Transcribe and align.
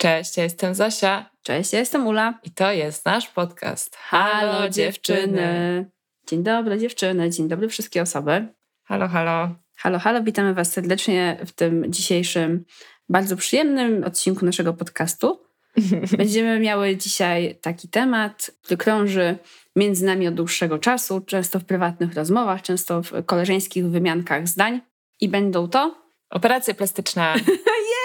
Cześć, 0.00 0.36
ja 0.36 0.44
jestem 0.44 0.74
Zosia. 0.74 1.30
Cześć, 1.42 1.72
ja 1.72 1.78
jestem 1.78 2.06
Ula. 2.06 2.38
I 2.44 2.50
to 2.50 2.72
jest 2.72 3.04
nasz 3.04 3.28
podcast. 3.28 3.96
Halo 3.96 4.68
dziewczyny. 4.68 5.90
Dzień 6.26 6.42
dobry 6.42 6.78
dziewczyny, 6.78 7.30
dzień 7.30 7.48
dobry 7.48 7.68
wszystkie 7.68 8.02
osoby. 8.02 8.46
Halo, 8.84 9.08
halo. 9.08 9.54
Halo, 9.76 9.98
halo, 9.98 10.22
witamy 10.22 10.54
Was 10.54 10.72
serdecznie 10.72 11.36
w 11.46 11.52
tym 11.52 11.92
dzisiejszym 11.92 12.64
bardzo 13.08 13.36
przyjemnym 13.36 14.04
odcinku 14.04 14.44
naszego 14.44 14.72
podcastu. 14.72 15.40
Będziemy 16.18 16.60
miały 16.60 16.96
dzisiaj 16.96 17.58
taki 17.62 17.88
temat, 17.88 18.50
który 18.62 18.76
krąży 18.76 19.38
między 19.76 20.04
nami 20.04 20.28
od 20.28 20.34
dłuższego 20.34 20.78
czasu, 20.78 21.20
często 21.20 21.58
w 21.58 21.64
prywatnych 21.64 22.14
rozmowach, 22.14 22.62
często 22.62 23.02
w 23.02 23.24
koleżeńskich 23.26 23.86
wymiankach 23.86 24.48
zdań. 24.48 24.80
I 25.20 25.28
będą 25.28 25.68
to 25.68 26.00
Operacje 26.30 26.74
plastyczne. 26.74 27.34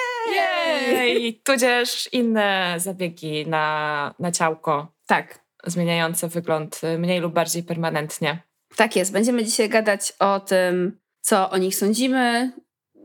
Jej! 0.92 1.42
Tudzież 1.44 2.10
inne 2.12 2.76
zabiegi 2.78 3.48
na, 3.48 4.14
na 4.20 4.32
ciałko. 4.32 4.88
Tak. 5.06 5.46
Zmieniające 5.66 6.28
wygląd 6.28 6.82
mniej 6.98 7.20
lub 7.20 7.34
bardziej 7.34 7.64
permanentnie. 7.64 8.40
Tak 8.76 8.96
jest. 8.96 9.12
Będziemy 9.12 9.46
dzisiaj 9.46 9.70
gadać 9.70 10.14
o 10.20 10.40
tym, 10.40 11.00
co 11.22 11.50
o 11.50 11.58
nich 11.58 11.76
sądzimy, 11.76 12.52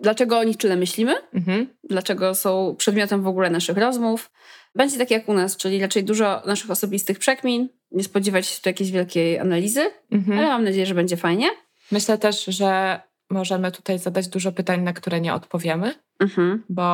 dlaczego 0.00 0.38
o 0.38 0.44
nich 0.44 0.56
tyle 0.56 0.76
myślimy, 0.76 1.14
Mhm. 1.34 1.66
dlaczego 1.84 2.34
są 2.34 2.74
przedmiotem 2.78 3.22
w 3.22 3.26
ogóle 3.26 3.50
naszych 3.50 3.76
rozmów. 3.76 4.30
Będzie 4.74 4.98
tak 4.98 5.10
jak 5.10 5.28
u 5.28 5.34
nas, 5.34 5.56
czyli 5.56 5.80
raczej 5.80 6.04
dużo 6.04 6.42
naszych 6.46 6.70
osobistych 6.70 7.18
przekmin. 7.18 7.68
Nie 7.90 8.04
spodziewać 8.04 8.46
się 8.46 8.62
tu 8.62 8.68
jakiejś 8.68 8.90
wielkiej 8.90 9.38
analizy, 9.38 9.90
Mhm. 10.12 10.38
ale 10.38 10.48
mam 10.48 10.64
nadzieję, 10.64 10.86
że 10.86 10.94
będzie 10.94 11.16
fajnie. 11.16 11.48
Myślę 11.92 12.18
też, 12.18 12.44
że 12.44 13.00
możemy 13.30 13.72
tutaj 13.72 13.98
zadać 13.98 14.28
dużo 14.28 14.52
pytań, 14.52 14.82
na 14.82 14.92
które 14.92 15.20
nie 15.20 15.34
odpowiemy, 15.34 15.94
Mhm. 16.20 16.64
bo 16.68 16.88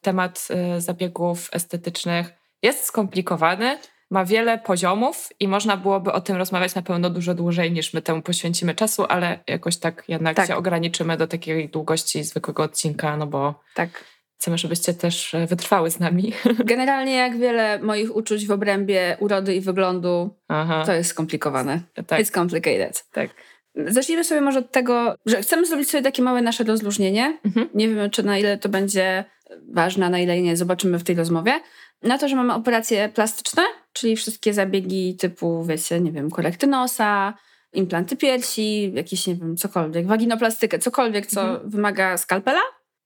temat 0.00 0.48
y, 0.76 0.80
zabiegów 0.80 1.48
estetycznych 1.52 2.32
jest 2.62 2.84
skomplikowany, 2.84 3.78
ma 4.10 4.24
wiele 4.24 4.58
poziomów 4.58 5.28
i 5.40 5.48
można 5.48 5.76
byłoby 5.76 6.12
o 6.12 6.20
tym 6.20 6.36
rozmawiać 6.36 6.74
na 6.74 6.82
pewno 6.82 7.10
dużo 7.10 7.34
dłużej 7.34 7.72
niż 7.72 7.94
my 7.94 8.02
temu 8.02 8.22
poświęcimy 8.22 8.74
czasu, 8.74 9.04
ale 9.08 9.38
jakoś 9.46 9.76
tak 9.76 10.04
jednak 10.08 10.36
Tak. 10.36 10.46
się 10.48 10.56
ograniczymy 10.56 11.16
do 11.16 11.26
takiej 11.26 11.68
długości 11.68 12.24
zwykłego 12.24 12.62
odcinka, 12.62 13.16
no 13.16 13.26
bo 13.26 13.54
Tak. 13.74 14.04
chcemy, 14.38 14.58
żebyście 14.58 14.94
też 14.94 15.34
e, 15.34 15.46
wytrwały 15.46 15.90
z 15.90 16.00
nami. 16.00 16.32
Generalnie 16.64 17.16
jak 17.16 17.36
wiele 17.38 17.78
moich 17.78 18.16
uczuć 18.16 18.46
w 18.46 18.50
obrębie 18.50 19.16
urody 19.20 19.54
i 19.54 19.60
wyglądu, 19.60 20.36
Aha, 20.48 20.82
to 20.86 20.92
jest 20.92 21.10
skomplikowane. 21.10 21.80
tak, 22.06 22.20
It's 22.20 22.34
complicated. 22.34 23.04
tak. 23.12 23.30
Zacznijmy 23.74 24.24
sobie 24.24 24.40
może 24.40 24.58
od 24.58 24.70
tego, 24.72 25.14
że 25.26 25.42
chcemy 25.42 25.66
zrobić 25.66 25.90
sobie 25.90 26.02
takie 26.02 26.22
małe 26.22 26.42
nasze 26.42 26.64
rozluźnienie. 26.64 27.38
Mhm. 27.44 27.68
Nie 27.74 27.88
wiemy, 27.88 28.10
czy 28.10 28.22
na 28.22 28.38
ile 28.38 28.58
to 28.58 28.68
będzie 28.68 29.24
ważne, 29.72 30.06
a 30.06 30.10
na 30.10 30.18
ile 30.18 30.40
nie. 30.42 30.56
Zobaczymy 30.56 30.98
w 30.98 31.04
tej 31.04 31.16
rozmowie. 31.16 31.52
Na 32.02 32.18
to, 32.18 32.28
że 32.28 32.36
mamy 32.36 32.54
operacje 32.54 33.08
plastyczne, 33.08 33.62
czyli 33.92 34.16
wszystkie 34.16 34.54
zabiegi 34.54 35.16
typu, 35.16 35.64
wiecie, 35.64 36.00
nie 36.00 36.12
wiem, 36.12 36.30
korekty 36.30 36.66
nosa, 36.66 37.34
implanty 37.72 38.16
piersi, 38.16 38.92
jakieś, 38.94 39.26
nie 39.26 39.34
wiem, 39.34 39.56
cokolwiek, 39.56 40.06
waginoplastykę, 40.06 40.78
cokolwiek, 40.78 41.26
co 41.26 41.40
Mhm. 41.42 41.70
wymaga 41.70 42.16
skalpela. 42.18 42.60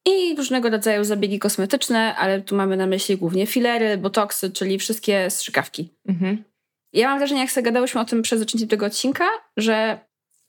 I 0.06 0.36
różnego 0.36 0.70
rodzaju 0.70 1.05
zabiegi 1.05 1.39
kosmetyczne, 1.39 2.14
ale 2.16 2.41
tu 2.41 2.56
mamy 2.56 2.77
na 2.77 2.86
myśli 2.86 3.16
głównie 3.16 3.46
filery, 3.46 3.96
botoksy, 3.96 4.50
czyli 4.50 4.78
wszystkie 4.78 5.30
strzykawki. 5.30 5.94
Mhm. 6.08 6.44
Ja 6.92 7.08
mam 7.08 7.19
wrażenie, 7.19 7.41
jak 7.41 7.50
sobie 7.50 7.64
gadałyśmy 7.64 8.00
o 8.00 8.05
tym 8.05 8.22
przed 8.22 8.39
zaczęciem 8.39 8.69
tego 8.69 8.86
odcinka, 8.86 9.24
że 9.56 10.01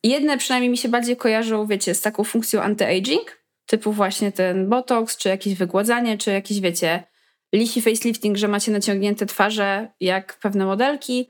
jedne 0.04 0.38
przynajmniej 0.38 0.70
mi 0.70 0.78
się 0.78 0.90
bardziej 0.90 1.18
kojarzą, 1.18 1.66
wiecie, 1.68 1.96
z 1.96 2.02
taką 2.02 2.24
funkcją 2.24 2.62
anti-aging, 2.62 3.26
typu 3.66 3.92
właśnie 3.92 4.32
ten 4.32 4.70
botox, 4.70 5.18
czy 5.18 5.30
jakieś 5.30 5.56
wygładzanie, 5.56 6.18
czy 6.18 6.32
jakiś, 6.32 6.60
wiecie, 6.60 7.04
lisi 7.54 7.82
facelifting, 7.82 8.38
że 8.38 8.48
macie 8.48 8.72
naciągnięte 8.72 9.26
twarze 9.26 9.88
jak 10.00 10.40
pewne 10.40 10.66
modelki. 10.66 11.30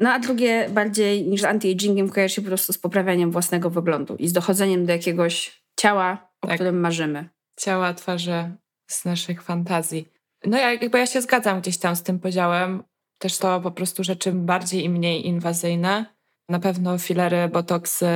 No 0.00 0.10
a 0.10 0.18
drugie 0.18 0.68
bardziej 0.70 1.26
niż 1.26 1.40
z 1.40 1.44
anti-agingiem 1.44 2.08
kojarzy 2.10 2.34
się 2.34 2.42
po 2.42 2.48
prostu 2.48 2.72
z 2.72 2.78
poprawianiem 2.78 3.30
własnego 3.30 3.70
wyglądu 3.70 4.16
i 4.16 4.28
z 4.28 4.32
dochodzeniem 4.32 4.86
do 4.86 4.92
jakiegoś 4.92 5.62
ciała, 5.80 6.30
o 6.42 6.46
Tak. 6.46 6.56
którym 6.56 6.80
marzymy. 6.80 7.28
Ciała, 7.60 7.94
twarze 7.94 8.56
z 8.90 9.04
naszych 9.04 9.42
fantazji. 9.42 10.08
No 10.46 10.58
ja, 10.58 10.72
jakby 10.72 10.98
ja 10.98 11.06
się 11.06 11.20
zgadzam 11.22 11.60
gdzieś 11.60 11.78
tam 11.78 11.96
z 11.96 12.02
tym 12.02 12.18
podziałem. 12.18 12.82
Też 13.18 13.38
to 13.38 13.60
po 13.60 13.70
prostu 13.70 14.04
rzeczy 14.04 14.32
bardziej 14.32 14.84
i 14.84 14.90
mniej 14.90 15.26
inwazyjne. 15.26 16.17
Na 16.48 16.58
pewno 16.58 16.98
filery, 16.98 17.48
botoksy, 17.48 18.06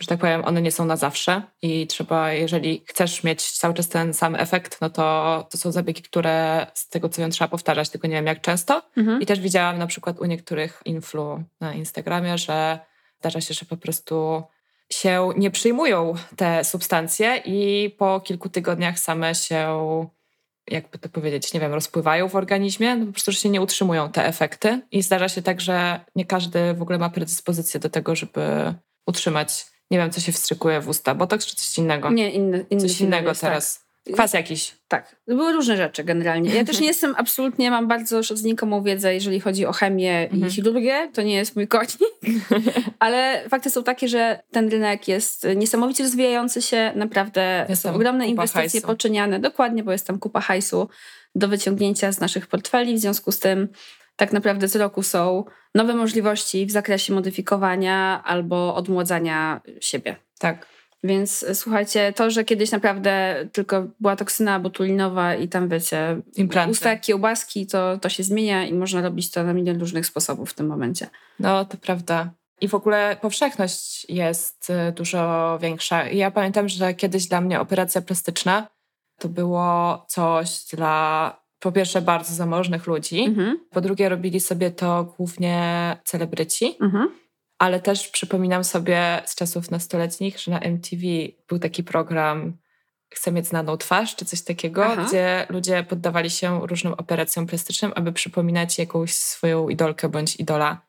że 0.00 0.06
tak 0.06 0.18
powiem, 0.18 0.44
one 0.44 0.62
nie 0.62 0.72
są 0.72 0.84
na 0.84 0.96
zawsze 0.96 1.42
i 1.62 1.86
trzeba, 1.86 2.32
jeżeli 2.32 2.84
chcesz 2.86 3.24
mieć 3.24 3.58
cały 3.58 3.74
czas 3.74 3.88
ten 3.88 4.14
sam 4.14 4.34
efekt, 4.34 4.80
no 4.80 4.90
to 4.90 5.46
to 5.50 5.58
są 5.58 5.72
zabiegi, 5.72 6.02
które 6.02 6.66
z 6.74 6.88
tego 6.88 7.08
co 7.08 7.22
wiem 7.22 7.30
trzeba 7.30 7.48
powtarzać, 7.48 7.88
tylko 7.88 8.08
nie 8.08 8.14
wiem 8.14 8.26
jak 8.26 8.40
często. 8.40 8.82
Mhm. 8.96 9.20
I 9.22 9.26
też 9.26 9.40
widziałam 9.40 9.78
na 9.78 9.86
przykład 9.86 10.20
u 10.20 10.24
niektórych 10.24 10.82
influ 10.84 11.44
na 11.60 11.74
Instagramie, 11.74 12.38
że 12.38 12.78
zdarza 13.18 13.40
się, 13.40 13.54
że 13.54 13.66
po 13.66 13.76
prostu 13.76 14.42
się 14.90 15.30
nie 15.36 15.50
przyjmują 15.50 16.14
te 16.36 16.64
substancje 16.64 17.42
i 17.44 17.90
po 17.98 18.20
kilku 18.20 18.48
tygodniach 18.48 18.98
same 18.98 19.34
się, 19.34 19.68
jakby 20.70 20.98
to 20.98 21.08
powiedzieć, 21.08 21.54
nie 21.54 21.60
wiem, 21.60 21.74
rozpływają 21.74 22.28
w 22.28 22.36
organizmie, 22.36 22.96
no 22.96 23.06
po 23.06 23.12
prostu 23.12 23.32
że 23.32 23.38
się 23.38 23.48
nie 23.48 23.60
utrzymują 23.60 24.08
te 24.12 24.26
efekty. 24.26 24.80
I 24.90 25.02
zdarza 25.02 25.28
się 25.28 25.42
tak, 25.42 25.60
że 25.60 26.00
nie 26.16 26.24
każdy 26.24 26.74
w 26.74 26.82
ogóle 26.82 26.98
ma 26.98 27.10
predyspozycję 27.10 27.80
do 27.80 27.90
tego, 27.90 28.16
żeby 28.16 28.74
utrzymać, 29.06 29.66
nie 29.90 29.98
wiem, 29.98 30.10
co 30.10 30.20
się 30.20 30.32
wstrzykuje 30.32 30.80
w 30.80 30.88
usta, 30.88 31.14
botoks 31.14 31.46
czy 31.46 31.56
coś 31.56 31.78
innego. 31.78 32.10
Nie, 32.10 32.30
inny, 32.30 32.66
inny 32.70 32.80
coś 32.80 33.00
innego 33.00 33.28
jest, 33.28 33.40
tak. 33.40 33.62
Kwas 34.12 34.32
jakiś. 34.32 34.76
Tak, 34.88 35.16
były 35.26 35.52
różne 35.52 35.76
rzeczy 35.76 36.04
generalnie. 36.04 36.54
Ja 36.54 36.64
też 36.64 36.80
nie 36.80 36.86
jestem 36.94 37.14
absolutnie, 37.18 37.70
mam 37.70 37.88
bardzo 37.88 38.22
znikomą 38.22 38.82
wiedzę, 38.82 39.14
jeżeli 39.14 39.40
chodzi 39.40 39.66
o 39.66 39.72
chemię 39.72 40.28
Mhm. 40.32 40.46
i 40.46 40.50
chirurgię. 40.54 41.10
To 41.14 41.22
nie 41.22 41.34
jest 41.34 41.56
mój 41.56 41.68
konik. 41.68 41.90
Ale 42.98 43.44
fakty 43.48 43.70
są 43.70 43.82
takie, 43.82 44.08
że 44.08 44.40
ten 44.50 44.68
rynek 44.68 45.08
jest 45.08 45.46
niesamowicie 45.56 46.04
rozwijający 46.04 46.62
się. 46.62 46.92
Naprawdę 46.94 47.66
Jest 47.68 47.82
są 47.82 47.94
ogromne 47.94 48.26
inwestycje 48.26 48.60
hajsu. 48.70 48.86
poczyniane. 48.86 49.38
Dokładnie, 49.40 49.84
bo 49.84 49.92
jest 49.92 50.06
tam 50.06 50.18
kupa 50.18 50.40
hajsu 50.40 50.88
do 51.34 51.48
wyciągnięcia 51.48 52.12
z 52.12 52.20
naszych 52.20 52.46
portfeli. 52.46 52.94
W 52.94 52.98
związku 52.98 53.32
z 53.32 53.38
tym 53.38 53.68
tak 54.16 54.32
naprawdę 54.32 54.68
co 54.68 54.78
roku 54.78 55.02
są 55.02 55.44
nowe 55.74 55.94
możliwości 55.94 56.66
w 56.66 56.70
zakresie 56.70 57.12
modyfikowania 57.12 58.22
albo 58.24 58.74
odmładzania 58.74 59.60
siebie. 59.80 60.16
Tak. 60.38 60.66
Więc 61.04 61.42
e, 61.42 61.54
słuchajcie, 61.54 62.12
to, 62.12 62.30
że 62.30 62.44
kiedyś 62.44 62.70
naprawdę 62.70 63.36
tylko 63.52 63.86
była 64.00 64.16
toksyna 64.16 64.60
botulinowa 64.60 65.34
i 65.34 65.48
tam 65.48 65.68
wiecie, 65.68 66.20
Implanty. 66.36 66.70
usta 66.70 66.96
kiełbaski, 66.96 67.66
to, 67.66 67.98
to 67.98 68.08
się 68.08 68.22
zmienia 68.22 68.66
i 68.66 68.74
można 68.74 69.02
robić 69.02 69.30
to 69.30 69.44
na 69.44 69.52
milion 69.52 69.80
różnych 69.80 70.06
sposobów 70.06 70.50
w 70.50 70.54
tym 70.54 70.66
momencie. 70.66 71.06
No, 71.38 71.64
to 71.64 71.76
prawda. 71.76 72.30
I 72.60 72.68
w 72.68 72.74
ogóle 72.74 73.16
powszechność 73.20 74.06
jest 74.08 74.70
y, 74.70 74.92
dużo 74.92 75.58
większa. 75.62 76.08
I 76.08 76.16
Ja 76.16 76.30
pamiętam, 76.30 76.68
że 76.68 76.94
kiedyś 76.94 77.26
dla 77.26 77.40
mnie 77.40 77.60
operacja 77.60 78.02
plastyczna 78.02 78.68
to 79.18 79.28
było 79.28 80.04
coś 80.08 80.64
dla 80.72 81.36
po 81.60 81.72
pierwsze 81.72 82.02
bardzo 82.02 82.34
zamożnych 82.34 82.86
ludzi, 82.86 83.20
Mhm. 83.24 83.58
po 83.70 83.80
drugie 83.80 84.08
robili 84.08 84.40
sobie 84.40 84.70
to 84.70 85.14
głównie 85.18 85.96
celebryci, 86.04 86.76
Mhm. 86.80 87.08
Ale 87.60 87.80
też 87.80 88.08
przypominam 88.08 88.64
sobie 88.64 89.22
z 89.26 89.34
czasów 89.34 89.70
nastoletnich, 89.70 90.38
że 90.38 90.50
na 90.50 90.58
MTV 90.60 91.02
był 91.48 91.58
taki 91.58 91.84
program 91.84 92.58
Chcę 93.14 93.32
mieć 93.32 93.46
znaną 93.46 93.76
twarz, 93.76 94.16
czy 94.16 94.24
coś 94.24 94.42
takiego, 94.42 94.86
Aha. 94.86 95.04
gdzie 95.08 95.46
ludzie 95.48 95.82
poddawali 95.82 96.30
się 96.30 96.66
różnym 96.66 96.92
operacjom 96.92 97.46
plastycznym, 97.46 97.92
aby 97.94 98.12
przypominać 98.12 98.78
jakąś 98.78 99.14
swoją 99.14 99.68
idolkę 99.68 100.08
bądź 100.08 100.36
idola. 100.36 100.80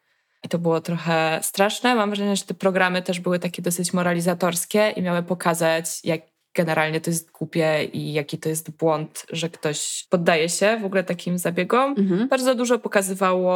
I 0.43 0.49
to 0.49 0.59
było 0.59 0.81
trochę 0.81 1.39
straszne. 1.43 1.95
Mam 1.95 2.09
wrażenie, 2.09 2.35
że 2.35 2.43
te 2.43 2.53
programy 2.53 3.01
też 3.01 3.19
były 3.19 3.39
takie 3.39 3.61
dosyć 3.61 3.93
moralizatorskie 3.93 4.93
i 4.95 5.01
miały 5.01 5.23
pokazać, 5.23 5.85
jak 6.03 6.21
generalnie 6.53 7.01
to 7.01 7.09
jest 7.09 7.31
głupie 7.31 7.83
i 7.83 8.13
jaki 8.13 8.37
to 8.37 8.49
jest 8.49 8.71
błąd, 8.71 9.25
że 9.29 9.49
ktoś 9.49 10.07
poddaje 10.09 10.49
się 10.49 10.79
w 10.81 10.85
ogóle 10.85 11.03
takim 11.03 11.37
zabiegom. 11.37 11.95
Mhm. 11.97 12.27
Bardzo 12.27 12.55
dużo 12.55 12.79
pokazywało, 12.79 13.53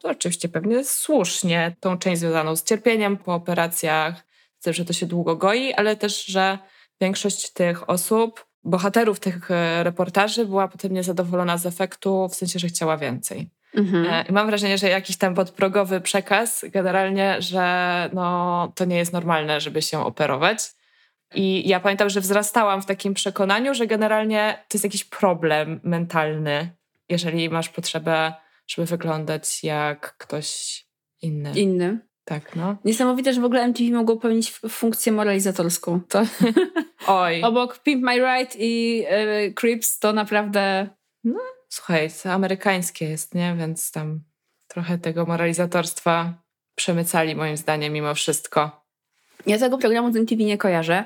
to 0.00 0.08
oczywiście 0.08 0.48
pewnie 0.48 0.84
słusznie, 0.84 1.76
tą 1.80 1.98
część 1.98 2.20
związaną 2.20 2.56
z 2.56 2.64
cierpieniem 2.64 3.16
po 3.16 3.34
operacjach, 3.34 4.24
z 4.58 4.64
tym, 4.64 4.72
że 4.72 4.84
to 4.84 4.92
się 4.92 5.06
długo 5.06 5.36
goi, 5.36 5.72
ale 5.72 5.96
też, 5.96 6.24
że 6.24 6.58
większość 7.00 7.50
tych 7.50 7.90
osób, 7.90 8.46
bohaterów 8.64 9.20
tych 9.20 9.50
e, 9.50 9.84
reportaży 9.84 10.46
była 10.46 10.68
potem 10.68 10.92
niezadowolona 10.92 11.58
z 11.58 11.66
efektu, 11.66 12.28
w 12.28 12.34
sensie, 12.34 12.58
że 12.58 12.68
chciała 12.68 12.96
więcej. 12.96 13.50
Mhm. 13.74 14.06
E, 14.06 14.24
I 14.28 14.32
mam 14.32 14.46
wrażenie, 14.46 14.78
że 14.78 14.88
jakiś 14.88 15.16
tam 15.16 15.34
podprogowy 15.34 16.00
przekaz 16.00 16.64
generalnie, 16.72 17.36
że 17.38 18.10
no, 18.12 18.72
to 18.74 18.84
nie 18.84 18.96
jest 18.96 19.12
normalne, 19.12 19.60
żeby 19.60 19.82
się 19.82 20.04
operować. 20.04 20.58
I 21.34 21.68
ja 21.68 21.80
pamiętam, 21.80 22.10
że 22.10 22.20
wzrastałam 22.20 22.82
w 22.82 22.86
takim 22.86 23.14
przekonaniu, 23.14 23.74
że 23.74 23.86
generalnie 23.86 24.64
to 24.68 24.76
jest 24.76 24.84
jakiś 24.84 25.04
problem 25.04 25.80
mentalny, 25.84 26.70
jeżeli 27.08 27.50
masz 27.50 27.68
potrzebę, 27.68 28.32
żeby 28.66 28.86
wyglądać 28.86 29.64
jak 29.64 30.16
ktoś 30.16 30.80
inny. 31.22 31.52
Inny. 31.54 31.98
Tak, 32.24 32.56
no. 32.56 32.76
Niesamowite, 32.84 33.32
że 33.32 33.40
w 33.40 33.44
ogóle 33.44 33.62
MTV 33.62 33.90
mogło 33.90 34.16
pełnić 34.16 34.52
funkcję 34.68 35.12
moralizatorską. 35.12 36.00
To 36.08 36.22
Oj, 37.06 37.42
obok 37.42 37.78
Pimp 37.78 38.02
My 38.04 38.14
Ride 38.14 38.54
i 38.58 39.04
e, 39.08 39.52
Crips 39.52 39.98
to 39.98 40.12
naprawdę 40.12 40.88
słuchaj, 41.72 42.10
to 42.22 42.32
amerykańskie 42.32 43.08
jest, 43.08 43.34
nie? 43.34 43.54
Więc 43.58 43.90
tam 43.90 44.20
trochę 44.68 44.98
tego 44.98 45.26
moralizatorstwa 45.26 46.34
przemycali 46.74 47.36
moim 47.36 47.56
zdaniem 47.56 47.92
mimo 47.92 48.14
wszystko. 48.14 48.81
Ja 49.46 49.58
tego 49.58 49.78
programu 49.78 50.12
z 50.12 50.16
MTV 50.16 50.44
nie 50.44 50.58
kojarzę, 50.58 51.04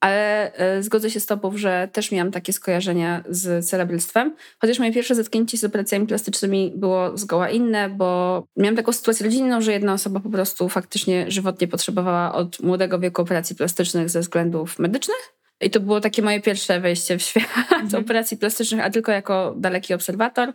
ale 0.00 0.52
y, 0.78 0.82
zgodzę 0.82 1.10
się 1.10 1.20
z 1.20 1.26
tobą, 1.26 1.56
że 1.56 1.88
też 1.92 2.12
miałam 2.12 2.32
takie 2.32 2.52
skojarzenia 2.52 3.24
z 3.28 3.68
celebrystwem. 3.68 4.36
Chociaż 4.58 4.78
moje 4.78 4.92
pierwsze 4.92 5.14
zetknięcie 5.14 5.58
z 5.58 5.64
operacjami 5.64 6.06
plastycznymi 6.06 6.72
było 6.76 7.18
zgoła 7.18 7.50
inne, 7.50 7.90
bo 7.90 8.42
miałam 8.56 8.76
taką 8.76 8.92
sytuację 8.92 9.26
rodzinną, 9.26 9.60
że 9.60 9.72
jedna 9.72 9.92
osoba 9.92 10.20
po 10.20 10.30
prostu 10.30 10.68
faktycznie 10.68 11.30
żywotnie 11.30 11.68
potrzebowała 11.68 12.34
od 12.34 12.60
młodego 12.60 12.98
wieku 12.98 13.22
operacji 13.22 13.56
plastycznych 13.56 14.10
ze 14.10 14.20
względów 14.20 14.78
medycznych. 14.78 15.32
I 15.60 15.70
to 15.70 15.80
było 15.80 16.00
takie 16.00 16.22
moje 16.22 16.40
pierwsze 16.40 16.80
wejście 16.80 17.18
w 17.18 17.22
świat 17.22 17.44
mhm. 17.82 18.04
operacji 18.04 18.36
plastycznych, 18.36 18.84
a 18.84 18.90
tylko 18.90 19.12
jako 19.12 19.54
daleki 19.58 19.94
obserwator. 19.94 20.52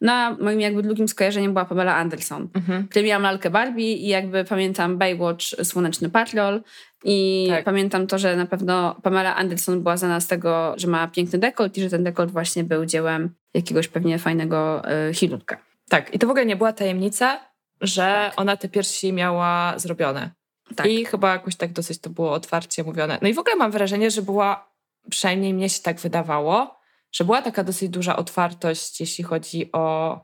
No 0.00 0.36
moim 0.40 0.60
jakby 0.60 0.82
drugim 0.82 1.08
skojarzeniem 1.08 1.52
była 1.52 1.64
Pamela 1.64 1.96
Anderson, 1.96 2.48
mhm. 2.54 2.88
której 2.88 3.08
miałam 3.08 3.22
lalkę 3.22 3.50
Barbie 3.50 3.92
i 3.92 4.08
jakby 4.08 4.44
pamiętam 4.44 4.98
Baywatch, 4.98 5.44
Słoneczny 5.62 6.10
Patrol 6.10 6.62
i 7.04 7.46
tak. 7.50 7.64
pamiętam 7.64 8.06
to, 8.06 8.18
że 8.18 8.36
na 8.36 8.46
pewno 8.46 9.00
Pamela 9.02 9.36
Anderson 9.36 9.82
była 9.82 9.96
znana 9.96 10.20
z 10.20 10.26
tego, 10.26 10.74
że 10.76 10.86
ma 10.88 11.08
piękny 11.08 11.38
dekolt 11.38 11.78
i 11.78 11.82
że 11.82 11.90
ten 11.90 12.04
dekolt 12.04 12.30
właśnie 12.30 12.64
był 12.64 12.86
dziełem 12.86 13.34
jakiegoś 13.54 13.88
pewnie 13.88 14.18
fajnego 14.18 14.82
y, 15.10 15.14
chirurga. 15.14 15.56
Tak, 15.88 16.14
i 16.14 16.18
to 16.18 16.26
w 16.26 16.30
ogóle 16.30 16.46
nie 16.46 16.56
była 16.56 16.72
tajemnica, 16.72 17.40
że 17.80 18.02
tak. 18.02 18.40
ona 18.40 18.56
te 18.56 18.68
piersi 18.68 19.12
miała 19.12 19.78
zrobione. 19.78 20.30
Tak. 20.76 20.86
I 20.86 21.04
chyba 21.04 21.32
jakoś 21.32 21.56
tak 21.56 21.72
dosyć 21.72 22.00
to 22.00 22.10
było 22.10 22.32
otwarcie 22.32 22.84
mówione. 22.84 23.18
No 23.22 23.28
i 23.28 23.34
w 23.34 23.38
ogóle 23.38 23.56
mam 23.56 23.70
wrażenie, 23.70 24.10
że 24.10 24.22
była, 24.22 24.70
przynajmniej 25.10 25.54
mnie 25.54 25.68
się 25.68 25.82
tak 25.82 26.00
wydawało, 26.00 26.75
że 27.12 27.24
była 27.24 27.42
taka 27.42 27.64
dosyć 27.64 27.88
duża 27.88 28.16
otwartość, 28.16 29.00
jeśli 29.00 29.24
chodzi 29.24 29.72
o 29.72 30.18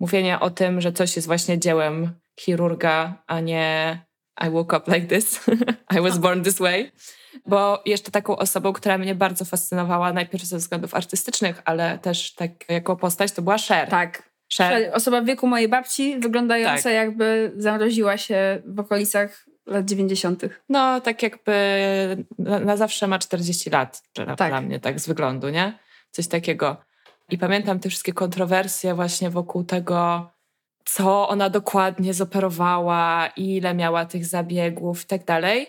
mówienie 0.00 0.40
o 0.40 0.50
tym, 0.50 0.80
że 0.80 0.92
coś 0.92 1.16
jest 1.16 1.28
właśnie 1.28 1.58
dziełem 1.58 2.10
chirurga, 2.40 3.22
a 3.26 3.40
nie 3.40 3.98
I 4.46 4.50
woke 4.50 4.76
up 4.76 4.94
like 4.94 5.16
this, 5.16 5.40
I 5.96 6.00
was 6.00 6.18
born 6.18 6.42
this 6.42 6.58
way. 6.58 6.92
Bo 7.46 7.82
jeszcze 7.86 8.10
taką 8.10 8.36
osobą, 8.36 8.72
która 8.72 8.98
mnie 8.98 9.14
bardzo 9.14 9.44
fascynowała, 9.44 10.12
najpierw 10.12 10.44
ze 10.44 10.56
względów 10.56 10.94
artystycznych, 10.94 11.62
ale 11.64 11.98
też 11.98 12.34
tak 12.34 12.50
jako 12.68 12.96
postać, 12.96 13.32
to 13.32 13.42
była 13.42 13.58
Cher. 13.58 13.88
Tak. 13.88 14.28
Cher. 14.56 14.90
Osoba 14.94 15.20
w 15.20 15.24
wieku 15.24 15.46
mojej 15.46 15.68
babci, 15.68 16.18
wyglądająca 16.18 16.82
tak. 16.82 16.92
jakby 16.92 17.52
zamroziła 17.56 18.16
się 18.16 18.62
w 18.66 18.80
okolicach 18.80 19.46
lat 19.66 19.84
90. 19.84 20.42
No, 20.68 21.00
tak 21.00 21.22
jakby 21.22 21.54
na, 22.38 22.58
na 22.58 22.76
zawsze 22.76 23.06
ma 23.06 23.18
40 23.18 23.70
lat 23.70 24.02
dla, 24.14 24.36
tak. 24.36 24.50
dla 24.50 24.60
mnie, 24.60 24.80
tak 24.80 25.00
z 25.00 25.06
wyglądu, 25.06 25.48
nie? 25.48 25.78
Coś 26.10 26.28
takiego. 26.28 26.76
I 27.30 27.38
pamiętam 27.38 27.80
te 27.80 27.88
wszystkie 27.88 28.12
kontrowersje 28.12 28.94
właśnie 28.94 29.30
wokół 29.30 29.64
tego, 29.64 30.30
co 30.84 31.28
ona 31.28 31.50
dokładnie 31.50 32.14
zoperowała, 32.14 33.26
ile 33.36 33.74
miała 33.74 34.04
tych 34.04 34.26
zabiegów 34.26 35.02
i 35.04 35.06
tak 35.06 35.24
dalej. 35.24 35.66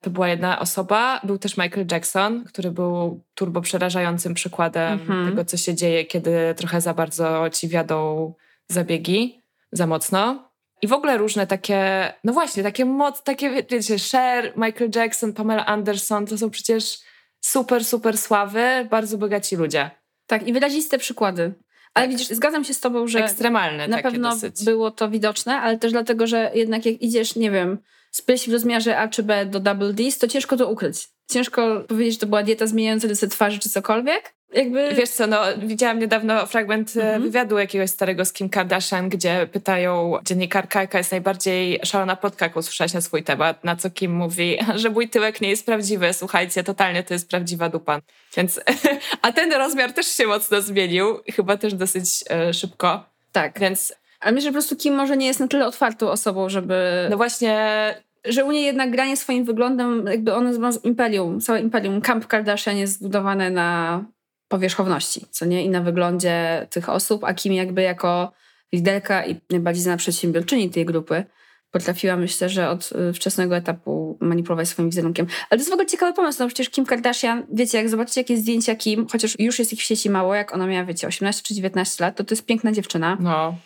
To 0.00 0.10
była 0.10 0.28
jedna 0.28 0.58
osoba. 0.58 1.20
Był 1.24 1.38
też 1.38 1.56
Michael 1.56 1.86
Jackson, 1.90 2.44
który 2.44 2.70
był 2.70 3.20
turbo 3.34 3.60
przerażającym 3.60 4.34
przykładem 4.34 4.98
mm-hmm. 4.98 5.28
tego, 5.28 5.44
co 5.44 5.56
się 5.56 5.74
dzieje, 5.74 6.04
kiedy 6.04 6.54
trochę 6.56 6.80
za 6.80 6.94
bardzo 6.94 7.50
ci 7.50 7.68
wiadą 7.68 8.32
zabiegi, 8.68 9.42
za 9.72 9.86
mocno. 9.86 10.50
I 10.82 10.86
w 10.86 10.92
ogóle 10.92 11.18
różne 11.18 11.46
takie, 11.46 12.12
no 12.24 12.32
właśnie, 12.32 12.62
takie 12.62 12.84
moc, 12.84 13.22
takie, 13.22 13.50
wiecie, 13.50 13.96
Cher, 14.10 14.52
Michael 14.56 14.90
Jackson, 14.94 15.32
Pamela 15.32 15.66
Anderson, 15.66 16.26
to 16.26 16.38
są 16.38 16.50
przecież 16.50 16.98
super, 17.40 17.84
super 17.84 18.18
sławy, 18.18 18.86
bardzo 18.90 19.18
bogaci 19.18 19.56
ludzie. 19.56 19.90
Tak, 20.26 20.46
i 20.46 20.52
wyraziste 20.52 20.98
przykłady. 20.98 21.54
Ale 21.94 22.06
tak. 22.06 22.16
widzisz, 22.16 22.36
zgadzam 22.36 22.64
się 22.64 22.74
z 22.74 22.80
tobą, 22.80 23.06
że 23.06 23.24
ekstremalne 23.24 23.88
na 23.88 24.02
pewno 24.02 24.30
dosyć. 24.30 24.64
było 24.64 24.90
to 24.90 25.10
widoczne, 25.10 25.56
ale 25.56 25.78
też 25.78 25.92
dlatego, 25.92 26.26
że 26.26 26.50
jednak 26.54 26.86
jak 26.86 27.02
idziesz, 27.02 27.36
nie 27.36 27.50
wiem, 27.50 27.78
z 28.10 28.22
prysi 28.22 28.50
w 28.50 28.52
rozmiarze 28.52 28.98
A 28.98 29.08
czy 29.08 29.22
B 29.22 29.46
do 29.46 29.60
double 29.60 29.92
D's, 29.92 30.20
to 30.20 30.28
ciężko 30.28 30.56
to 30.56 30.70
ukryć. 30.70 31.08
Ciężko 31.30 31.84
powiedzieć, 31.88 32.14
że 32.14 32.20
to 32.20 32.26
była 32.26 32.42
dieta 32.42 32.66
zmieniająca 32.66 33.08
rysy 33.08 33.28
twarzy 33.28 33.58
czy 33.58 33.68
cokolwiek, 33.68 34.34
jakby... 34.52 34.94
Wiesz 34.94 35.10
co, 35.10 35.26
no, 35.26 35.40
widziałam 35.58 35.98
niedawno 35.98 36.46
fragment 36.46 36.96
e, 36.96 37.02
mhm. 37.02 37.22
wywiadu 37.22 37.58
jakiegoś 37.58 37.90
starego 37.90 38.24
z 38.24 38.32
Kim 38.32 38.48
Kardashian, 38.48 39.08
gdzie 39.08 39.48
pytają 39.52 40.18
dziennikarka, 40.24 40.80
jaka 40.80 40.98
jest 40.98 41.10
najbardziej 41.10 41.80
szalona 41.84 42.16
plotka, 42.16 42.44
jaką 42.46 42.62
słyszałaś 42.62 42.92
na 42.92 43.00
swój 43.00 43.22
temat, 43.22 43.64
na 43.64 43.76
co 43.76 43.90
Kim 43.90 44.12
mówi, 44.12 44.58
że 44.74 44.90
mój 44.90 45.08
tyłek 45.08 45.40
nie 45.40 45.50
jest 45.50 45.66
prawdziwy, 45.66 46.12
słuchajcie, 46.12 46.64
totalnie 46.64 47.02
to 47.02 47.14
jest 47.14 47.28
prawdziwa 47.28 47.68
dupa. 47.68 48.00
Więc, 48.36 48.60
a 49.22 49.32
ten 49.32 49.52
rozmiar 49.52 49.92
też 49.92 50.06
się 50.06 50.26
mocno 50.26 50.62
zmienił, 50.62 51.18
chyba 51.34 51.56
też 51.56 51.74
dosyć 51.74 52.24
e, 52.30 52.54
szybko. 52.54 53.04
Tak. 53.32 53.60
Więc... 53.60 53.94
Ale 54.20 54.32
myślę, 54.32 54.44
że 54.44 54.50
po 54.50 54.54
prostu 54.54 54.76
Kim 54.76 54.94
może 54.94 55.16
nie 55.16 55.26
jest 55.26 55.40
na 55.40 55.48
tyle 55.48 55.66
otwartą 55.66 56.10
osobą, 56.10 56.48
żeby... 56.48 57.06
No 57.10 57.16
właśnie 57.16 57.94
że 58.24 58.44
u 58.44 58.52
niej 58.52 58.64
jednak 58.64 58.90
granie 58.90 59.16
swoim 59.16 59.44
wyglądem, 59.44 60.06
jakby 60.06 60.34
one 60.34 60.58
ma 60.58 60.70
imperium, 60.84 61.40
całe 61.40 61.60
imperium. 61.60 62.00
Camp 62.00 62.26
Kardashian 62.26 62.76
jest 62.76 62.92
zbudowane 62.92 63.50
na 63.50 64.04
powierzchowności, 64.48 65.26
co 65.30 65.44
nie? 65.46 65.64
I 65.64 65.68
na 65.68 65.80
wyglądzie 65.80 66.66
tych 66.70 66.88
osób, 66.88 67.24
a 67.24 67.34
Kim 67.34 67.52
jakby 67.52 67.82
jako 67.82 68.32
liderka 68.72 69.26
i 69.26 69.40
najbardziej 69.50 69.82
znana 69.82 69.96
przedsiębiorczyni 69.96 70.70
tej 70.70 70.84
grupy 70.84 71.24
potrafiła, 71.70 72.16
myślę, 72.16 72.48
że 72.48 72.70
od 72.70 72.90
y, 73.10 73.12
wczesnego 73.12 73.56
etapu 73.56 74.18
manipulować 74.20 74.68
swoim 74.68 74.90
wizerunkiem. 74.90 75.26
Ale 75.26 75.48
to 75.48 75.56
jest 75.56 75.70
w 75.70 75.72
ogóle 75.72 75.86
ciekawy 75.86 76.12
pomysł, 76.12 76.42
no 76.42 76.46
przecież 76.46 76.70
Kim 76.70 76.86
Kardashian, 76.86 77.46
wiecie, 77.52 77.78
jak 77.78 77.88
zobaczycie 77.88 78.20
jakieś 78.20 78.38
zdjęcia 78.38 78.74
Kim, 78.74 79.06
chociaż 79.12 79.38
już 79.38 79.58
jest 79.58 79.72
ich 79.72 79.80
w 79.80 79.82
sieci 79.82 80.10
mało, 80.10 80.34
jak 80.34 80.54
ona 80.54 80.66
miała, 80.66 80.84
wiecie, 80.84 81.06
18 81.06 81.42
czy 81.42 81.54
19 81.54 82.04
lat, 82.04 82.16
to 82.16 82.24
to 82.24 82.34
jest 82.34 82.46
piękna 82.46 82.72
dziewczyna. 82.72 83.16
No. 83.20 83.56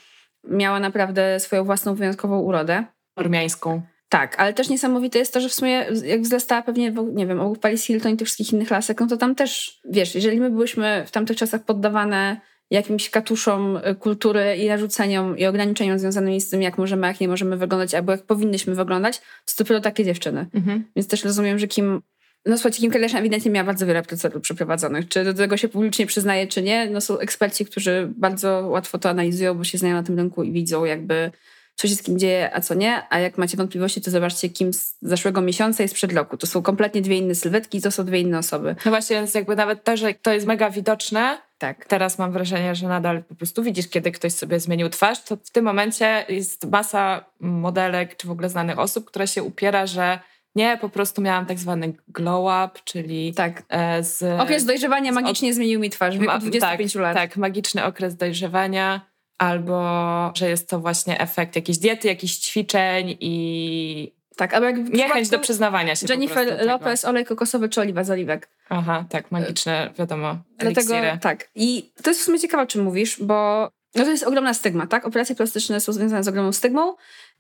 Miała 0.45 0.81
naprawdę 0.81 1.41
swoją 1.41 1.65
własną 1.65 1.95
wyjątkową 1.95 2.41
urodę. 2.41 2.85
Ormiańską. 3.17 3.83
Tak, 4.13 4.41
ale 4.41 4.53
też 4.53 4.69
niesamowite 4.69 5.19
jest 5.19 5.35
to, 5.35 5.41
że 5.41 5.49
w 5.49 5.55
sumie 5.55 5.87
jak 6.05 6.23
wzrastała 6.23 6.63
pewnie, 6.63 6.95
nie 7.13 7.27
wiem, 7.27 7.41
obok 7.41 7.59
Paris 7.59 7.85
Hilton 7.85 8.13
i 8.13 8.17
tych 8.17 8.27
wszystkich 8.27 8.53
innych 8.53 8.71
lasek, 8.71 9.01
no 9.01 9.07
to 9.07 9.17
tam 9.17 9.35
też, 9.35 9.81
wiesz, 9.85 10.15
jeżeli 10.15 10.41
my 10.41 10.51
byłyśmy 10.51 11.05
w 11.07 11.11
tamtych 11.11 11.37
czasach 11.37 11.65
poddawane 11.65 12.41
jakimś 12.71 13.11
katuszom 13.11 13.77
y, 13.77 13.95
kultury 13.95 14.57
i 14.57 14.69
narzuceniom 14.69 15.39
i 15.39 15.47
ograniczeniom 15.47 15.99
związanymi 15.99 16.41
z 16.41 16.51
tym, 16.51 16.63
jak 16.63 16.79
możemy, 16.79 17.07
jak 17.07 17.21
nie 17.21 17.29
możemy 17.29 17.57
wyglądać, 17.57 17.95
albo 17.95 18.13
jak 18.13 18.23
powinnyśmy 18.23 18.75
wyglądać, 18.75 19.19
to 19.19 19.65
dopiero 19.65 19.81
takie 19.81 20.05
dziewczyny. 20.05 20.47
Mhm. 20.55 20.85
Więc 20.97 21.09
też 21.09 21.25
rozumiem, 21.25 21.59
że 21.59 21.67
Kim 21.67 22.03
no 22.47 22.57
słuchajcie, 22.57 22.81
Kim 22.81 22.91
Kardashian 22.91 23.21
ewidentnie 23.21 23.51
miała 23.51 23.67
bardzo 23.67 23.87
wiele 23.87 24.03
procedur 24.03 24.43
przeprowadzonych. 24.43 25.09
Czy 25.09 25.25
do 25.25 25.35
tego 25.35 25.57
się 25.57 25.69
publicznie 25.69 26.07
przyznaje, 26.07 26.47
czy 26.47 26.63
nie? 26.63 26.91
No 26.91 27.01
są 27.01 27.19
eksperci, 27.19 27.65
którzy 27.67 28.13
bardzo 28.17 28.69
łatwo 28.69 28.99
to 28.99 29.11
analizują, 29.11 29.55
bo 29.55 29.65
się 29.65 29.79
znają 29.79 29.95
na 29.95 30.03
tym 30.03 30.17
rynku 30.17 30.43
i 30.43 30.53
widzą 30.53 30.85
jakby 30.85 31.31
co 31.75 31.89
się 31.89 31.95
z 31.95 32.03
kim 32.03 32.19
dzieje, 32.19 32.51
a 32.55 32.61
co 32.61 32.75
nie. 32.75 33.03
A 33.11 33.19
jak 33.19 33.39
macie 33.39 33.57
wątpliwości, 33.57 34.01
to 34.01 34.11
zobaczcie, 34.11 34.49
kim 34.49 34.73
z 34.73 34.97
zeszłego 35.03 35.41
miesiąca 35.41 35.83
jest 35.83 35.95
przed 35.95 36.13
roku. 36.13 36.37
To 36.37 36.47
są 36.47 36.63
kompletnie 36.63 37.03
dwie 37.03 37.19
inne 37.19 37.35
sylwetki, 37.35 37.81
to 37.81 37.91
są 37.91 38.05
dwie 38.05 38.21
inne 38.21 38.39
osoby. 38.39 38.77
No 38.85 38.91
właśnie, 38.91 39.17
więc 39.17 39.35
jakby 39.35 39.57
nawet 39.57 39.85
to, 39.85 39.97
że 39.97 40.15
to 40.15 40.33
jest 40.33 40.47
mega 40.47 40.71
widoczne, 40.71 41.39
tak. 41.59 41.87
Teraz 41.87 42.19
mam 42.19 42.33
wrażenie, 42.33 42.75
że 42.75 42.89
nadal 42.89 43.23
po 43.25 43.35
prostu 43.35 43.63
widzisz, 43.63 43.89
kiedy 43.89 44.13
ktoś 44.13 44.33
sobie 44.33 44.61
zmienił 44.61 44.89
twarz, 44.89 45.23
to 45.23 45.37
w 45.37 45.51
tym 45.51 45.65
momencie 45.65 46.25
jest 46.29 46.71
masa 46.71 47.25
modelek 47.41 48.17
czy 48.17 48.27
w 48.27 48.31
ogóle 48.31 48.49
znanych 48.49 48.79
osób, 48.79 49.05
która 49.05 49.27
się 49.27 49.43
upiera, 49.43 49.87
że 49.87 50.19
nie, 50.55 50.79
po 50.81 50.89
prostu 50.89 51.23
miałam 51.23 51.47
tak 51.47 51.59
zwany 51.59 51.93
glow 52.09 52.45
up, 52.45 52.81
czyli 52.85 53.35
tak. 53.35 53.63
E, 53.69 54.05
z... 54.05 54.41
Okres 54.41 54.65
dojrzewania 54.65 55.13
magicznie 55.13 55.49
od... 55.49 55.55
zmienił 55.55 55.81
mi 55.81 55.91
twarz 55.91 56.17
w 56.17 56.21
wieku 56.21 56.39
25 56.39 56.93
tak, 56.93 57.03
lat. 57.03 57.15
Tak, 57.15 57.37
magiczny 57.37 57.85
okres 57.85 58.17
dojrzewania 58.17 59.12
albo 59.43 60.33
że 60.35 60.49
jest 60.49 60.69
to 60.69 60.81
właśnie 60.81 61.21
efekt 61.21 61.57
jakiejś 61.57 61.79
diety, 61.79 62.09
jakichś 62.09 62.35
ćwiczeń 62.35 63.17
i 63.21 64.13
tak, 64.37 64.55
albo 64.55 64.67
jak 64.67 64.77
niechęć 64.77 65.29
do 65.29 65.39
przyznawania 65.39 65.97
się 65.97 66.07
Jennifer 66.09 66.67
Lopez, 66.67 67.05
olej 67.05 67.25
kokosowy 67.25 67.69
czy 67.69 67.81
oliwa 67.81 68.05
z 68.05 68.11
oliwek. 68.11 68.49
Aha, 68.69 69.05
tak, 69.09 69.31
magiczne, 69.31 69.91
wiadomo, 69.99 70.37
Dlatego, 70.59 70.95
tak. 71.21 71.51
I 71.55 71.93
to 72.03 72.11
jest 72.11 72.21
w 72.21 72.25
sumie 72.25 72.41
ciekawe, 72.41 72.63
o 72.63 72.67
czym 72.67 72.83
mówisz, 72.83 73.23
bo 73.23 73.69
no 73.95 74.05
to 74.05 74.11
jest 74.11 74.25
ogromna 74.25 74.55
stygma, 74.55 74.87
tak? 74.87 75.07
Operacje 75.07 75.35
plastyczne 75.35 75.81
są 75.81 75.93
związane 75.93 76.25
z 76.25 76.29
ogromną 76.29 76.53
stygmą 76.53 76.95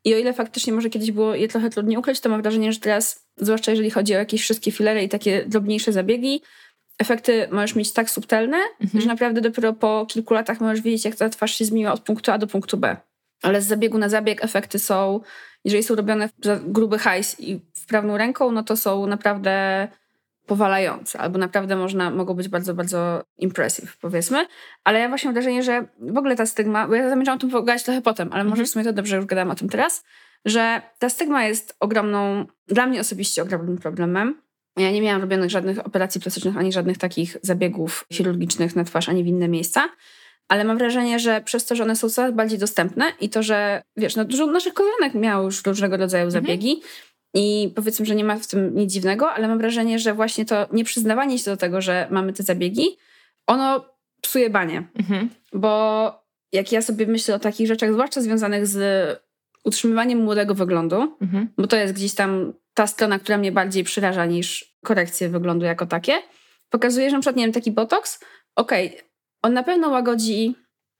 i 0.04 0.14
o 0.14 0.18
ile 0.18 0.32
faktycznie 0.32 0.72
może 0.72 0.90
kiedyś 0.90 1.10
było 1.10 1.34
je 1.34 1.48
trochę 1.48 1.70
trudniej 1.70 1.98
ukryć, 1.98 2.20
to 2.20 2.28
mam 2.28 2.42
wrażenie, 2.42 2.72
że 2.72 2.80
teraz, 2.80 3.26
zwłaszcza 3.36 3.70
jeżeli 3.70 3.90
chodzi 3.90 4.14
o 4.14 4.18
jakieś 4.18 4.42
wszystkie 4.42 4.72
filery 4.72 5.02
i 5.02 5.08
takie 5.08 5.44
drobniejsze 5.46 5.92
zabiegi, 5.92 6.42
efekty 6.98 7.48
możesz 7.52 7.74
mieć 7.74 7.92
tak 7.92 8.10
subtelne, 8.10 8.58
mhm. 8.80 9.00
że 9.00 9.08
naprawdę 9.08 9.40
dopiero 9.40 9.72
po 9.72 10.06
kilku 10.08 10.34
latach 10.34 10.60
możesz 10.60 10.80
wiedzieć, 10.80 11.04
jak 11.04 11.16
ta 11.16 11.28
twarz 11.28 11.54
się 11.54 11.64
zmieniła 11.64 11.92
od 11.92 12.00
punktu 12.00 12.32
A 12.32 12.38
do 12.38 12.46
punktu 12.46 12.76
B. 12.76 12.96
Ale 13.42 13.62
z 13.62 13.66
zabiegu 13.66 13.98
na 13.98 14.08
zabieg 14.08 14.44
efekty 14.44 14.78
są, 14.78 15.20
jeżeli 15.64 15.84
są 15.84 15.94
robione 15.94 16.28
za 16.42 16.60
gruby 16.64 16.98
hajs 16.98 17.40
i 17.40 17.60
wprawną 17.74 18.16
ręką, 18.16 18.52
no 18.52 18.62
to 18.62 18.76
są 18.76 19.06
naprawdę 19.06 19.88
powalające, 20.46 21.18
albo 21.18 21.38
naprawdę 21.38 21.76
można, 21.76 22.10
mogą 22.10 22.34
być 22.34 22.48
bardzo, 22.48 22.74
bardzo 22.74 23.24
impressive, 23.38 23.96
powiedzmy. 24.00 24.46
Ale 24.84 25.00
ja 25.00 25.08
właśnie 25.08 25.28
mam 25.28 25.34
wrażenie, 25.34 25.62
że 25.62 25.86
w 25.98 26.18
ogóle 26.18 26.36
ta 26.36 26.46
stygma, 26.46 26.88
bo 26.88 26.94
ja 26.94 27.08
zamierzałam 27.08 27.36
o 27.36 27.40
tym 27.40 27.50
pogadać 27.50 27.82
trochę 27.82 28.02
potem, 28.02 28.28
ale 28.32 28.44
może 28.44 28.52
mhm. 28.52 28.66
w 28.66 28.70
sumie 28.70 28.84
to 28.84 28.92
dobrze, 28.92 29.10
że 29.10 29.16
już 29.16 29.26
gadam 29.26 29.50
o 29.50 29.54
tym 29.54 29.68
teraz, 29.68 30.04
że 30.44 30.82
ta 30.98 31.08
stygma 31.08 31.44
jest 31.44 31.76
ogromną, 31.80 32.46
dla 32.66 32.86
mnie 32.86 33.00
osobiście 33.00 33.42
ogromnym 33.42 33.78
problemem, 33.78 34.42
ja 34.76 34.90
nie 34.90 35.02
miałam 35.02 35.20
robionych 35.20 35.50
żadnych 35.50 35.86
operacji 35.86 36.20
plastycznych, 36.20 36.56
ani 36.56 36.72
żadnych 36.72 36.98
takich 36.98 37.36
zabiegów 37.42 38.06
chirurgicznych 38.12 38.76
na 38.76 38.84
twarz, 38.84 39.08
ani 39.08 39.24
w 39.24 39.26
inne 39.26 39.48
miejsca. 39.48 39.88
ale 40.48 40.64
mam 40.64 40.78
wrażenie, 40.78 41.18
że 41.18 41.40
przez 41.40 41.66
to, 41.66 41.76
że 41.76 41.82
one 41.82 41.96
są 41.96 42.10
coraz 42.10 42.34
bardziej 42.34 42.58
dostępne 42.58 43.12
i 43.20 43.28
to, 43.28 43.42
że 43.42 43.82
wiesz, 43.96 44.16
no, 44.16 44.24
dużo 44.24 44.46
naszych 44.46 44.74
koleżanek 44.74 45.14
miało 45.14 45.44
już 45.44 45.66
różnego 45.66 45.96
rodzaju 45.96 46.24
mhm. 46.24 46.44
zabiegi 46.44 46.82
i 47.34 47.72
powiedzmy, 47.76 48.06
że 48.06 48.14
nie 48.14 48.24
ma 48.24 48.36
w 48.36 48.46
tym 48.46 48.74
nic 48.74 48.92
dziwnego, 48.92 49.30
ale 49.30 49.48
mam 49.48 49.58
wrażenie, 49.58 49.98
że 49.98 50.14
właśnie 50.14 50.44
to 50.44 50.68
nieprzyznawanie 50.72 51.38
się 51.38 51.50
do 51.50 51.56
tego, 51.56 51.80
że 51.80 52.08
mamy 52.10 52.32
te 52.32 52.42
zabiegi, 52.42 52.86
ono 53.46 53.84
psuje 54.20 54.50
banie. 54.50 54.88
Mhm. 54.98 55.28
Bo 55.52 56.12
jak 56.52 56.72
ja 56.72 56.82
sobie 56.82 57.06
myślę 57.06 57.34
o 57.34 57.38
takich 57.38 57.66
rzeczach, 57.66 57.92
zwłaszcza 57.92 58.20
związanych 58.20 58.66
z 58.66 58.78
utrzymywaniem 59.64 60.18
młodego 60.18 60.54
wyglądu, 60.54 61.16
mhm. 61.20 61.48
bo 61.58 61.66
to 61.66 61.76
jest 61.76 61.94
gdzieś 61.94 62.14
tam 62.14 62.52
ta 62.74 62.86
strona, 62.86 63.18
która 63.18 63.38
mnie 63.38 63.52
bardziej 63.52 63.84
przeraża 63.84 64.26
niż 64.26 64.76
korekcje 64.84 65.28
wyglądu 65.28 65.64
jako 65.64 65.86
takie, 65.86 66.14
pokazuje, 66.70 67.10
że 67.10 67.16
na 67.16 67.20
przykład, 67.20 67.36
nie 67.36 67.44
wiem, 67.44 67.52
taki 67.52 67.72
botox, 67.72 68.20
okej, 68.56 68.88
okay, 68.88 69.02
on 69.42 69.52
na 69.52 69.62
pewno 69.62 69.88
łagodzi 69.88 70.54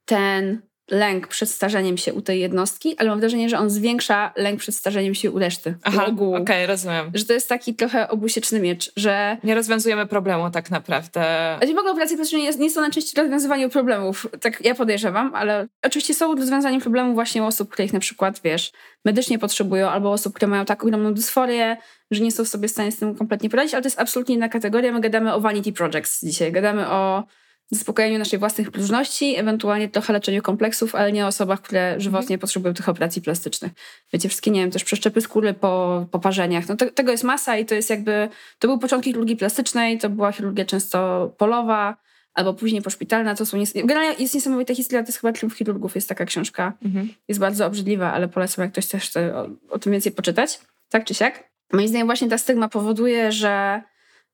ten 0.05 0.62
lęk 0.91 1.29
przed 1.29 1.51
starzeniem 1.51 1.99
się 1.99 2.15
u 2.15 2.23
tej 2.23 2.41
jednostki, 2.41 2.95
ale 2.99 3.11
mam 3.11 3.21
wrażenie, 3.21 3.49
że 3.49 3.59
on 3.59 3.71
zwiększa 3.71 4.33
lęk 4.37 4.61
przed 4.61 4.77
starzeniem 4.77 5.15
się 5.15 5.31
u 5.31 5.39
reszty. 5.39 5.75
Aha, 5.83 6.07
okej, 6.07 6.43
okay, 6.43 6.67
rozumiem. 6.67 7.11
Że 7.15 7.25
to 7.25 7.33
jest 7.33 7.49
taki 7.49 7.75
trochę 7.75 8.09
obusieczny 8.09 8.61
miecz, 8.61 8.93
że... 8.97 9.37
Nie 9.45 9.55
rozwiązujemy 9.55 10.07
problemu 10.07 10.51
tak 10.51 10.71
naprawdę. 10.71 11.55
Znaczy 11.59 11.75
w 11.75 11.79
ogóle 11.79 11.93
operacje 11.93 12.17
plastyczne 12.17 12.39
nie, 12.39 12.51
nie 12.51 12.71
są 12.71 12.81
najczęściej 12.81 13.23
rozwiązywaniu 13.23 13.71
problemów, 13.71 14.27
tak 14.41 14.65
ja 14.65 14.75
podejrzewam, 14.75 15.35
ale 15.35 15.67
oczywiście 15.83 16.15
są 16.15 16.35
rozwiązaniem 16.35 16.81
problemów 16.81 17.15
właśnie 17.15 17.45
osób, 17.45 17.73
które 17.73 17.87
ich 17.87 17.93
na 17.93 18.01
przykład, 18.01 18.41
wiesz, 18.45 18.73
medycznie 19.05 19.39
potrzebują, 19.39 19.89
albo 19.89 20.12
osób, 20.12 20.35
które 20.35 20.51
mają 20.51 20.65
tak 20.65 20.85
ogromną 20.85 21.15
dysforię, 21.15 21.77
że 22.11 22.25
nie 22.25 22.33
są 22.33 22.45
sobie 22.45 22.69
w 22.69 22.71
stanie 22.71 22.93
z 22.93 22.99
tym 22.99 23.15
kompletnie 23.15 23.51
poradzić, 23.51 23.75
ale 23.75 23.83
to 23.83 23.87
jest 23.87 24.01
absolutnie 24.01 24.35
inna 24.35 24.49
kategoria. 24.49 24.93
My 24.93 25.01
gadamy 25.01 25.35
o 25.35 25.41
vanity 25.41 25.73
projects 25.73 26.25
dzisiaj, 26.25 26.53
gadamy 26.53 26.89
o 26.89 27.25
zaspokojeniu 27.73 28.19
naszej 28.19 28.38
własnych 28.38 28.71
próżności, 28.71 29.37
ewentualnie 29.37 29.88
trochę 29.88 30.12
leczeniu 30.12 30.43
kompleksów, 30.43 30.95
ale 30.95 31.12
nie 31.12 31.25
o 31.25 31.29
osobach, 31.29 31.61
które 31.62 31.95
żywotnie 32.00 32.38
potrzebują 32.38 32.75
tych 32.75 32.88
operacji 32.88 33.23
plastycznych. 33.23 33.73
Wiecie, 34.12 34.29
wszystkie, 34.29 34.50
nie 34.50 34.61
wiem, 34.61 34.71
też 34.71 34.85
przeszczepy 34.85 35.21
skóry 35.21 35.55
po 35.55 36.07
poparzeniach. 36.11 36.69
No 36.69 36.76
to, 36.76 36.91
tego 36.91 37.12
jest 37.12 37.25
masa 37.25 37.57
i 37.57 37.64
to 37.64 37.75
jest 37.75 37.91
jakby, 37.91 38.29
to 38.59 38.69
był 38.69 38.79
początki 38.79 39.11
chirurgii 39.11 39.37
plastycznej, 39.37 39.99
to 39.99 40.11
była 40.11 40.33
chirurgia 40.33 40.64
często 40.64 41.29
polowa, 41.38 41.97
albo 42.35 42.55
później 42.55 42.83
poszpitalna, 42.83 43.35
to 43.35 43.47
są 43.47 43.59
nies- 43.59 43.75
generalnie 43.75 44.14
jest 44.19 44.35
niesamowita 44.35 44.75
historia, 44.75 45.02
to 45.02 45.09
jest 45.09 45.21
chyba 45.21 45.33
Triumf 45.33 45.57
Chirurgów, 45.57 45.95
jest 45.95 46.09
taka 46.09 46.25
książka, 46.25 46.73
mhm. 46.85 47.09
jest 47.29 47.41
bardzo 47.41 47.67
obrzydliwa, 47.67 48.12
ale 48.12 48.29
polecam, 48.29 48.62
jak 48.62 48.73
ktoś 48.73 48.87
też 48.87 49.02
chce 49.05 49.37
o, 49.37 49.49
o 49.71 49.79
tym 49.79 49.93
więcej 49.93 50.12
poczytać, 50.12 50.61
tak 50.88 51.05
czy 51.05 51.14
siak. 51.14 51.50
Moim 51.73 51.88
zdaniem 51.88 52.07
właśnie 52.07 52.29
ta 52.29 52.38
stygma 52.38 52.69
powoduje, 52.69 53.33
że 53.33 53.83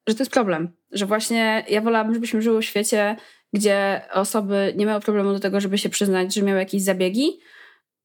że 0.08 0.14
to 0.14 0.22
jest 0.22 0.32
problem. 0.32 0.76
Że 0.92 1.06
właśnie 1.06 1.64
ja 1.68 1.80
wolałabym, 1.80 2.14
żebyśmy 2.14 2.42
żyły 2.42 2.62
w 2.62 2.64
świecie, 2.64 3.16
gdzie 3.52 4.02
osoby 4.12 4.74
nie 4.76 4.86
miały 4.86 5.00
problemu 5.00 5.32
do 5.32 5.40
tego, 5.40 5.60
żeby 5.60 5.78
się 5.78 5.88
przyznać, 5.88 6.34
że 6.34 6.42
miały 6.42 6.58
jakieś 6.58 6.82
zabiegi. 6.82 7.40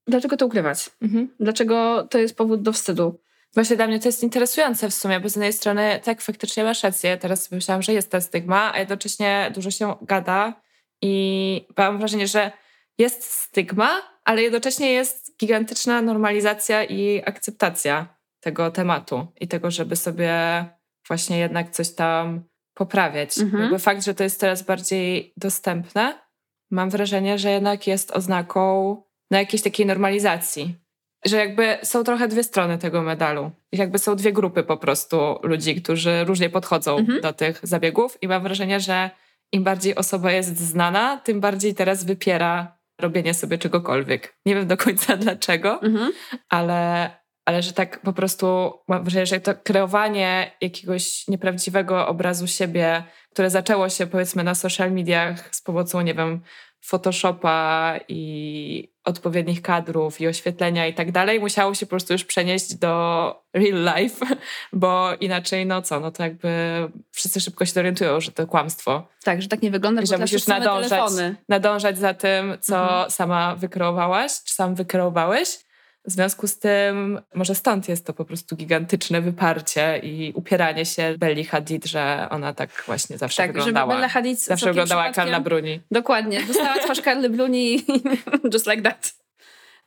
Dlaczego 0.07 0.37
to 0.37 0.45
ukrywać? 0.45 0.89
Mhm. 1.01 1.35
Dlaczego 1.39 2.07
to 2.09 2.17
jest 2.17 2.37
powód 2.37 2.61
do 2.61 2.73
wstydu? 2.73 3.19
Właśnie 3.53 3.75
dla 3.75 3.87
mnie 3.87 3.99
to 3.99 4.07
jest 4.07 4.23
interesujące 4.23 4.89
w 4.89 4.93
sumie, 4.93 5.19
bo 5.19 5.29
z 5.29 5.35
jednej 5.35 5.53
strony 5.53 5.99
tak, 6.03 6.21
faktycznie 6.21 6.63
masz 6.63 6.83
rację, 6.83 7.17
teraz 7.17 7.51
myślałam, 7.51 7.81
że 7.81 7.93
jest 7.93 8.11
ta 8.11 8.21
stygma, 8.21 8.73
a 8.73 8.79
jednocześnie 8.79 9.51
dużo 9.55 9.71
się 9.71 9.95
gada 10.01 10.61
i 11.01 11.65
mam 11.77 11.97
wrażenie, 11.97 12.27
że 12.27 12.51
jest 12.97 13.23
stygma, 13.23 14.01
ale 14.23 14.41
jednocześnie 14.41 14.91
jest 14.91 15.37
gigantyczna 15.39 16.01
normalizacja 16.01 16.83
i 16.83 17.21
akceptacja 17.25 18.17
tego 18.39 18.71
tematu 18.71 19.27
i 19.39 19.47
tego, 19.47 19.71
żeby 19.71 19.95
sobie 19.95 20.65
właśnie 21.07 21.37
jednak 21.39 21.69
coś 21.69 21.93
tam 21.93 22.43
poprawiać. 22.73 23.37
Mhm. 23.37 23.63
Jakby 23.63 23.79
fakt, 23.79 24.03
że 24.05 24.13
to 24.13 24.23
jest 24.23 24.39
teraz 24.39 24.63
bardziej 24.63 25.33
dostępne, 25.37 26.19
mam 26.71 26.89
wrażenie, 26.89 27.37
że 27.37 27.51
jednak 27.51 27.87
jest 27.87 28.11
oznaką 28.11 28.97
na 29.31 29.39
jakiejś 29.39 29.61
takiej 29.61 29.85
normalizacji. 29.85 30.75
Że 31.25 31.37
jakby 31.37 31.77
są 31.83 32.03
trochę 32.03 32.27
dwie 32.27 32.43
strony 32.43 32.77
tego 32.77 33.01
medalu. 33.01 33.51
Jakby 33.71 33.99
są 33.99 34.15
dwie 34.15 34.33
grupy 34.33 34.63
po 34.63 34.77
prostu 34.77 35.39
ludzi, 35.43 35.81
którzy 35.81 36.23
różnie 36.23 36.49
podchodzą 36.49 36.97
mhm. 36.97 37.21
do 37.21 37.33
tych 37.33 37.59
zabiegów 37.63 38.17
i 38.21 38.27
mam 38.27 38.43
wrażenie, 38.43 38.79
że 38.79 39.09
im 39.51 39.63
bardziej 39.63 39.95
osoba 39.95 40.31
jest 40.31 40.59
znana, 40.59 41.17
tym 41.17 41.39
bardziej 41.39 41.75
teraz 41.75 42.03
wypiera 42.03 42.77
robienie 43.01 43.33
sobie 43.33 43.57
czegokolwiek. 43.57 44.35
Nie 44.45 44.55
wiem 44.55 44.67
do 44.67 44.77
końca 44.77 45.17
dlaczego, 45.25 45.81
mhm. 45.81 46.11
ale 46.49 47.09
ale 47.45 47.63
że 47.63 47.73
tak 47.73 48.01
po 48.01 48.13
prostu 48.13 48.73
mam 48.87 49.03
wrażenie, 49.03 49.25
że 49.25 49.39
to 49.39 49.55
kreowanie 49.55 50.51
jakiegoś 50.61 51.27
nieprawdziwego 51.27 52.07
obrazu 52.07 52.47
siebie, 52.47 53.03
które 53.31 53.49
zaczęło 53.49 53.89
się 53.89 54.07
powiedzmy 54.07 54.43
na 54.43 54.55
social 54.55 54.91
mediach 54.91 55.55
z 55.55 55.61
pomocą, 55.61 56.01
nie 56.01 56.13
wiem, 56.13 56.41
Photoshopa 56.85 57.93
i 58.07 58.93
odpowiednich 59.03 59.61
kadrów 59.61 60.21
i 60.21 60.27
oświetlenia 60.27 60.87
i 60.87 60.93
tak 60.93 61.11
dalej, 61.11 61.39
musiało 61.39 61.73
się 61.73 61.85
po 61.85 61.89
prostu 61.89 62.13
już 62.13 62.23
przenieść 62.23 62.75
do 62.75 63.43
real 63.53 63.97
life, 63.97 64.25
bo 64.73 65.15
inaczej 65.19 65.65
no 65.65 65.81
co, 65.81 65.99
no 65.99 66.11
to 66.11 66.23
jakby 66.23 66.49
wszyscy 67.11 67.41
szybko 67.41 67.65
się 67.65 67.79
orientują, 67.79 68.19
że 68.19 68.31
to 68.31 68.47
kłamstwo. 68.47 69.07
Tak, 69.23 69.41
że 69.41 69.47
tak 69.47 69.61
nie 69.61 69.71
wygląda, 69.71 70.05
że 70.05 70.17
musisz 70.17 70.47
nadążać, 70.47 71.11
nadążać 71.49 71.97
za 71.97 72.13
tym, 72.13 72.57
co 72.61 72.81
mhm. 72.81 73.11
sama 73.11 73.55
wykreowałaś, 73.55 74.31
czy 74.43 74.53
sam 74.53 74.75
wykreowałeś 74.75 75.59
w 76.05 76.11
związku 76.11 76.47
z 76.47 76.59
tym, 76.59 77.21
może 77.33 77.55
stąd 77.55 77.89
jest 77.89 78.05
to 78.05 78.13
po 78.13 78.25
prostu 78.25 78.55
gigantyczne 78.55 79.21
wyparcie 79.21 79.99
i 80.03 80.33
upieranie 80.35 80.85
się 80.85 81.15
Belli 81.17 81.43
Hadid, 81.43 81.85
że 81.85 82.27
ona 82.29 82.53
tak 82.53 82.83
właśnie 82.85 83.17
zawsze 83.17 83.43
tak, 83.43 83.53
wyglądała. 83.53 83.87
Tak, 83.87 83.97
Bella 83.97 84.09
Hadid 84.09 84.41
zawsze 84.41 84.65
wyglądała 84.65 85.05
jak 85.05 85.15
Carla 85.15 85.39
Bruni. 85.39 85.79
Dokładnie, 85.91 86.43
dostała 86.43 86.79
twarz 86.79 87.01
Carly 87.01 87.29
Bruni 87.29 87.85
just 88.53 88.67
like 88.67 88.81
that. 88.81 89.13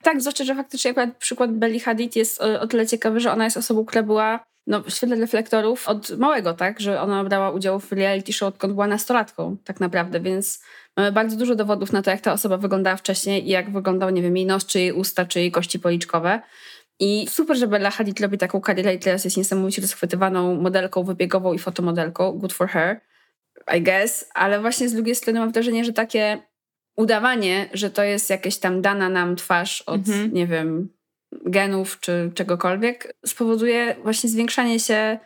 Tak, 0.02 0.20
zwłaszcza, 0.20 0.44
że 0.44 0.54
faktycznie 0.54 0.90
akurat 0.90 1.16
przykład 1.16 1.52
Belli 1.52 1.80
Hadid 1.80 2.16
jest 2.16 2.42
o, 2.42 2.60
o 2.60 2.66
tyle 2.66 2.86
ciekawy, 2.86 3.20
że 3.20 3.32
ona 3.32 3.44
jest 3.44 3.56
osobą, 3.56 3.84
która 3.84 4.02
była 4.02 4.44
no, 4.66 4.82
w 4.82 4.90
świetle 4.90 5.16
reflektorów 5.16 5.88
od 5.88 6.10
małego, 6.10 6.54
tak? 6.54 6.80
Że 6.80 7.00
ona 7.00 7.24
brała 7.24 7.50
udział 7.50 7.80
w 7.80 7.92
reality 7.92 8.32
show 8.32 8.48
odkąd 8.48 8.72
była 8.72 8.86
nastolatką 8.86 9.56
tak 9.64 9.80
naprawdę, 9.80 10.20
więc 10.20 10.62
Mamy 10.96 11.12
bardzo 11.12 11.36
dużo 11.36 11.54
dowodów 11.54 11.92
na 11.92 12.02
to, 12.02 12.10
jak 12.10 12.20
ta 12.20 12.32
osoba 12.32 12.56
wyglądała 12.56 12.96
wcześniej 12.96 13.46
i 13.46 13.50
jak 13.50 13.70
wyglądał, 13.70 14.10
nie 14.10 14.22
wiem, 14.22 14.36
jej 14.36 14.46
nos, 14.46 14.66
czy 14.66 14.80
jej 14.80 14.92
usta, 14.92 15.24
czy 15.24 15.40
jej 15.40 15.50
kości 15.50 15.78
policzkowe. 15.78 16.40
I 16.98 17.26
super, 17.30 17.56
że 17.56 17.66
Bella 17.66 17.90
Hadid 17.90 18.20
robi 18.20 18.38
taką 18.38 18.60
karierę 18.60 18.94
i 18.94 18.98
teraz 18.98 19.24
jest 19.24 19.36
niesamowicie 19.36 19.82
rozchwytywaną 19.82 20.54
modelką 20.54 21.04
wybiegową 21.04 21.52
i 21.52 21.58
fotomodelką. 21.58 22.32
Good 22.32 22.52
for 22.52 22.68
her, 22.68 23.00
I 23.76 23.82
guess. 23.82 24.30
Ale 24.34 24.60
właśnie 24.60 24.88
z 24.88 24.92
drugiej 24.92 25.14
strony 25.14 25.40
mam 25.40 25.52
wrażenie, 25.52 25.84
że 25.84 25.92
takie 25.92 26.38
udawanie, 26.96 27.68
że 27.72 27.90
to 27.90 28.02
jest 28.02 28.30
jakaś 28.30 28.58
tam 28.58 28.82
dana 28.82 29.08
nam 29.08 29.36
twarz 29.36 29.82
od, 29.82 30.08
mhm. 30.08 30.32
nie 30.32 30.46
wiem, 30.46 30.88
genów 31.46 32.00
czy 32.00 32.30
czegokolwiek, 32.34 33.16
spowoduje 33.26 33.96
właśnie 34.02 34.30
zwiększanie 34.30 34.80
się 34.80 35.18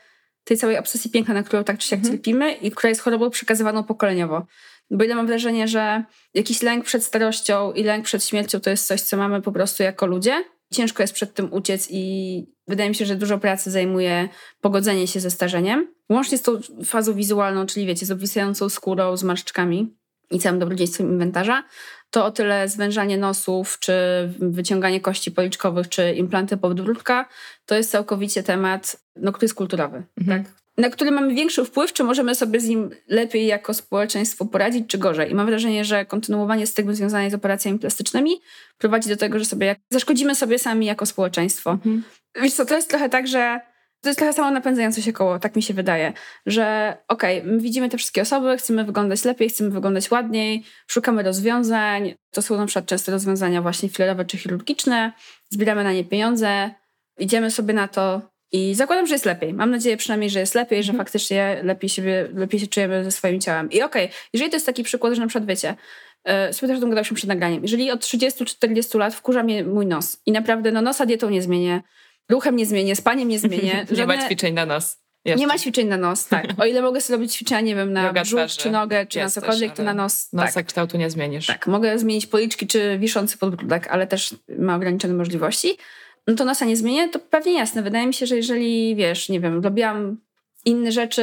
tej 0.44 0.56
całej 0.56 0.78
obsesji 0.78 1.10
piękna, 1.10 1.34
na 1.34 1.42
którą 1.42 1.64
tak 1.64 1.78
czy 1.78 1.88
siak 1.88 1.98
mhm. 1.98 2.14
cierpimy 2.14 2.52
i 2.52 2.70
która 2.70 2.88
jest 2.88 3.00
chorobą 3.00 3.30
przekazywaną 3.30 3.84
pokoleniowo. 3.84 4.46
Bo 4.90 5.04
ile 5.04 5.14
mam 5.14 5.26
wrażenie, 5.26 5.68
że 5.68 6.04
jakiś 6.34 6.62
lęk 6.62 6.84
przed 6.84 7.04
starością 7.04 7.72
i 7.72 7.82
lęk 7.82 8.04
przed 8.04 8.24
śmiercią 8.24 8.60
to 8.60 8.70
jest 8.70 8.86
coś, 8.86 9.00
co 9.00 9.16
mamy 9.16 9.42
po 9.42 9.52
prostu 9.52 9.82
jako 9.82 10.06
ludzie. 10.06 10.44
Ciężko 10.72 11.02
jest 11.02 11.14
przed 11.14 11.34
tym 11.34 11.52
uciec 11.52 11.88
i 11.90 12.46
wydaje 12.68 12.88
mi 12.88 12.94
się, 12.94 13.06
że 13.06 13.16
dużo 13.16 13.38
pracy 13.38 13.70
zajmuje 13.70 14.28
pogodzenie 14.60 15.06
się 15.06 15.20
ze 15.20 15.30
starzeniem. 15.30 15.88
Łącznie 16.08 16.38
z 16.38 16.42
tą 16.42 16.60
fazą 16.84 17.14
wizualną, 17.14 17.66
czyli 17.66 17.86
wiecie, 17.86 18.06
z 18.06 18.10
obwisającą 18.10 18.68
skórą, 18.68 19.16
z 19.16 19.22
marszczkami 19.22 19.94
i 20.30 20.38
całym 20.38 20.58
dobrodziejstwem 20.58 21.10
inwentarza, 21.10 21.64
to 22.10 22.24
o 22.24 22.30
tyle 22.30 22.68
zwężanie 22.68 23.18
nosów, 23.18 23.78
czy 23.78 23.94
wyciąganie 24.38 25.00
kości 25.00 25.30
policzkowych, 25.30 25.88
czy 25.88 26.12
implanty 26.12 26.56
podbródka, 26.56 27.28
to 27.66 27.74
jest 27.74 27.90
całkowicie 27.90 28.42
temat, 28.42 28.96
no, 29.16 29.32
który 29.32 29.44
jest 29.44 29.54
kulturowy. 29.54 30.02
Mhm. 30.20 30.44
Tak? 30.44 30.52
Na 30.80 30.90
który 30.90 31.10
mamy 31.10 31.34
większy 31.34 31.64
wpływ, 31.64 31.92
czy 31.92 32.04
możemy 32.04 32.34
sobie 32.34 32.60
z 32.60 32.68
nim 32.68 32.90
lepiej 33.08 33.46
jako 33.46 33.74
społeczeństwo 33.74 34.44
poradzić, 34.44 34.88
czy 34.88 34.98
gorzej. 34.98 35.30
I 35.30 35.34
mam 35.34 35.46
wrażenie, 35.46 35.84
że 35.84 36.04
kontynuowanie 36.04 36.66
stygmy 36.66 36.94
związanej 36.94 37.30
z 37.30 37.34
operacjami 37.34 37.78
plastycznymi 37.78 38.40
prowadzi 38.78 39.08
do 39.08 39.16
tego, 39.16 39.38
że 39.38 39.44
sobie 39.44 39.76
zaszkodzimy 39.90 40.34
sobie 40.34 40.58
sami 40.58 40.86
jako 40.86 41.06
społeczeństwo. 41.06 41.70
Mhm. 41.70 42.02
Wiesz 42.42 42.52
co, 42.52 42.64
to 42.64 42.76
jest 42.76 42.90
trochę 42.90 43.08
tak, 43.08 43.28
że 43.28 43.60
to 44.02 44.08
jest 44.08 44.18
trochę 44.18 44.32
samo 44.32 44.50
napędzające 44.50 45.02
się 45.02 45.12
koło, 45.12 45.38
tak 45.38 45.56
mi 45.56 45.62
się 45.62 45.74
wydaje, 45.74 46.12
że 46.46 46.96
okej, 47.08 47.42
okay, 47.42 47.58
widzimy 47.58 47.88
te 47.88 47.98
wszystkie 47.98 48.22
osoby, 48.22 48.56
chcemy 48.56 48.84
wyglądać 48.84 49.24
lepiej, 49.24 49.48
chcemy 49.48 49.70
wyglądać 49.70 50.10
ładniej, 50.10 50.64
szukamy 50.86 51.22
rozwiązań. 51.22 52.14
To 52.30 52.42
są 52.42 52.56
na 52.56 52.66
przykład 52.66 52.86
często 52.86 53.12
rozwiązania 53.12 53.62
właśnie 53.62 53.88
filerowe 53.88 54.24
czy 54.24 54.38
chirurgiczne, 54.38 55.12
zbieramy 55.50 55.84
na 55.84 55.92
nie 55.92 56.04
pieniądze, 56.04 56.70
idziemy 57.18 57.50
sobie 57.50 57.74
na 57.74 57.88
to, 57.88 58.22
i 58.52 58.74
zakładam, 58.74 59.06
że 59.06 59.14
jest 59.14 59.24
lepiej. 59.24 59.54
Mam 59.54 59.70
nadzieję 59.70 59.96
przynajmniej, 59.96 60.30
że 60.30 60.40
jest 60.40 60.54
lepiej, 60.54 60.82
że 60.82 60.92
mhm. 60.92 61.06
faktycznie 61.06 61.60
lepiej, 61.62 61.90
siebie, 61.90 62.28
lepiej 62.34 62.60
się 62.60 62.66
czujemy 62.66 63.04
ze 63.04 63.10
swoim 63.10 63.40
ciałem. 63.40 63.70
I 63.70 63.82
okej, 63.82 64.04
okay, 64.04 64.16
jeżeli 64.32 64.50
to 64.50 64.56
jest 64.56 64.66
taki 64.66 64.82
przykład, 64.82 65.14
że 65.14 65.20
na 65.20 65.26
przykład 65.26 65.48
wiecie, 65.48 65.74
yy, 66.26 66.52
sobie 66.52 66.68
też 66.68 66.78
o 66.78 66.80
tym 66.80 66.90
gadaliśmy 66.90 67.14
przed 67.14 67.28
nagraniem, 67.28 67.62
jeżeli 67.62 67.90
od 67.90 68.00
30-40 68.00 68.98
lat 68.98 69.14
wkurza 69.14 69.42
mnie 69.42 69.64
mój 69.64 69.86
nos 69.86 70.22
i 70.26 70.32
naprawdę 70.32 70.72
no 70.72 70.82
nosa 70.82 71.06
dietą 71.06 71.30
nie 71.30 71.42
zmienię, 71.42 71.82
ruchem 72.28 72.56
nie 72.56 72.66
zmienię, 72.66 72.96
spaniem 72.96 73.28
nie 73.28 73.38
zmienię. 73.38 73.86
Żadne, 73.90 73.96
nie 74.00 74.06
ma 74.06 74.26
ćwiczeń 74.26 74.54
na 74.54 74.66
nos. 74.66 75.00
Jeszcze. 75.24 75.40
Nie 75.40 75.46
ma 75.46 75.58
ćwiczeń 75.58 75.88
na 75.88 75.96
nos, 75.96 76.28
tak. 76.28 76.46
O 76.60 76.64
ile 76.64 76.82
mogę 76.82 77.00
sobie 77.00 77.16
robić 77.16 77.34
ćwiczenia, 77.34 77.60
nie 77.60 77.74
wiem, 77.74 77.92
na 77.92 78.02
Yoga 78.02 78.22
brzuch, 78.22 78.38
twarzy. 78.38 78.56
czy 78.56 78.70
nogę, 78.70 79.06
czy 79.06 79.18
Jest 79.18 79.36
na 79.36 79.42
cokolwiek, 79.42 79.72
to 79.72 79.82
na 79.82 79.94
nos. 79.94 80.32
Nosa 80.32 80.52
tak. 80.52 80.66
kształtu 80.66 80.96
nie 80.96 81.10
zmienisz. 81.10 81.46
Tak, 81.46 81.66
mogę 81.66 81.98
zmienić 81.98 82.26
policzki 82.26 82.66
czy 82.66 82.98
wiszący 82.98 83.38
podbródek, 83.38 83.88
ale 83.88 84.06
też 84.06 84.34
ma 84.58 84.76
ograniczone 84.76 85.14
możliwości. 85.14 85.76
No 86.26 86.34
to 86.34 86.44
nosa 86.44 86.64
nie 86.64 86.76
zmienię, 86.76 87.08
to 87.08 87.18
pewnie 87.18 87.52
jasne. 87.52 87.82
Wydaje 87.82 88.06
mi 88.06 88.14
się, 88.14 88.26
że 88.26 88.36
jeżeli, 88.36 88.96
wiesz, 88.96 89.28
nie 89.28 89.40
wiem, 89.40 89.62
robiłam 89.64 90.16
inne 90.64 90.92
rzeczy 90.92 91.22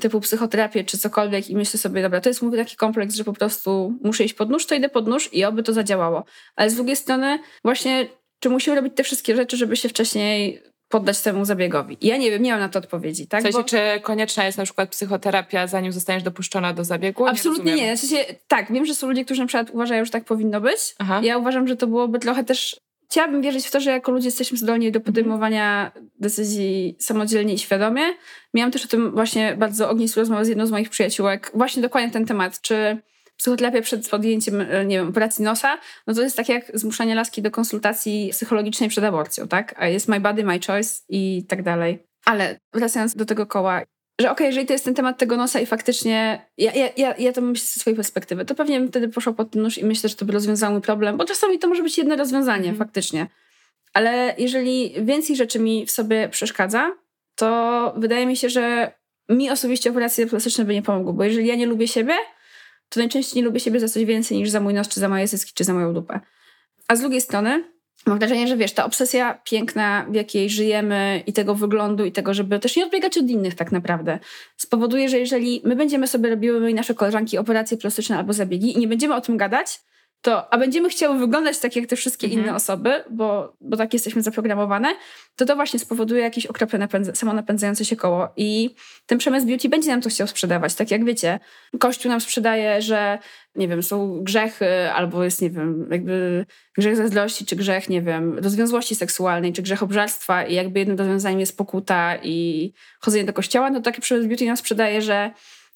typu 0.00 0.20
psychoterapię 0.20 0.84
czy 0.84 0.98
cokolwiek 0.98 1.50
i 1.50 1.56
myślę 1.56 1.80
sobie, 1.80 2.02
dobra, 2.02 2.20
to 2.20 2.28
jest 2.28 2.42
mówię 2.42 2.58
taki 2.58 2.76
kompleks, 2.76 3.14
że 3.14 3.24
po 3.24 3.32
prostu 3.32 3.94
muszę 4.02 4.24
iść 4.24 4.34
pod 4.34 4.50
nóż, 4.50 4.66
to 4.66 4.74
idę 4.74 4.88
pod 4.88 5.08
nóż 5.08 5.28
i 5.32 5.44
oby 5.44 5.62
to 5.62 5.72
zadziałało. 5.72 6.24
Ale 6.56 6.70
z 6.70 6.74
drugiej 6.74 6.96
strony 6.96 7.38
właśnie, 7.64 8.06
czy 8.38 8.50
musimy 8.50 8.76
robić 8.76 8.92
te 8.96 9.04
wszystkie 9.04 9.36
rzeczy, 9.36 9.56
żeby 9.56 9.76
się 9.76 9.88
wcześniej 9.88 10.62
poddać 10.88 11.20
temu 11.20 11.44
zabiegowi. 11.44 11.96
I 12.00 12.06
ja 12.06 12.16
nie 12.16 12.30
wiem, 12.30 12.42
nie 12.42 12.50
mam 12.50 12.60
na 12.60 12.68
to 12.68 12.78
odpowiedzi. 12.78 13.26
Tak? 13.26 13.40
W 13.40 13.42
sensie, 13.42 13.58
Bo... 13.58 13.64
czy 13.64 14.00
konieczna 14.02 14.46
jest 14.46 14.58
na 14.58 14.64
przykład 14.64 14.90
psychoterapia, 14.90 15.66
zanim 15.66 15.92
zostaniesz 15.92 16.22
dopuszczona 16.22 16.72
do 16.72 16.84
zabiegu? 16.84 17.26
Absolutnie 17.26 17.74
nie. 17.74 17.82
nie. 17.82 17.96
W 17.96 18.00
sensie, 18.00 18.34
tak, 18.48 18.72
wiem, 18.72 18.86
że 18.86 18.94
są 18.94 19.08
ludzie, 19.08 19.24
którzy 19.24 19.40
na 19.40 19.46
przykład 19.46 19.70
uważają, 19.70 20.04
że 20.04 20.10
tak 20.10 20.24
powinno 20.24 20.60
być. 20.60 20.94
Aha. 20.98 21.20
Ja 21.24 21.38
uważam, 21.38 21.68
że 21.68 21.76
to 21.76 21.86
byłoby 21.86 22.18
trochę 22.18 22.44
też 22.44 22.80
chciałabym 23.10 23.42
wierzyć 23.42 23.66
w 23.66 23.70
to, 23.70 23.80
że 23.80 23.90
jako 23.90 24.12
ludzie 24.12 24.28
jesteśmy 24.28 24.58
zdolni 24.58 24.92
do 24.92 24.98
mhm. 24.98 25.04
podejmowania 25.04 25.92
decyzji 26.18 26.96
samodzielnie 26.98 27.54
i 27.54 27.58
świadomie. 27.58 28.02
Miałam 28.54 28.72
też 28.72 28.84
o 28.84 28.88
tym 28.88 29.10
właśnie 29.10 29.56
bardzo 29.56 29.90
ognistą 29.90 30.20
rozmowę 30.20 30.44
z 30.44 30.48
jedną 30.48 30.66
z 30.66 30.70
moich 30.70 30.90
przyjaciółek, 30.90 31.50
właśnie 31.54 31.82
dokładnie 31.82 32.10
ten 32.10 32.26
temat, 32.26 32.60
czy 32.60 32.98
psychoterapia 33.36 33.82
przed 33.82 34.08
podjęciem, 34.08 34.60
e, 34.60 34.86
nie 34.86 34.96
wiem, 34.96 35.08
operacji 35.08 35.44
nosa, 35.44 35.78
no 36.06 36.14
to 36.14 36.22
jest 36.22 36.36
tak 36.36 36.48
jak 36.48 36.70
zmuszanie 36.74 37.14
laski 37.14 37.42
do 37.42 37.50
konsultacji 37.50 38.28
psychologicznej 38.32 38.88
przed 38.88 39.04
aborcją, 39.04 39.48
tak? 39.48 39.74
A 39.78 39.88
jest 39.88 40.08
my 40.08 40.20
body, 40.20 40.44
my 40.44 40.60
choice 40.66 40.94
i 41.08 41.44
tak 41.48 41.62
dalej. 41.62 41.98
Ale 42.24 42.60
wracając 42.72 43.14
do 43.14 43.24
tego 43.24 43.46
koła, 43.46 43.82
że 44.20 44.30
okej, 44.30 44.32
okay, 44.32 44.46
jeżeli 44.46 44.66
to 44.66 44.72
jest 44.72 44.84
ten 44.84 44.94
temat 44.94 45.18
tego 45.18 45.36
nosa 45.36 45.60
i 45.60 45.66
faktycznie, 45.66 46.46
ja, 46.58 46.72
ja, 46.72 46.88
ja, 46.96 47.14
ja 47.18 47.32
to 47.32 47.40
myślę 47.40 47.66
ze 47.66 47.80
swojej 47.80 47.96
perspektywy, 47.96 48.44
to 48.44 48.54
pewnie 48.54 48.80
bym 48.80 48.88
wtedy 48.88 49.08
poszła 49.08 49.32
pod 49.32 49.50
ten 49.50 49.62
nóż 49.62 49.78
i 49.78 49.84
myślę, 49.84 50.08
że 50.08 50.16
to 50.16 50.24
by 50.24 50.32
rozwiązało 50.32 50.72
mój 50.72 50.82
problem, 50.82 51.16
bo 51.16 51.24
czasami 51.24 51.58
to 51.58 51.68
może 51.68 51.82
być 51.82 51.98
jedno 51.98 52.16
rozwiązanie, 52.16 52.64
mm. 52.64 52.76
faktycznie. 52.76 53.26
Ale 53.92 54.34
jeżeli 54.38 54.94
więcej 55.04 55.36
rzeczy 55.36 55.58
mi 55.58 55.86
w 55.86 55.90
sobie 55.90 56.28
przeszkadza, 56.28 56.92
to 57.34 57.94
wydaje 57.96 58.26
mi 58.26 58.36
się, 58.36 58.48
że 58.48 58.92
mi 59.28 59.50
osobiście 59.50 59.90
operacje 59.90 60.26
plastyczne 60.26 60.64
by 60.64 60.74
nie 60.74 60.82
pomogły, 60.82 61.12
bo 61.12 61.24
jeżeli 61.24 61.46
ja 61.46 61.54
nie 61.54 61.66
lubię 61.66 61.88
siebie, 61.88 62.14
to 62.88 63.00
najczęściej 63.00 63.42
nie 63.42 63.46
lubię 63.46 63.60
siebie 63.60 63.80
za 63.80 63.88
coś 63.88 64.04
więcej 64.04 64.38
niż 64.38 64.50
za 64.50 64.60
mój 64.60 64.74
nos, 64.74 64.88
czy 64.88 65.00
za 65.00 65.08
moje 65.08 65.28
zyski, 65.28 65.52
czy 65.54 65.64
za 65.64 65.74
moją 65.74 65.94
dupę. 65.94 66.20
A 66.88 66.96
z 66.96 67.00
drugiej 67.00 67.20
strony, 67.20 67.64
Mam 68.06 68.18
wrażenie, 68.18 68.48
że 68.48 68.56
wiesz, 68.56 68.72
ta 68.72 68.84
obsesja 68.84 69.38
piękna, 69.44 70.06
w 70.10 70.14
jakiej 70.14 70.50
żyjemy 70.50 71.22
i 71.26 71.32
tego 71.32 71.54
wyglądu 71.54 72.04
i 72.04 72.12
tego, 72.12 72.34
żeby 72.34 72.58
też 72.58 72.76
nie 72.76 72.84
odbiegać 72.84 73.18
od 73.18 73.28
innych 73.28 73.54
tak 73.54 73.72
naprawdę, 73.72 74.18
spowoduje, 74.56 75.08
że 75.08 75.18
jeżeli 75.18 75.62
my 75.64 75.76
będziemy 75.76 76.06
sobie 76.06 76.30
robiły, 76.30 76.60
my 76.60 76.70
i 76.70 76.74
nasze 76.74 76.94
koleżanki, 76.94 77.38
operacje 77.38 77.76
plastyczne 77.76 78.18
albo 78.18 78.32
zabiegi 78.32 78.76
i 78.76 78.78
nie 78.78 78.88
będziemy 78.88 79.14
o 79.14 79.20
tym 79.20 79.36
gadać, 79.36 79.80
to, 80.22 80.54
a 80.54 80.58
będziemy 80.58 80.88
chciały 80.88 81.18
wyglądać 81.18 81.58
tak 81.58 81.76
jak 81.76 81.86
te 81.86 81.96
wszystkie 81.96 82.26
mhm. 82.26 82.44
inne 82.44 82.54
osoby, 82.54 83.04
bo, 83.10 83.56
bo 83.60 83.76
tak 83.76 83.92
jesteśmy 83.92 84.22
zaprogramowane, 84.22 84.88
to 85.36 85.44
to 85.44 85.56
właśnie 85.56 85.78
spowoduje 85.78 86.22
jakieś 86.22 86.46
okropne 86.46 86.78
napędza, 86.78 87.14
samonapędzające 87.14 87.84
się 87.84 87.96
koło. 87.96 88.28
I 88.36 88.74
ten 89.06 89.18
przemysł 89.18 89.46
beauty 89.46 89.68
będzie 89.68 89.90
nam 89.90 90.00
to 90.00 90.10
chciał 90.10 90.26
sprzedawać. 90.26 90.74
Tak 90.74 90.90
jak 90.90 91.04
wiecie, 91.04 91.40
Kościół 91.78 92.10
nam 92.10 92.20
sprzedaje, 92.20 92.82
że 92.82 93.18
nie 93.54 93.68
wiem, 93.68 93.82
są 93.82 94.22
grzechy, 94.22 94.90
albo 94.90 95.24
jest, 95.24 95.42
nie 95.42 95.50
wiem, 95.50 95.88
jakby 95.90 96.46
grzech 96.76 96.96
zazdrości, 96.96 97.46
czy 97.46 97.56
grzech, 97.56 97.88
nie 97.88 98.02
wiem, 98.02 98.38
rozwiązłości 98.38 98.94
seksualnej, 98.94 99.52
czy 99.52 99.62
grzech 99.62 99.82
obżarstwa 99.82 100.44
i 100.44 100.54
jakby 100.54 100.78
jednym 100.78 100.98
rozwiązaniem 100.98 101.40
jest 101.40 101.56
pokuta 101.56 102.16
i 102.22 102.72
chodzenie 103.00 103.24
do 103.24 103.32
kościoła, 103.32 103.70
no 103.70 103.80
taki 103.80 104.00
przemysł 104.00 104.28
beauty 104.28 104.46
nam 104.46 104.56
sprzedaje, 104.56 105.02
że 105.02 105.30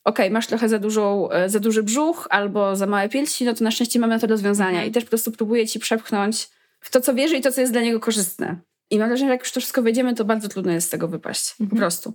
okej, 0.04 0.26
okay, 0.26 0.30
masz 0.30 0.46
trochę 0.46 0.68
za, 0.68 0.78
dużą, 0.78 1.30
e, 1.30 1.48
za 1.48 1.60
duży 1.60 1.82
brzuch 1.82 2.26
albo 2.30 2.76
za 2.76 2.86
małe 2.86 3.08
piersi, 3.08 3.44
no 3.44 3.54
to 3.54 3.64
na 3.64 3.70
szczęście 3.70 3.98
mamy 3.98 4.14
na 4.14 4.20
to 4.20 4.26
rozwiązania 4.26 4.70
mhm. 4.70 4.88
i 4.88 4.92
też 4.92 5.04
po 5.04 5.10
prostu 5.10 5.32
próbuję 5.32 5.66
ci 5.66 5.78
przepchnąć 5.78 6.48
w 6.80 6.90
to, 6.90 7.00
co 7.00 7.14
wierzy 7.14 7.36
i 7.36 7.40
to, 7.40 7.52
co 7.52 7.60
jest 7.60 7.72
dla 7.72 7.82
niego 7.82 8.00
korzystne. 8.00 8.56
I 8.90 8.98
mam 8.98 9.08
wrażenie, 9.08 9.28
że 9.28 9.32
jak 9.32 9.42
już 9.42 9.52
to 9.52 9.60
wszystko 9.60 9.82
wejdziemy, 9.82 10.14
to 10.14 10.24
bardzo 10.24 10.48
trudno 10.48 10.72
jest 10.72 10.86
z 10.86 10.90
tego 10.90 11.08
wypaść. 11.08 11.50
Mhm. 11.50 11.70
Po 11.70 11.76
prostu. 11.76 12.14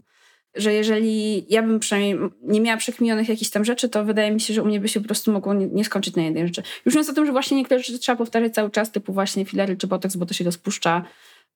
Że 0.56 0.74
jeżeli 0.74 1.46
ja 1.54 1.64
bym 1.64 1.80
przynajmniej 1.80 2.30
nie 2.42 2.62
miała 2.62 2.78
przekminionych 2.78 3.30
jakichś 3.30 3.52
tam 3.52 3.66
rzeczy, 3.66 3.90
to 3.90 4.06
wydaje 4.06 4.32
mi 4.32 4.42
się, 4.42 4.54
że 4.54 4.64
u 4.64 4.66
mnie 4.66 4.80
by 4.80 4.88
się 4.88 5.00
po 5.00 5.06
prostu 5.06 5.32
mogło 5.32 5.54
nie, 5.54 5.68
nie 5.68 5.86
skończyć 5.86 6.16
na 6.16 6.24
jednej 6.24 6.48
rzeczy. 6.48 6.64
Już 6.86 6.96
mówiąc 6.96 7.10
o 7.10 7.14
tym, 7.14 7.26
że 7.26 7.32
właśnie 7.32 7.58
niektóre 7.58 7.84
rzeczy 7.84 8.00
trzeba 8.00 8.16
powtarzać 8.16 8.54
cały 8.54 8.70
czas, 8.70 8.92
typu 8.92 9.14
właśnie 9.14 9.46
filery 9.46 9.78
czy 9.78 9.88
botox, 9.88 10.16
bo 10.16 10.26
to 10.26 10.34
się 10.34 10.44
rozpuszcza. 10.44 11.04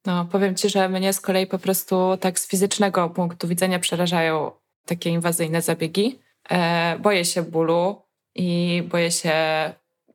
No, 0.06 0.26
powiem 0.26 0.56
ci, 0.56 0.70
że 0.70 0.90
mnie 0.90 1.14
z 1.14 1.22
kolei 1.22 1.48
po 1.48 1.60
prostu 1.60 2.18
tak 2.20 2.40
z 2.40 2.48
fizycznego 2.48 3.10
punktu 3.10 3.48
widzenia 3.48 3.80
przerażają 3.80 4.52
takie 4.86 5.10
inwazyjne 5.10 5.62
zabiegi. 5.62 6.20
E, 6.50 7.00
boję 7.00 7.26
się 7.26 7.42
bólu 7.42 8.02
i 8.36 8.84
boję 8.92 9.12
się 9.12 9.34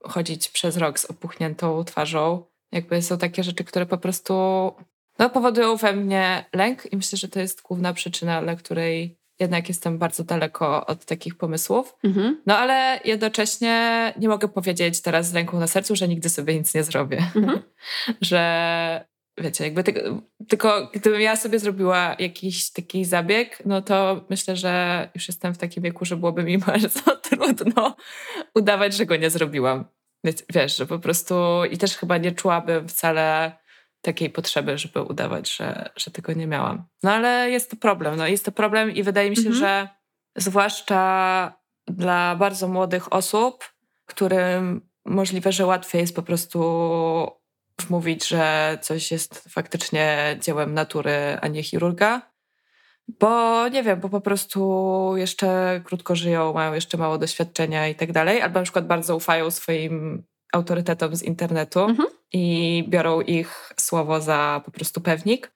chodzić 0.02 0.48
przez 0.48 0.76
rok 0.76 0.98
z 0.98 1.04
opuchniętą 1.04 1.84
twarzą. 1.84 2.44
Jakby 2.72 3.02
są 3.02 3.18
takie 3.18 3.42
rzeczy, 3.42 3.64
które 3.64 3.86
po 3.86 3.98
prostu 3.98 4.34
no, 5.18 5.30
powodują 5.30 5.76
we 5.76 5.92
mnie 5.92 6.44
lęk 6.54 6.92
i 6.92 6.96
myślę, 6.96 7.18
że 7.18 7.28
to 7.28 7.40
jest 7.40 7.62
główna 7.62 7.92
przyczyna, 7.92 8.42
dla 8.42 8.56
której 8.56 9.18
jednak 9.40 9.68
jestem 9.68 9.98
bardzo 9.98 10.24
daleko 10.24 10.86
od 10.86 11.04
takich 11.04 11.36
pomysłów. 11.36 11.96
Mhm. 12.04 12.42
No 12.46 12.58
ale 12.58 13.00
jednocześnie 13.04 14.12
nie 14.18 14.28
mogę 14.28 14.48
powiedzieć 14.48 15.00
teraz 15.00 15.28
z 15.28 15.34
ręką 15.34 15.60
na 15.60 15.66
sercu, 15.66 15.96
że 15.96 16.08
nigdy 16.08 16.28
sobie 16.28 16.54
nic 16.54 16.74
nie 16.74 16.84
zrobię. 16.84 17.18
Mhm. 17.36 17.62
że 18.20 19.04
wiecie, 19.40 19.64
jakby 19.64 19.84
tylko, 19.84 20.00
tylko 20.48 20.90
gdybym 20.94 21.20
ja 21.20 21.36
sobie 21.36 21.58
zrobiła 21.58 22.16
jakiś 22.18 22.70
taki 22.70 23.04
zabieg, 23.04 23.62
no 23.66 23.82
to 23.82 24.24
myślę, 24.30 24.56
że 24.56 25.08
już 25.14 25.28
jestem 25.28 25.54
w 25.54 25.58
takim 25.58 25.82
wieku, 25.82 26.04
że 26.04 26.16
byłoby 26.16 26.42
mi 26.42 26.58
bardzo 26.68 27.16
trudno 27.16 27.96
udawać, 28.54 28.94
że 28.94 29.06
go 29.06 29.16
nie 29.16 29.30
zrobiłam. 29.30 29.84
Wiesz, 30.54 30.76
że 30.76 30.86
po 30.86 30.98
prostu 30.98 31.64
i 31.70 31.78
też 31.78 31.96
chyba 31.96 32.18
nie 32.18 32.32
czułabym 32.32 32.88
wcale 32.88 33.52
takiej 34.00 34.30
potrzeby, 34.30 34.78
żeby 34.78 35.02
udawać, 35.02 35.56
że, 35.56 35.90
że 35.96 36.10
tego 36.10 36.32
nie 36.32 36.46
miałam. 36.46 36.84
No 37.02 37.12
ale 37.12 37.50
jest 37.50 37.70
to 37.70 37.76
problem. 37.76 38.16
No 38.16 38.26
jest 38.26 38.44
to 38.44 38.52
problem 38.52 38.90
i 38.90 39.02
wydaje 39.02 39.30
mi 39.30 39.36
się, 39.36 39.48
mhm. 39.48 39.56
że 39.56 39.88
zwłaszcza 40.36 41.52
dla 41.86 42.36
bardzo 42.36 42.68
młodych 42.68 43.12
osób, 43.12 43.64
którym 44.06 44.88
możliwe, 45.04 45.52
że 45.52 45.66
łatwiej 45.66 46.00
jest 46.00 46.16
po 46.16 46.22
prostu 46.22 46.60
mówić, 47.90 48.28
że 48.28 48.78
coś 48.82 49.10
jest 49.10 49.44
faktycznie 49.48 50.36
dziełem 50.40 50.74
natury, 50.74 51.38
a 51.40 51.48
nie 51.48 51.62
chirurga. 51.62 52.30
Bo 53.20 53.68
nie 53.68 53.82
wiem, 53.82 54.00
bo 54.00 54.08
po 54.08 54.20
prostu 54.20 55.12
jeszcze 55.16 55.80
krótko 55.84 56.16
żyją, 56.16 56.52
mają 56.52 56.72
jeszcze 56.72 56.98
mało 56.98 57.18
doświadczenia 57.18 57.88
i 57.88 57.94
tak 57.94 58.12
dalej, 58.12 58.42
albo 58.42 58.58
na 58.58 58.62
przykład 58.62 58.86
bardzo 58.86 59.16
ufają 59.16 59.50
swoim 59.50 60.24
autorytetom 60.52 61.16
z 61.16 61.22
internetu 61.22 61.80
mhm. 61.80 62.08
i 62.32 62.84
biorą 62.88 63.20
ich 63.20 63.72
słowo 63.76 64.20
za 64.20 64.62
po 64.64 64.70
prostu 64.70 65.00
pewnik. 65.00 65.52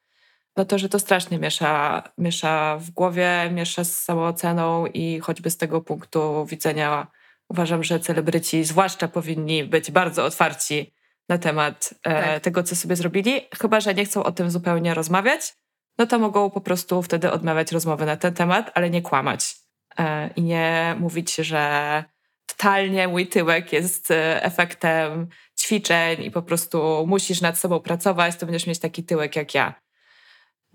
No 0.56 0.64
to, 0.64 0.78
że 0.78 0.88
to 0.88 0.98
strasznie 0.98 1.38
miesza, 1.38 2.02
miesza 2.18 2.76
w 2.80 2.90
głowie, 2.90 3.50
miesza 3.52 3.84
z 3.84 3.98
samooceną 3.98 4.86
i 4.86 5.20
choćby 5.20 5.50
z 5.50 5.56
tego 5.56 5.80
punktu 5.80 6.46
widzenia 6.46 7.06
uważam, 7.48 7.84
że 7.84 8.00
celebryci 8.00 8.64
zwłaszcza 8.64 9.08
powinni 9.08 9.64
być 9.64 9.90
bardzo 9.90 10.24
otwarci 10.24 10.92
na 11.32 11.38
temat 11.38 11.94
e, 12.04 12.22
tak. 12.22 12.42
tego, 12.42 12.62
co 12.62 12.76
sobie 12.76 12.96
zrobili, 12.96 13.40
chyba 13.60 13.80
że 13.80 13.94
nie 13.94 14.04
chcą 14.04 14.24
o 14.24 14.32
tym 14.32 14.50
zupełnie 14.50 14.94
rozmawiać, 14.94 15.54
no 15.98 16.06
to 16.06 16.18
mogą 16.18 16.50
po 16.50 16.60
prostu 16.60 17.02
wtedy 17.02 17.30
odmawiać 17.30 17.72
rozmowy 17.72 18.06
na 18.06 18.16
ten 18.16 18.34
temat, 18.34 18.70
ale 18.74 18.90
nie 18.90 19.02
kłamać 19.02 19.56
e, 19.98 20.30
i 20.36 20.42
nie 20.42 20.96
mówić, 20.98 21.34
że 21.34 22.04
totalnie 22.46 23.08
mój 23.08 23.26
tyłek 23.26 23.72
jest 23.72 24.10
e, 24.10 24.44
efektem 24.44 25.28
ćwiczeń 25.60 26.22
i 26.22 26.30
po 26.30 26.42
prostu 26.42 27.04
musisz 27.06 27.40
nad 27.40 27.58
sobą 27.58 27.80
pracować, 27.80 28.36
to 28.36 28.46
będziesz 28.46 28.66
mieć 28.66 28.78
taki 28.78 29.04
tyłek 29.04 29.36
jak 29.36 29.54
ja. 29.54 29.74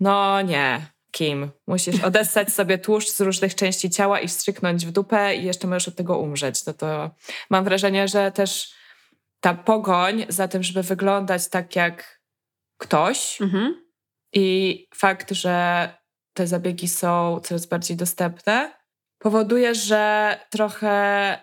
No 0.00 0.42
nie, 0.42 0.86
Kim. 1.10 1.50
Musisz 1.66 2.00
odessać 2.04 2.52
sobie 2.52 2.78
tłuszcz 2.78 3.10
z 3.10 3.20
różnych 3.20 3.54
części 3.54 3.90
ciała 3.90 4.20
i 4.20 4.28
wstrzyknąć 4.28 4.86
w 4.86 4.90
dupę 4.90 5.36
i 5.36 5.44
jeszcze 5.44 5.66
możesz 5.66 5.88
od 5.88 5.96
tego 5.96 6.18
umrzeć. 6.18 6.66
No 6.66 6.72
to 6.72 7.10
mam 7.50 7.64
wrażenie, 7.64 8.08
że 8.08 8.32
też 8.32 8.77
ta 9.40 9.54
pogoń 9.54 10.26
za 10.28 10.48
tym, 10.48 10.62
żeby 10.62 10.82
wyglądać 10.82 11.48
tak 11.48 11.76
jak 11.76 12.20
ktoś 12.78 13.40
mhm. 13.42 13.86
i 14.32 14.86
fakt, 14.94 15.30
że 15.32 15.88
te 16.34 16.46
zabiegi 16.46 16.88
są 16.88 17.40
coraz 17.40 17.66
bardziej 17.66 17.96
dostępne, 17.96 18.78
powoduje, 19.18 19.74
że 19.74 20.34
trochę 20.50 21.38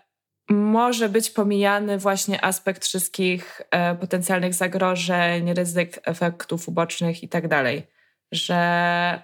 może 0.50 1.10
być 1.10 1.30
pomijany 1.30 1.98
właśnie 1.98 2.46
aspekt 2.46 2.86
wszystkich 2.86 3.62
e, 3.72 3.96
potencjalnych 3.96 4.54
zagrożeń, 4.54 5.54
ryzyk, 5.54 6.00
efektów 6.04 6.68
ubocznych 6.70 7.24
i 7.24 7.30
tak 7.30 7.48
dalej. 7.48 7.88
Że 8.32 9.22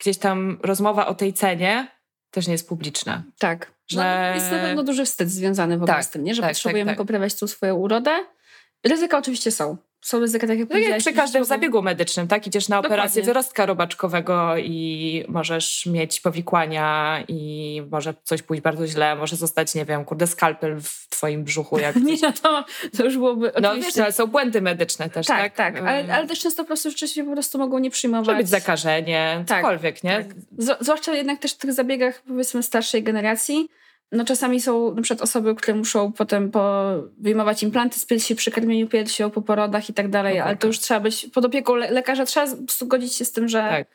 gdzieś 0.00 0.18
tam 0.18 0.58
rozmowa 0.62 1.06
o 1.06 1.14
tej 1.14 1.32
cenie 1.32 1.88
też 2.34 2.46
nie 2.46 2.52
jest 2.52 2.68
publiczna. 2.68 3.22
Tak. 3.38 3.72
Że... 3.86 3.96
No, 3.96 4.34
jest 4.34 4.50
na 4.50 4.58
pewno 4.58 4.82
duży 4.82 5.04
wstyd 5.04 5.30
związany 5.30 5.78
w 5.78 5.82
ogóle 5.82 5.96
tak, 5.96 6.04
z 6.04 6.10
tym, 6.10 6.24
nie? 6.24 6.34
że 6.34 6.42
tak, 6.42 6.50
potrzebujemy 6.50 6.90
tak, 6.90 6.98
tak. 6.98 7.06
poprawiać 7.06 7.38
tu 7.38 7.48
swoją 7.48 7.76
urodę. 7.76 8.10
Ryzyka 8.84 9.18
oczywiście 9.18 9.50
są. 9.50 9.76
Są 10.04 10.20
tak 10.40 10.58
jak 10.58 10.70
no 10.70 10.78
jak 10.78 10.98
przy 10.98 11.12
każdym 11.12 11.44
zabiegu 11.44 11.82
medycznym, 11.82 12.28
tak? 12.28 12.46
Idziesz 12.46 12.68
na 12.68 12.78
operację 12.78 13.06
Dokładnie. 13.06 13.22
wyrostka 13.22 13.66
robaczkowego 13.66 14.56
i 14.56 15.24
możesz 15.28 15.86
mieć 15.86 16.20
powikłania 16.20 17.18
i 17.28 17.82
może 17.90 18.14
coś 18.24 18.42
pójść 18.42 18.62
bardzo 18.62 18.86
źle, 18.86 19.16
może 19.16 19.36
zostać, 19.36 19.74
nie 19.74 19.84
wiem, 19.84 20.04
kurde, 20.04 20.26
skalpel 20.26 20.80
w 20.80 21.08
twoim 21.08 21.44
brzuchu. 21.44 21.78
Jak 21.78 21.96
nie, 22.06 22.16
no 22.22 22.32
to, 22.32 22.64
to 22.96 23.04
już 23.04 23.16
byłoby 23.16 23.52
No 23.60 23.68
oczywiście... 23.68 23.92
wiesz, 23.92 24.04
ale 24.04 24.12
są 24.12 24.26
błędy 24.26 24.60
medyczne 24.60 25.10
też, 25.10 25.26
tak? 25.26 25.54
tak, 25.54 25.74
tak. 25.74 25.84
Ale, 25.84 26.14
ale 26.14 26.26
też 26.26 26.40
często 26.40 26.62
po 26.62 26.66
prostu 26.66 26.90
rzeczywiście 26.90 27.24
po 27.24 27.32
prostu 27.32 27.58
mogą 27.58 27.78
nie 27.78 27.90
przyjmować. 27.90 28.26
Może 28.26 28.38
być 28.38 28.48
zakażenie, 28.48 29.44
Tak, 29.46 29.62
cokolwiek, 29.62 30.04
nie? 30.04 30.24
Tak. 30.58 30.76
Zwłaszcza 30.80 31.14
jednak 31.14 31.38
też 31.38 31.52
w 31.52 31.56
tych 31.56 31.72
zabiegach 31.72 32.22
powiedzmy 32.28 32.62
starszej 32.62 33.02
generacji. 33.02 33.68
No 34.14 34.24
czasami 34.24 34.60
są 34.60 34.94
na 34.94 35.02
przykład 35.02 35.22
osoby, 35.22 35.54
które 35.54 35.76
muszą 35.76 36.12
potem 36.12 36.50
po, 36.50 36.84
wyjmować 37.18 37.62
implanty 37.62 37.98
z 37.98 38.06
piersi 38.06 38.34
przy 38.34 38.50
karmieniu 38.50 38.88
piersią, 38.88 39.30
po 39.30 39.42
porodach 39.42 39.90
i 39.90 39.94
tak 39.94 40.08
dalej, 40.10 40.40
O 40.40 40.44
ale 40.44 40.54
to 40.56 40.60
tak. 40.60 40.66
już 40.68 40.78
trzeba 40.78 41.00
być 41.00 41.26
pod 41.34 41.44
opieką 41.44 41.74
le- 41.74 41.90
lekarza, 41.90 42.24
trzeba 42.24 42.46
po 42.46 42.56
prostu 42.62 42.86
godzić 42.86 43.14
się 43.14 43.24
z 43.24 43.32
tym, 43.32 43.48
że 43.48 43.58
Tak. 43.58 43.86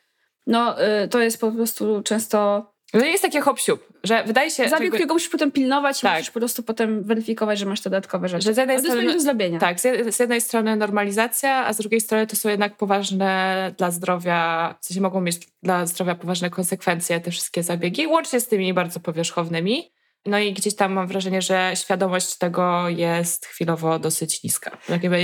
no 0.48 0.84
y, 1.04 1.08
to 1.08 1.20
jest 1.20 1.42
po 1.42 1.52
prostu 1.52 2.02
często 2.04 2.66
No 2.94 3.06
jest 3.06 3.24
takie 3.24 3.42
hop 3.42 3.60
że 4.04 4.24
wydaje 4.24 4.52
się... 4.52 4.70
zabieg, 4.70 4.90
którego 4.90 5.14
musisz 5.14 5.30
potem 5.30 5.52
pilnować 5.52 6.00
i 6.00 6.02
Tak. 6.02 6.18
musisz 6.18 6.32
po 6.32 6.40
prostu 6.40 6.64
potem 6.64 7.04
weryfikować, 7.04 7.60
że 7.60 7.66
masz 7.66 7.82
dodatkowe 7.82 8.30
rzeczy. 8.30 8.44
Że 8.46 8.54
z 8.54 8.58
jednej 8.58 8.76
Ale 8.76 8.86
to 8.86 8.92
strony- 8.92 9.14
do 9.14 9.20
zrobienia. 9.20 9.60
Tak, 9.60 9.80
z 10.10 10.20
jednej 10.20 10.42
strony 10.42 10.76
normalizacja, 10.76 11.66
a 11.66 11.74
z 11.74 11.78
drugiej 11.78 12.02
strony 12.02 12.28
to 12.28 12.36
są 12.36 12.50
jednak 12.50 12.78
poważne 12.78 13.72
dla 13.78 13.92
zdrowia, 13.92 14.76
w 14.82 14.86
sensie 14.86 15.02
mogą 15.02 15.22
mieć 15.22 15.38
dla 15.64 15.86
zdrowia 15.86 16.16
poważne 16.16 16.50
konsekwencje 16.50 17.20
te 17.20 17.32
wszystkie 17.32 17.64
zabiegi, 17.64 18.08
łącznie 18.08 18.40
z 18.40 18.48
tymi 18.48 18.74
bardzo 18.74 19.00
powierzchownymi. 19.00 19.92
No 20.26 20.40
i 20.40 20.54
gdzieś 20.54 20.76
tam 20.76 20.94
mam 20.94 21.08
wrażenie, 21.08 21.42
że 21.42 21.72
świadomość 21.76 22.38
tego 22.38 22.90
jest 22.90 23.46
chwilowo 23.46 24.00
dosyć 24.00 24.44
niska. 24.44 24.78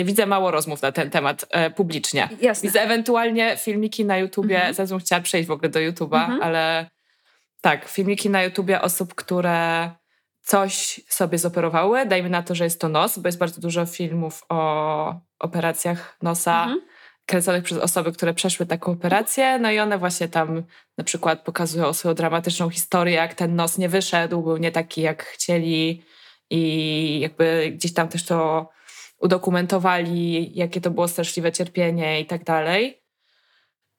Widzę 0.06 0.26
mało 0.26 0.52
rozmów 0.52 0.82
na 0.82 0.92
ten 0.92 1.10
temat 1.10 1.46
e, 1.50 1.70
publicznie. 1.72 2.30
Jasne. 2.42 2.70
Widzę 2.70 2.82
ewentualnie 2.82 3.58
filmiki 3.58 4.06
na 4.06 4.18
YouTubie, 4.18 4.56
Mhm. 4.56 4.74
zaraz 4.74 4.90
bym 4.90 5.00
chciała 5.00 5.22
przejść 5.22 5.48
w 5.48 5.52
ogóle 5.52 5.70
do 5.70 5.80
YouTube'a, 5.80 6.24
Mhm. 6.24 6.42
ale 6.42 6.90
tak, 7.62 7.88
filmiki 7.88 8.30
na 8.30 8.44
YouTubie 8.44 8.82
osób, 8.82 9.16
które 9.16 9.92
coś 10.42 11.02
sobie 11.10 11.38
zoperowały. 11.38 12.06
Dajmy 12.06 12.30
na 12.30 12.44
to, 12.44 12.56
że 12.56 12.64
jest 12.64 12.82
to 12.82 12.90
nos, 12.90 13.20
bo 13.20 13.28
jest 13.28 13.38
bardzo 13.38 13.62
dużo 13.62 13.86
filmów 13.86 14.44
o 14.50 15.16
operacjach 15.40 16.18
nosa 16.22 16.64
Mhm. 16.64 16.82
Kręconych 17.26 17.64
przez 17.64 17.78
osoby, 17.78 18.12
które 18.12 18.34
przeszły 18.34 18.66
taką 18.66 18.92
operację. 18.92 19.60
No 19.60 19.72
i 19.72 19.80
one 19.80 19.98
właśnie 19.98 20.28
tam 20.28 20.64
na 20.98 21.04
przykład 21.04 21.42
pokazują 21.44 21.94
swoją 21.94 22.16
dramatyczną 22.16 22.70
historię, 22.70 23.14
jak 23.14 23.34
ten 23.34 23.56
nos 23.56 23.78
nie 23.78 23.90
wyszedł, 23.90 24.42
był 24.42 24.58
nie 24.58 24.72
taki, 24.72 25.02
jak 25.02 25.24
chcieli 25.24 26.04
i 26.50 27.20
jakby 27.20 27.72
gdzieś 27.76 27.94
tam 27.94 28.08
też 28.08 28.26
to 28.26 28.70
udokumentowali, 29.20 30.52
jakie 30.56 30.82
to 30.82 30.92
było 30.92 31.08
straszliwe 31.08 31.52
cierpienie 31.52 32.22
i 32.22 32.26
tak 32.26 32.44
dalej. 32.44 33.02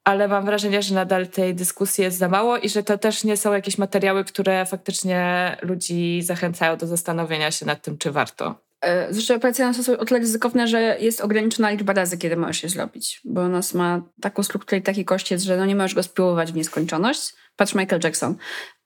Ale 0.04 0.28
mam 0.28 0.44
wrażenie, 0.44 0.82
że 0.82 0.94
nadal 0.94 1.28
tej 1.28 1.54
dyskusji 1.54 2.04
jest 2.04 2.18
za 2.18 2.28
mało 2.28 2.58
i 2.58 2.68
że 2.68 2.82
to 2.82 2.98
też 2.98 3.24
nie 3.24 3.36
są 3.36 3.52
jakieś 3.52 3.78
materiały, 3.78 4.24
które 4.24 4.66
faktycznie 4.66 5.56
ludzi 5.62 6.22
zachęcają 6.22 6.76
do 6.76 6.86
zastanowienia 6.86 7.50
się 7.50 7.66
nad 7.66 7.82
tym, 7.82 7.98
czy 7.98 8.12
warto. 8.12 8.65
Zresztą 9.10 9.34
operacje 9.34 9.66
nos 9.66 9.76
są 9.76 9.98
o 9.98 10.04
tyle 10.04 10.20
ryzykowne, 10.20 10.68
że 10.68 10.96
jest 11.00 11.20
ograniczona 11.20 11.70
liczba 11.70 11.92
razy, 11.92 12.18
kiedy 12.18 12.36
możesz 12.36 12.62
je 12.62 12.68
zrobić. 12.68 13.20
Bo 13.24 13.48
nos 13.48 13.74
ma 13.74 14.02
taką 14.20 14.42
strukturę 14.42 14.78
i 14.78 14.82
taki 14.82 15.04
kościec, 15.04 15.42
że 15.42 15.56
no 15.56 15.66
nie 15.66 15.76
możesz 15.76 15.94
go 15.94 16.02
spróbować 16.02 16.52
w 16.52 16.56
nieskończoność. 16.56 17.34
Patrz 17.56 17.74
Michael 17.74 18.00
Jackson. 18.04 18.36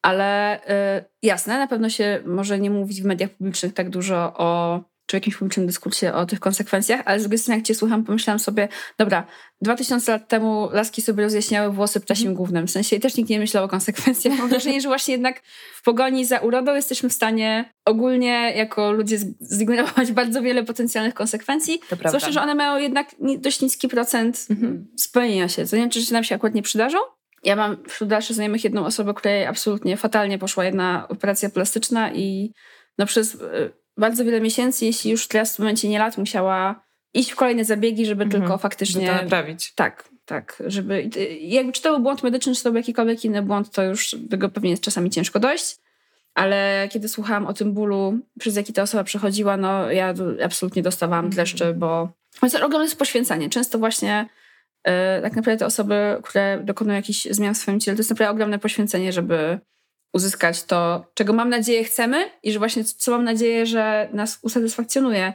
Ale 0.03 0.61
y, 0.99 1.05
jasne, 1.23 1.59
na 1.59 1.67
pewno 1.67 1.91
się 1.91 2.23
może 2.27 2.59
nie 2.59 2.71
mówić 2.71 3.03
w 3.03 3.05
mediach 3.05 3.31
publicznych 3.31 3.75
tak 3.75 3.91
dużo 3.91 4.33
o 4.37 4.81
czy 5.11 5.17
w 5.17 5.21
jakimś 5.21 5.37
publicznym 5.37 5.67
dyskursie 5.67 6.13
o 6.13 6.27
tych 6.27 6.41
konsekwencjach, 6.41 7.03
ale 7.05 7.21
z 7.21 7.23
drugiej 7.23 7.39
strony 7.39 7.59
jak 7.59 7.67
cię 7.67 7.75
słucham, 7.75 8.05
pomyślałam 8.05 8.39
sobie, 8.39 8.69
dobra, 8.99 9.27
2000 9.63 10.13
lat 10.13 10.29
temu 10.29 10.69
laski 10.73 11.03
sobie 11.03 11.25
rozjaśniały 11.25 11.73
włosy 11.73 12.01
ptasim 12.01 12.35
głównym, 12.35 12.67
w 12.67 12.71
sensie 12.71 13.01
też 13.01 13.17
nikt 13.17 13.31
nie 13.31 13.39
myślał 13.39 13.65
o 13.65 13.69
konsekwencjach. 13.69 14.39
Mam 14.39 14.49
wrażenie, 14.49 14.81
że 14.81 14.89
właśnie 14.89 15.13
jednak 15.15 15.43
w 15.75 15.83
pogoni 15.83 16.25
za 16.25 16.39
urodą 16.39 16.75
jesteśmy 16.75 17.09
w 17.09 17.13
stanie 17.13 17.73
ogólnie 17.85 18.53
jako 18.57 18.93
ludzie 18.93 19.19
zignorować 19.53 20.13
bardzo 20.23 20.43
wiele 20.43 20.65
potencjalnych 20.65 21.15
konsekwencji, 21.15 21.81
zwłaszcza, 22.07 22.33
że 22.33 22.43
one 22.43 22.55
mają 22.55 22.83
jednak 22.83 23.09
dość 23.39 23.61
niski 23.61 23.89
procent 23.89 24.47
Mhm. 24.51 24.89
spełnienia 24.97 25.49
się. 25.49 25.67
To 25.67 25.77
nie 25.77 25.83
znaczy, 25.83 26.01
że 26.01 26.13
nam 26.13 26.25
się 26.25 26.35
akurat 26.35 26.55
nie 26.55 26.63
przydarzą. 26.63 26.99
Ja 27.45 27.57
mam 27.57 27.77
wśród 27.89 28.11
dalszych 28.11 28.37
znajomych 28.37 28.65
jedną 28.65 28.87
osobę, 28.87 29.15
której 29.15 29.47
absolutnie 29.47 29.97
fatalnie 29.97 30.39
poszła 30.39 30.65
jedna 30.65 31.09
operacja 31.09 31.51
plastyczna 31.51 32.13
i 32.13 32.53
no 32.99 33.07
przez 33.07 33.35
y, 33.35 33.80
bardzo 33.97 34.25
wiele 34.25 34.41
miesięcy, 34.41 34.85
jeśli 34.85 35.11
już 35.11 35.29
teraz 35.29 35.57
w 35.57 35.59
momencie 35.59 35.89
nie 35.89 35.99
lat, 35.99 36.19
musiała 36.19 36.85
iść 37.15 37.31
w 37.31 37.37
kolejne 37.37 37.65
zabiegi, 37.65 38.07
żeby 38.07 38.25
Mhm. 38.25 38.43
tylko 38.43 38.59
faktycznie... 38.59 39.07
to 39.07 39.13
naprawić. 39.13 39.73
Tak, 39.75 40.09
tak. 40.25 40.63
Żeby, 40.67 41.11
jakby 41.41 41.73
czy 41.73 41.83
to 41.83 41.91
był 41.93 42.01
błąd 42.03 42.23
medyczny, 42.23 42.55
czy 42.55 42.63
to 42.63 42.71
był 42.71 42.77
jakikolwiek 42.77 43.25
inny 43.25 43.43
błąd, 43.43 43.71
to 43.71 43.83
już 43.83 44.15
do 44.19 44.29
tego 44.29 44.49
pewnie 44.49 44.71
jest 44.71 44.83
czasami 44.83 45.11
ciężko 45.11 45.41
dojść. 45.41 45.77
Ale 46.35 46.89
kiedy 46.93 47.09
słuchałam 47.09 47.47
o 47.47 47.53
tym 47.53 47.73
bólu, 47.73 48.19
przez 48.39 48.57
jaki 48.57 48.73
ta 48.73 48.83
osoba 48.83 49.05
przechodziła, 49.05 49.57
no 49.57 49.91
ja 49.91 50.15
absolutnie 50.45 50.83
dostawałam 50.83 51.25
Mhm. 51.25 51.79
bo 51.79 52.09
jest 52.43 52.57
ogromne 52.57 52.85
jest 52.85 52.99
poświęcenie. 52.99 53.49
Często 53.51 53.79
właśnie 53.79 54.29
e, 54.85 55.23
tak 55.23 55.37
naprawdę 55.37 55.59
te 55.59 55.67
osoby, 55.67 56.17
które 56.23 56.61
dokonują 56.65 56.97
jakichś 56.97 57.25
zmian 57.31 57.55
w 57.55 57.59
swoim 57.59 57.81
ciele, 57.81 57.97
to 57.97 58.01
jest 58.01 58.11
naprawdę 58.11 58.31
ogromne 58.31 58.59
poświęcenie, 58.59 59.13
żeby 59.13 59.59
uzyskać 60.15 60.65
to, 60.65 61.07
czego 61.15 61.33
mam 61.33 61.49
nadzieję 61.49 61.85
chcemy 61.85 62.31
i 62.43 62.53
że 62.53 62.59
właśnie 62.59 62.85
co 62.85 63.11
mam 63.11 63.25
nadzieję, 63.25 63.67
że 63.67 64.09
nas 64.13 64.39
usatysfakcjonuje. 64.43 65.33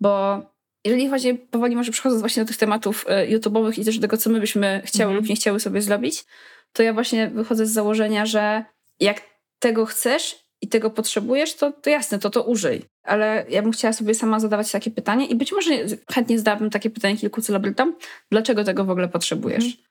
Bo 0.00 0.42
jeżeli 0.84 1.08
właśnie 1.08 1.34
powoli 1.34 1.76
może 1.76 1.92
przechodząc 1.92 2.20
właśnie 2.20 2.42
do 2.42 2.48
tych 2.48 2.56
tematów 2.56 3.04
e, 3.08 3.28
YouTube'owych 3.28 3.80
i 3.80 3.84
też 3.84 3.98
do 3.98 4.02
tego, 4.02 4.16
co 4.16 4.30
my 4.30 4.40
byśmy 4.40 4.82
chciały 4.84 5.10
Mhm. 5.10 5.16
lub 5.16 5.28
nie 5.28 5.36
chciały 5.36 5.60
sobie 5.60 5.82
zrobić, 5.82 6.24
to 6.72 6.82
ja 6.82 6.92
właśnie 6.92 7.28
wychodzę 7.28 7.66
z 7.66 7.72
założenia, 7.72 8.26
że 8.26 8.64
jak 9.00 9.22
tego 9.58 9.86
chcesz 9.86 10.42
i 10.60 10.68
tego 10.68 10.90
potrzebujesz, 10.90 11.54
to, 11.54 11.72
to 11.72 11.90
jasne, 11.90 12.18
to 12.18 12.30
to 12.30 12.42
użyj. 12.42 12.82
Ale 13.02 13.46
ja 13.48 13.62
bym 13.62 13.72
chciała 13.72 13.92
sobie 13.92 14.14
sama 14.14 14.40
zadawać 14.40 14.72
takie 14.72 14.90
pytanie 14.90 15.26
i 15.26 15.34
być 15.34 15.52
może 15.52 15.70
chętnie 16.12 16.38
zadałabym 16.38 16.70
takie 16.70 16.90
pytanie 16.90 17.16
kilku 17.16 17.40
celebrytom, 17.40 17.96
dlaczego 18.30 18.64
tego 18.64 18.84
w 18.84 18.90
ogóle 18.90 19.08
potrzebujesz? 19.08 19.64
Mhm. 19.64 19.82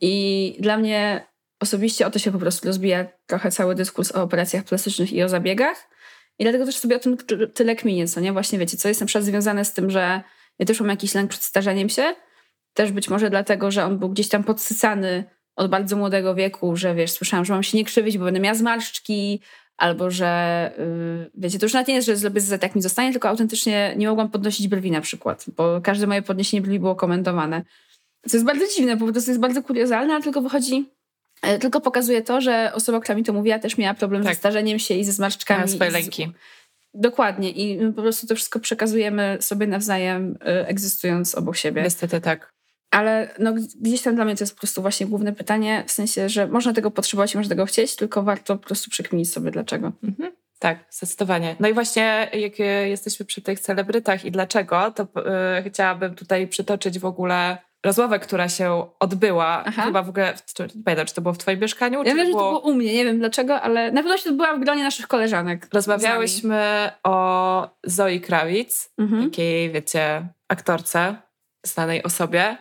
I 0.00 0.56
dla 0.60 0.76
mnie 0.76 1.26
osobiście 1.60 2.06
o 2.06 2.10
to 2.10 2.18
się 2.18 2.32
po 2.32 2.38
prostu 2.38 2.66
rozbija 2.66 3.06
trochę 3.26 3.50
cały 3.50 3.74
dyskurs 3.74 4.12
o 4.12 4.22
operacjach 4.22 4.64
plastycznych 4.64 5.12
i 5.12 5.22
o 5.22 5.28
zabiegach. 5.28 5.88
I 6.38 6.44
dlatego 6.44 6.66
też 6.66 6.76
sobie 6.76 6.96
o 6.96 6.98
tym 6.98 7.16
tyle 7.54 7.76
kminię, 7.76 8.08
co 8.08 8.20
nie? 8.20 8.32
Właśnie 8.32 8.58
wiecie, 8.58 8.76
co 8.76 8.88
jest 8.88 9.00
na 9.00 9.06
przykład 9.06 9.24
związane 9.24 9.64
z 9.64 9.72
tym, 9.72 9.90
że 9.90 10.22
ja 10.58 10.66
też 10.66 10.80
mam 10.80 10.88
jakiś 10.90 11.14
lęk 11.14 11.30
przed 11.30 11.42
starzeniem 11.42 11.88
się. 11.88 12.14
Też 12.74 12.92
być 12.92 13.08
może 13.08 13.30
dlatego, 13.30 13.70
że 13.70 13.84
on 13.84 13.98
był 13.98 14.08
gdzieś 14.08 14.28
tam 14.28 14.44
podsycany 14.44 15.24
od 15.56 15.70
bardzo 15.70 15.96
młodego 15.96 16.34
wieku, 16.34 16.76
że 16.76 16.94
wiesz, 16.94 17.12
słyszałam, 17.12 17.44
że 17.44 17.52
mam 17.52 17.62
się 17.62 17.78
nie 17.78 17.84
krzywić, 17.84 18.18
bo 18.18 18.24
będę 18.24 18.40
miała 18.40 18.54
zmarszczki, 18.54 19.40
albo 19.76 20.10
że 20.10 20.70
yy, 20.78 21.30
wiecie, 21.34 21.58
to 21.58 21.64
już 21.66 21.72
nawet 21.72 21.88
nie 21.88 21.94
jest, 21.94 22.06
że 22.06 22.16
zrobię 22.16 22.40
Z 22.40 22.62
jak 22.62 22.74
mi 22.74 22.82
zostanie, 22.82 23.12
tylko 23.12 23.28
autentycznie 23.28 23.94
nie 23.96 24.08
mogłam 24.08 24.30
podnosić 24.30 24.68
brwi 24.68 24.90
na 24.90 25.00
przykład, 25.00 25.44
bo 25.56 25.80
każde 25.80 26.06
moje 26.06 26.22
podniesienie 26.22 26.60
brwi 26.60 26.78
było 26.78 26.96
komentowane. 26.96 27.62
Co 28.28 28.36
jest 28.36 28.46
bardzo 28.46 28.64
dziwne, 28.76 28.96
bo 28.96 29.06
po 29.06 29.12
prostu 29.12 29.30
jest 29.30 29.40
bardzo 29.40 29.62
kuriozalne, 29.62 30.14
ale 30.14 30.22
tylko 30.22 30.40
wychodzi, 30.40 30.90
tylko 31.60 31.80
pokazuje 31.80 32.22
to, 32.22 32.40
że 32.40 32.72
osoba, 32.74 33.00
która 33.00 33.16
mi 33.16 33.24
to 33.24 33.32
mówiła, 33.32 33.58
też 33.58 33.78
miała 33.78 33.94
problem 33.94 34.22
Tak. 34.24 34.34
ze 34.34 34.38
starzeniem 34.38 34.78
się 34.78 34.94
i 34.94 35.04
ze 35.04 35.12
zmarszczkami. 35.12 35.60
Mam 35.60 35.68
swoje 35.68 35.90
lęki. 35.90 36.32
Dokładnie. 36.94 37.50
I 37.50 37.78
my 37.78 37.92
po 37.92 38.02
prostu 38.02 38.26
to 38.26 38.34
wszystko 38.34 38.60
przekazujemy 38.60 39.38
sobie 39.40 39.66
nawzajem, 39.66 40.32
y, 40.32 40.66
egzystując 40.66 41.34
obok 41.34 41.56
siebie. 41.56 41.82
Niestety 41.82 42.20
tak. 42.20 42.52
Ale 42.90 43.34
no, 43.38 43.54
gdzieś 43.80 44.02
tam 44.02 44.14
dla 44.14 44.24
mnie 44.24 44.36
to 44.36 44.44
jest 44.44 44.54
po 44.54 44.60
prostu 44.60 44.82
właśnie 44.82 45.06
główne 45.06 45.32
pytanie, 45.32 45.84
w 45.86 45.90
sensie, 45.90 46.28
że 46.28 46.46
można 46.46 46.72
tego 46.72 46.90
potrzebować 46.90 47.34
i 47.34 47.36
można 47.36 47.48
tego 47.48 47.66
chcieć, 47.66 47.96
tylko 47.96 48.22
warto 48.22 48.56
po 48.56 48.66
prostu 48.66 48.90
przekminić 48.90 49.32
sobie 49.32 49.50
dlaczego. 49.50 49.92
Mhm. 50.04 50.32
Tak, 50.58 50.84
zdecydowanie. 50.90 51.56
No 51.60 51.68
i 51.68 51.72
właśnie 51.72 52.30
jak 52.32 52.60
e, 52.60 52.88
jesteśmy 52.88 53.26
przy 53.26 53.42
tych 53.42 53.60
celebrytach 53.60 54.24
i 54.24 54.30
dlaczego, 54.30 54.90
to 54.90 55.08
e, 55.26 55.64
chciałabym 55.66 56.14
tutaj 56.14 56.48
przytoczyć 56.48 56.98
w 56.98 57.04
ogóle 57.04 57.58
rozmowę, 57.86 58.18
która 58.18 58.48
się 58.48 58.86
odbyła. 59.00 59.62
Aha. 59.66 59.82
Chyba 59.82 60.02
w 60.02 60.08
ogóle, 60.08 60.34
nie 60.76 60.82
pamiętam, 60.84 61.06
czy 61.06 61.14
to 61.14 61.20
było 61.22 61.34
w 61.34 61.38
twoim 61.38 61.60
mieszkaniu, 61.60 61.98
Ja 62.04 62.14
wiem, 62.14 62.18
że 62.26 62.32
to 62.32 62.38
było... 62.38 62.48
było 62.48 62.60
u 62.60 62.74
mnie, 62.74 62.94
nie 62.94 63.04
wiem 63.04 63.18
dlaczego, 63.18 63.60
ale 63.60 63.92
na 63.92 64.02
pewno 64.02 64.16
się 64.16 64.24
to 64.30 64.32
była 64.36 64.54
w 64.56 64.60
gronie 64.60 64.82
naszych 64.82 65.08
koleżanek. 65.08 65.68
Rozmawiałyśmy 65.72 66.90
o 67.04 67.68
Zoe 67.84 68.18
Krawic, 68.20 68.90
Mhm. 68.98 69.24
takiej, 69.30 69.70
wiecie, 69.72 70.26
aktorce, 70.48 71.16
znanej 71.66 72.02
osobie, 72.02 72.56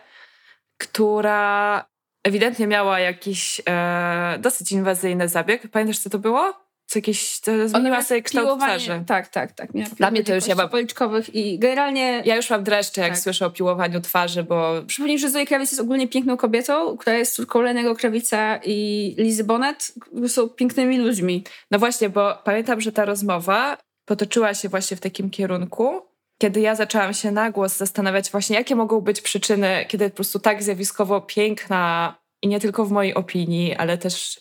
która 0.77 1.85
ewidentnie 2.23 2.67
miała 2.67 2.99
jakiś 2.99 3.61
e, 3.69 4.37
dosyć 4.39 4.71
inwazyjny 4.71 5.27
zabieg. 5.29 5.67
Pamiętasz, 5.71 5.99
co 5.99 6.09
to 6.09 6.19
było? 6.19 6.64
Co 6.95 6.99
jakieś, 6.99 7.39
to 7.39 7.51
Ona 7.51 7.67
zmieniła 7.67 8.01
sobie 8.03 8.21
kształt 8.21 8.59
twarzy. 8.59 9.03
Tak, 9.07 9.27
tak, 9.27 9.51
tak. 9.51 9.71
Dla 9.97 10.11
mnie 10.11 10.23
to 10.23 10.35
już 10.35 10.47
ja 10.47 10.55
mam- 10.55 10.69
policzkowych 10.69 11.35
i 11.35 11.59
generalnie 11.59 12.21
Ja 12.25 12.35
już 12.35 12.49
mam 12.49 12.63
dreszcze, 12.63 13.01
jak 13.01 13.09
Tak. 13.11 13.19
słyszę 13.19 13.45
o 13.45 13.49
piłowaniu 13.49 14.01
twarzy, 14.01 14.43
bo 14.43 14.71
Przypomnij, 14.87 15.19
że 15.19 15.29
Zoe 15.29 15.45
Krawiec 15.45 15.71
jest 15.71 15.81
ogólnie 15.81 16.07
piękną 16.07 16.37
kobietą, 16.37 16.97
która 16.97 17.15
jest 17.17 17.35
córką 17.35 17.61
Lenego 17.61 17.95
Krawica 17.95 18.59
i 18.65 19.15
Lizy 19.17 19.43
Bonnet, 19.43 19.93
są 20.27 20.49
pięknymi 20.49 20.97
ludźmi. 20.97 21.43
no 21.71 21.79
właśnie, 21.79 22.09
bo 22.09 22.37
pamiętam, 22.43 22.81
że 22.81 22.91
ta 22.91 23.05
rozmowa 23.05 23.77
potoczyła 24.05 24.53
się 24.53 24.69
właśnie 24.69 24.97
w 24.97 25.01
takim 25.01 25.29
kierunku, 25.29 26.01
kiedy 26.37 26.59
ja 26.59 26.75
zaczęłam 26.75 27.13
się 27.13 27.31
na 27.31 27.51
głos 27.51 27.77
zastanawiać 27.77 28.31
właśnie, 28.31 28.55
jakie 28.55 28.75
mogą 28.75 29.01
być 29.01 29.21
przyczyny, 29.21 29.85
kiedy 29.87 30.09
po 30.09 30.15
prostu 30.15 30.39
tak 30.39 30.63
zjawiskowo 30.63 31.21
piękna 31.21 32.15
i 32.41 32.47
nie 32.47 32.59
tylko 32.59 32.85
w 32.85 32.91
mojej 32.91 33.13
opinii, 33.13 33.75
ale 33.75 33.97
też 33.97 34.39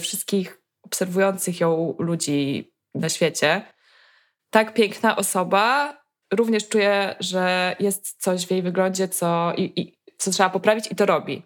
wszystkich 0.00 0.60
obserwujących 0.86 1.60
ją 1.60 1.96
ludzi 1.98 2.72
na 2.94 3.08
świecie, 3.08 3.62
tak 4.50 4.74
piękna 4.74 5.16
osoba 5.16 5.96
również 6.32 6.68
czuje, 6.68 7.14
że 7.20 7.76
jest 7.80 8.22
coś 8.22 8.46
w 8.46 8.50
jej 8.50 8.62
wyglądzie, 8.62 9.08
co, 9.08 9.52
i, 9.56 9.80
i, 9.80 9.98
co 10.18 10.30
trzeba 10.30 10.50
poprawić 10.50 10.92
i 10.92 10.96
to 10.96 11.06
robi. 11.06 11.42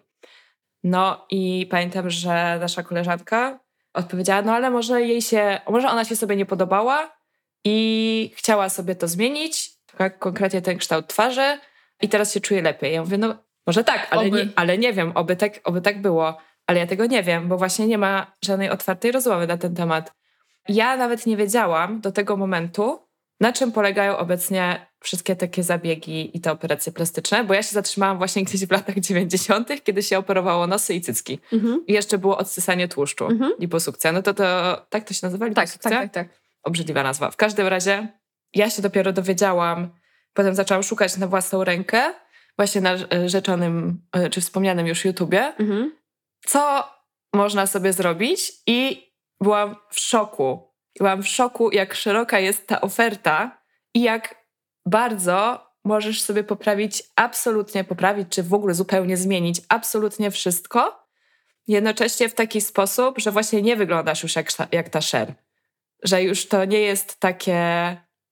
No 0.83 1.25
i 1.29 1.67
pamiętam, 1.71 2.09
że 2.09 2.57
nasza 2.59 2.83
koleżanka 2.83 3.59
odpowiedziała, 3.93 4.41
no 4.41 4.53
ale 4.53 4.69
może 4.69 5.01
jej 5.01 5.21
się, 5.21 5.61
może 5.69 5.89
ona 5.89 6.05
się 6.05 6.15
sobie 6.15 6.35
nie 6.35 6.45
podobała 6.45 7.17
i 7.65 8.31
chciała 8.35 8.69
sobie 8.69 8.95
to 8.95 9.07
zmienić, 9.07 9.71
tak 9.97 10.19
konkretnie 10.19 10.61
ten 10.61 10.77
kształt 10.77 11.07
twarzy 11.07 11.59
i 12.01 12.09
teraz 12.09 12.33
się 12.33 12.39
czuje 12.39 12.61
lepiej. 12.61 12.93
Ja 12.93 13.01
mówię, 13.01 13.17
no 13.17 13.35
może 13.67 13.83
tak, 13.83 14.07
ale, 14.11 14.31
nie, 14.31 14.47
ale 14.55 14.77
nie 14.77 14.93
wiem, 14.93 15.11
oby 15.15 15.35
tak, 15.35 15.59
oby 15.63 15.81
tak 15.81 16.01
było. 16.01 16.37
Ale 16.67 16.79
ja 16.79 16.87
tego 16.87 17.05
nie 17.05 17.23
wiem, 17.23 17.47
bo 17.47 17.57
właśnie 17.57 17.87
nie 17.87 17.97
ma 17.97 18.35
żadnej 18.45 18.69
otwartej 18.69 19.11
rozmowy 19.11 19.47
na 19.47 19.57
ten 19.57 19.75
temat. 19.75 20.13
Ja 20.69 20.97
nawet 20.97 21.25
nie 21.25 21.37
wiedziałam 21.37 22.01
do 22.01 22.11
tego 22.11 22.37
momentu, 22.37 22.99
na 23.39 23.53
czym 23.53 23.71
polegają 23.71 24.17
obecnie 24.17 24.85
wszystkie 24.99 25.35
takie 25.35 25.63
zabiegi 25.63 26.37
i 26.37 26.41
te 26.41 26.51
operacje 26.51 26.91
plastyczne, 26.91 27.43
bo 27.43 27.53
ja 27.53 27.63
się 27.63 27.73
zatrzymałam 27.73 28.17
właśnie 28.17 28.43
gdzieś 28.45 28.65
w 28.65 28.71
latach 28.71 28.99
90., 28.99 29.83
kiedy 29.83 30.03
się 30.03 30.17
operowało 30.17 30.67
nosy 30.67 30.93
i 30.93 31.01
cycki. 31.01 31.39
Mhm. 31.53 31.83
I 31.87 31.93
jeszcze 31.93 32.17
było 32.17 32.37
odsysanie 32.37 32.87
tłuszczu, 32.87 33.25
mhm. 33.25 33.51
liposukcja. 33.59 34.11
No 34.11 34.21
to, 34.21 34.33
to 34.33 34.45
tak 34.89 35.03
to 35.03 35.13
się 35.13 35.19
nazywa? 35.23 35.49
Tak, 35.49 35.69
tak, 35.69 35.93
tak, 35.93 36.13
tak. 36.13 36.27
Obrzydliwa 36.63 37.03
nazwa. 37.03 37.31
W 37.31 37.37
każdym 37.37 37.67
razie 37.67 38.07
ja 38.53 38.69
się 38.69 38.81
dopiero 38.81 39.13
dowiedziałam, 39.13 39.89
potem 40.33 40.55
zaczęłam 40.55 40.83
szukać 40.83 41.17
na 41.17 41.27
własną 41.27 41.63
rękę, 41.63 42.13
właśnie 42.57 42.81
na 42.81 42.91
rzeczonym, 43.25 44.01
e, 44.11 44.29
czy 44.29 44.41
wspomnianym 44.41 44.87
już 44.87 45.05
YouTubie, 45.05 45.53
mhm. 45.59 45.91
Co 46.45 46.83
można 47.33 47.67
sobie 47.67 47.93
zrobić 47.93 48.51
i 48.67 49.07
byłam 49.41 49.75
w 49.89 49.99
szoku. 49.99 50.71
Byłam 50.97 51.23
w 51.23 51.27
szoku, 51.27 51.71
jak 51.71 51.93
szeroka 51.93 52.39
jest 52.39 52.67
ta 52.67 52.81
oferta 52.81 53.61
i 53.93 54.01
jak 54.01 54.45
bardzo 54.85 55.67
możesz 55.83 56.21
sobie 56.21 56.43
poprawić, 56.43 57.03
absolutnie 57.15 57.83
poprawić, 57.83 58.29
czy 58.29 58.43
w 58.43 58.53
ogóle 58.53 58.73
zupełnie 58.73 59.17
zmienić 59.17 59.61
absolutnie 59.69 60.31
wszystko, 60.31 61.07
jednocześnie 61.67 62.29
w 62.29 62.33
taki 62.33 62.61
sposób, 62.61 63.19
że 63.19 63.31
właśnie 63.31 63.61
nie 63.61 63.75
wyglądasz 63.75 64.23
już 64.23 64.35
jak, 64.35 64.51
jak 64.71 64.89
ta 64.89 65.01
szer. 65.01 65.33
Że 66.03 66.23
już 66.23 66.47
to 66.47 66.65
nie 66.65 66.79
jest 66.79 67.19
takie 67.19 67.57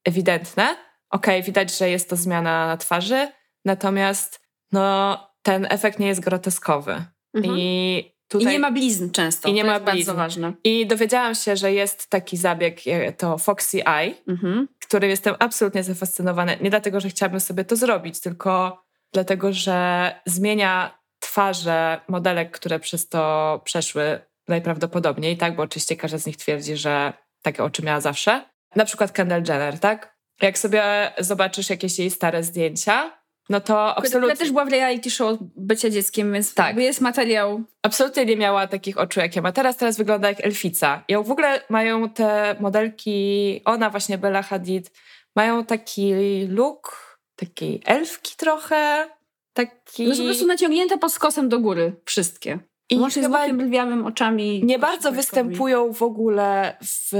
ewidentne. 0.06 0.64
Okej, 1.10 1.36
okay, 1.36 1.44
widać, 1.44 1.78
że 1.78 1.90
jest 1.90 2.10
to 2.10 2.16
zmiana 2.16 2.68
na 2.68 2.78
twarzy, 2.78 3.32
natomiast 3.66 4.42
no, 4.72 5.18
ten 5.42 5.68
efekt 5.70 6.00
nie 6.00 6.08
jest 6.08 6.22
groteskowy. 6.22 7.06
Mhm. 7.34 7.56
I 7.58 8.20
Tutaj... 8.30 8.48
I 8.48 8.50
nie 8.52 8.60
ma 8.60 8.72
blizn 8.72 9.10
często. 9.12 9.50
I 9.50 9.54
nie 9.54 9.62
to 9.62 9.68
ma 9.68 9.80
blizn. 9.80 9.88
bardzo 9.88 10.16
ważne. 10.16 10.54
I 10.64 10.88
dowiedziałam 10.88 11.36
się, 11.36 11.56
że 11.56 11.74
jest 11.74 12.08
taki 12.08 12.38
zabieg, 12.38 12.80
e, 12.88 13.14
to 13.14 13.38
Foxy 13.38 13.86
Eye, 13.86 14.16
mhm. 14.28 14.68
którym 14.82 15.10
jestem 15.10 15.36
absolutnie 15.40 15.84
zafascynowana. 15.84 16.56
Nie 16.56 16.70
dlatego, 16.70 17.00
że 17.00 17.10
chciałabym 17.10 17.40
sobie 17.40 17.66
to 17.66 17.76
zrobić, 17.76 18.20
tylko 18.20 18.84
dlatego, 19.14 19.54
że 19.54 20.12
zmienia 20.26 21.00
twarze 21.20 22.02
modelek, 22.08 22.52
które 22.52 22.80
przez 22.80 23.10
to 23.10 23.62
przeszły 23.64 24.20
najprawdopodobniej, 24.48 25.38
tak? 25.38 25.56
Bo 25.56 25.64
oczywiście 25.64 25.96
każda 25.96 26.18
z 26.18 26.26
nich 26.26 26.38
twierdzi, 26.38 26.78
że 26.78 27.14
takie 27.42 27.64
oczy 27.64 27.84
miała 27.84 28.02
zawsze. 28.02 28.46
Na 28.76 28.86
przykład 28.86 29.12
Kendall 29.12 29.44
Jenner, 29.48 29.80
tak? 29.80 30.20
Jak 30.42 30.58
sobie 30.58 31.12
zobaczysz 31.18 31.70
jakieś 31.70 32.00
jej 32.00 32.10
stare 32.10 32.44
zdjęcia, 32.44 33.19
no 33.50 33.62
to 33.62 33.96
absolutnie... 33.96 34.30
Ja 34.30 34.36
też 34.36 34.52
była 34.52 34.66
w 34.66 34.70
reality 34.70 35.10
show 35.12 35.38
bycia 35.56 35.90
dzieckiem, 35.90 36.34
więc 36.34 36.54
tak. 36.54 36.78
jest 36.78 37.02
materiał. 37.02 37.64
Absolutnie 37.84 38.26
nie 38.26 38.38
miała 38.38 38.68
takich 38.68 38.98
oczu, 38.98 39.20
jak 39.20 39.36
ja 39.36 39.42
ma 39.42 39.52
teraz. 39.52 39.78
Teraz 39.78 39.98
wygląda 39.98 40.30
jak 40.30 40.46
elfica. 40.46 41.04
I 41.08 41.16
w 41.16 41.32
ogóle 41.32 41.62
mają 41.70 42.10
te 42.10 42.56
modelki, 42.60 43.62
ona 43.66 43.90
właśnie, 43.90 44.18
Bella 44.18 44.42
Hadid, 44.42 44.92
mają 45.36 45.66
taki 45.66 46.14
look, 46.48 47.18
taki 47.36 47.82
elfki 47.86 48.36
trochę, 48.38 49.10
taki... 49.54 50.08
No 50.08 50.16
po 50.16 50.24
prostu 50.24 50.48
naciągnięte 50.48 50.98
pod 50.98 51.14
skosem 51.14 51.50
do 51.50 51.60
góry, 51.60 51.96
wszystkie. 52.06 52.60
I 52.90 53.00
Łącznie 53.00 53.22
chyba 53.22 53.48
z 53.48 54.06
oczami. 54.06 54.62
Nie 54.64 54.80
bardzo 54.80 55.12
występują 55.12 55.94
w 55.94 56.04
ogóle 56.04 56.78
w, 56.84 57.12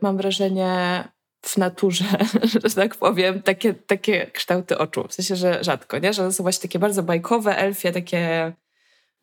mam 0.00 0.16
wrażenie, 0.16 1.04
w 1.42 1.56
naturze, 1.56 2.04
że 2.64 2.74
tak 2.74 2.96
powiem, 2.96 3.42
takie, 3.42 3.74
takie 3.74 4.26
kształty 4.26 4.78
oczu. 4.78 5.08
W 5.08 5.14
sensie, 5.14 5.36
że 5.36 5.64
rzadko, 5.64 5.98
nie? 5.98 6.12
Że 6.12 6.32
są 6.32 6.42
właśnie 6.42 6.62
takie 6.62 6.78
bardzo 6.78 7.02
bajkowe, 7.02 7.56
elfie, 7.56 7.92
takie 7.92 8.52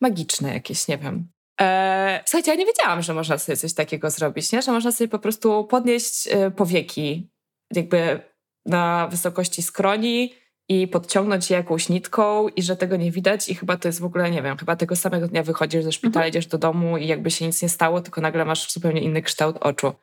magiczne 0.02 0.54
jakieś, 0.54 0.88
nie 0.88 0.98
wiem. 0.98 1.28
Eee, 1.58 2.20
słuchajcie, 2.26 2.52
ja 2.52 2.58
nie 2.58 2.66
wiedziałam, 2.66 3.02
że 3.02 3.14
można 3.14 3.38
sobie 3.38 3.58
coś 3.58 3.74
takiego 3.74 4.10
zrobić, 4.10 4.52
nie? 4.52 4.62
Że 4.62 4.72
można 4.72 4.92
sobie 4.92 5.08
po 5.08 5.20
prostu 5.20 5.64
podnieść 5.64 6.28
e, 6.28 6.52
powieki 6.52 7.30
jakby 7.76 8.20
na 8.66 9.08
wysokości 9.08 9.64
skroni 9.64 10.34
i 10.70 10.88
podciągnąć 10.88 11.50
je 11.50 11.58
jakąś 11.58 11.90
nitką 11.90 12.48
i 12.48 12.64
że 12.64 12.76
tego 12.76 12.96
nie 12.96 13.12
widać 13.12 13.50
i 13.50 13.56
chyba 13.56 13.78
to 13.78 13.88
jest 13.88 14.00
w 14.00 14.06
ogóle, 14.06 14.32
nie 14.32 14.42
wiem, 14.42 14.58
chyba 14.58 14.76
tego 14.76 14.96
samego 14.96 15.28
dnia 15.28 15.44
wychodzisz 15.44 15.84
ze 15.84 15.92
szpitala, 15.92 16.26
mhm. 16.26 16.30
idziesz 16.30 16.48
do 16.48 16.58
domu 16.58 16.98
i 16.98 17.08
jakby 17.08 17.32
się 17.32 17.48
nic 17.48 17.62
nie 17.62 17.70
stało, 17.70 18.02
tylko 18.02 18.22
nagle 18.22 18.46
masz 18.46 18.72
zupełnie 18.72 19.02
inny 19.02 19.22
kształt 19.22 19.58
oczu. 19.60 19.94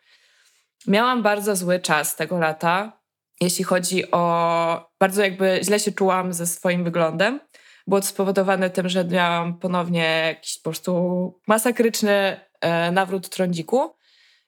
Miałam 0.87 1.23
bardzo 1.23 1.57
zły 1.57 1.81
czas 1.81 2.17
tego 2.17 2.39
lata, 2.39 3.01
jeśli 3.41 3.65
chodzi 3.65 4.11
o. 4.11 4.91
Bardzo 5.01 5.23
jakby 5.23 5.61
źle 5.63 5.81
się 5.81 5.93
czułam 5.93 6.33
ze 6.33 6.47
swoim 6.47 6.85
wyglądem. 6.85 7.41
Było 7.87 8.01
to 8.01 8.07
spowodowane 8.07 8.71
tym, 8.71 8.89
że 8.89 9.05
miałam 9.05 9.59
ponownie 9.59 10.23
jakiś 10.27 10.59
po 10.59 10.71
prostu 10.71 11.41
masakryczny 11.47 12.41
e, 12.61 12.91
nawrót 12.91 13.29
trądziku. 13.29 13.97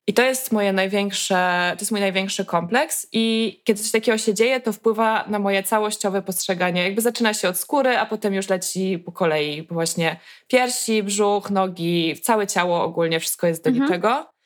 I 0.06 0.14
to 0.14 0.22
jest 0.22 0.52
moje 0.52 0.72
największe, 0.72 1.72
to 1.76 1.82
jest 1.82 1.90
mój 1.90 2.00
największy 2.00 2.44
kompleks. 2.44 3.06
I 3.12 3.60
kiedy 3.64 3.82
coś 3.82 3.90
takiego 3.90 4.18
się 4.18 4.34
dzieje, 4.34 4.60
to 4.60 4.72
wpływa 4.72 5.24
na 5.26 5.38
moje 5.38 5.62
całościowe 5.62 6.22
postrzeganie. 6.22 6.84
Jakby 6.84 7.00
zaczyna 7.00 7.34
się 7.34 7.48
od 7.48 7.58
skóry, 7.58 7.98
a 7.98 8.06
potem 8.06 8.34
już 8.34 8.48
leci 8.48 8.98
po 8.98 9.12
kolei. 9.12 9.66
Właśnie 9.70 10.20
piersi, 10.46 11.02
brzuch, 11.02 11.50
nogi, 11.50 12.20
całe 12.22 12.46
ciało 12.46 12.82
ogólnie, 12.82 13.20
wszystko 13.20 13.46
jest 13.46 13.64
do 13.64 13.70
mhm. 13.70 13.84
niczego. 13.86 14.37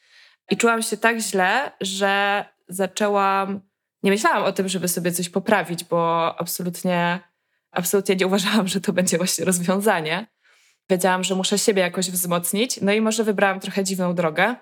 I 0.50 0.56
czułam 0.56 0.82
się 0.82 0.96
tak 0.96 1.18
źle, 1.18 1.72
że 1.80 2.44
zaczęłam. 2.68 3.60
Nie 4.02 4.10
myślałam 4.10 4.42
o 4.42 4.52
tym, 4.52 4.68
żeby 4.68 4.88
sobie 4.88 5.12
coś 5.12 5.28
poprawić, 5.28 5.84
bo 5.84 6.34
absolutnie, 6.40 7.20
absolutnie 7.70 8.16
nie 8.16 8.26
uważałam, 8.26 8.68
że 8.68 8.80
to 8.80 8.92
będzie 8.92 9.16
właśnie 9.16 9.44
rozwiązanie. 9.44 10.26
Wiedziałam, 10.90 11.24
że 11.24 11.34
muszę 11.34 11.58
siebie 11.58 11.82
jakoś 11.82 12.10
wzmocnić. 12.10 12.80
No 12.80 12.92
i 12.92 13.00
może 13.00 13.24
wybrałam 13.24 13.60
trochę 13.60 13.84
dziwną 13.84 14.14
drogę, 14.14 14.54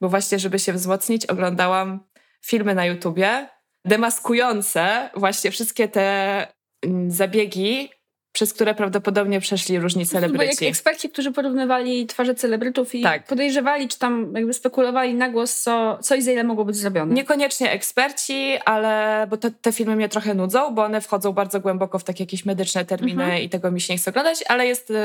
bo 0.00 0.08
właśnie, 0.08 0.38
żeby 0.38 0.58
się 0.58 0.72
wzmocnić, 0.72 1.26
oglądałam 1.26 2.00
filmy 2.40 2.74
na 2.74 2.86
YouTubie 2.86 3.48
demaskujące 3.84 5.10
właśnie 5.16 5.50
wszystkie 5.50 5.88
te 5.88 6.46
mm, 6.82 7.10
zabiegi 7.10 7.90
przez 8.34 8.52
które 8.52 8.74
prawdopodobnie 8.74 9.40
przeszli 9.40 9.78
różni 9.78 10.06
celebryci. 10.06 10.66
eksperci, 10.66 11.08
którzy 11.10 11.32
porównywali 11.32 12.06
twarze 12.06 12.34
celebrytów 12.34 12.94
i 12.94 13.02
tak. 13.02 13.26
podejrzewali, 13.26 13.88
czy 13.88 13.98
tam 13.98 14.32
jakby 14.34 14.52
spekulowali 14.54 15.14
na 15.14 15.28
głos, 15.28 15.60
co, 15.60 15.98
co 16.02 16.14
i 16.14 16.22
za 16.22 16.32
ile 16.32 16.44
mogło 16.44 16.64
być 16.64 16.76
zrobione. 16.76 17.14
Niekoniecznie 17.14 17.70
eksperci, 17.70 18.58
ale 18.64 19.26
bo 19.30 19.36
te, 19.36 19.50
te 19.50 19.72
filmy 19.72 19.96
mnie 19.96 20.08
trochę 20.08 20.34
nudzą, 20.34 20.74
bo 20.74 20.84
one 20.84 21.00
wchodzą 21.00 21.32
bardzo 21.32 21.60
głęboko 21.60 21.98
w 21.98 22.04
takie 22.04 22.24
jakieś 22.24 22.44
medyczne 22.44 22.84
terminy 22.84 23.24
mhm. 23.24 23.42
i 23.42 23.48
tego 23.48 23.70
mi 23.70 23.80
się 23.80 23.94
nie 23.94 23.98
chce 23.98 24.10
oglądać, 24.10 24.44
ale 24.48 24.66
jest, 24.66 24.90
y, 24.90 24.96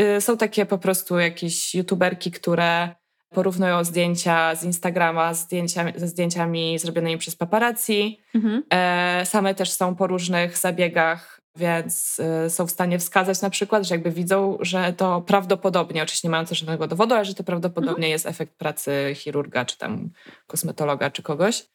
y, 0.00 0.20
są 0.20 0.36
takie 0.36 0.66
po 0.66 0.78
prostu 0.78 1.18
jakieś 1.18 1.74
youtuberki, 1.74 2.30
które 2.30 2.88
porównują 3.30 3.84
zdjęcia 3.84 4.54
z 4.54 4.64
Instagrama 4.64 5.34
z 5.34 5.40
zdjęciami, 5.40 5.92
ze 5.96 6.08
zdjęciami 6.08 6.78
zrobionymi 6.78 7.18
przez 7.18 7.36
paparazzi. 7.36 8.20
Mhm. 8.34 8.62
E, 8.72 9.26
same 9.26 9.54
też 9.54 9.70
są 9.70 9.94
po 9.94 10.06
różnych 10.06 10.58
zabiegach 10.58 11.37
więc 11.58 12.20
y, 12.46 12.50
są 12.50 12.66
w 12.66 12.70
stanie 12.70 12.98
wskazać 12.98 13.40
na 13.40 13.50
przykład, 13.50 13.86
że 13.86 13.94
jakby 13.94 14.10
widzą, 14.10 14.58
że 14.60 14.92
to 14.92 15.20
prawdopodobnie, 15.20 16.02
oczywiście 16.02 16.28
nie 16.28 16.32
mają 16.32 16.46
też 16.46 16.58
żadnego 16.58 16.86
dowodu, 16.86 17.14
ale 17.14 17.24
że 17.24 17.34
to 17.34 17.44
prawdopodobnie 17.44 17.92
mhm. 17.92 18.10
jest 18.10 18.26
efekt 18.26 18.54
pracy 18.54 19.12
chirurga, 19.14 19.64
czy 19.64 19.78
tam 19.78 20.10
kosmetologa, 20.46 21.10
czy 21.10 21.22
kogoś. 21.22 21.66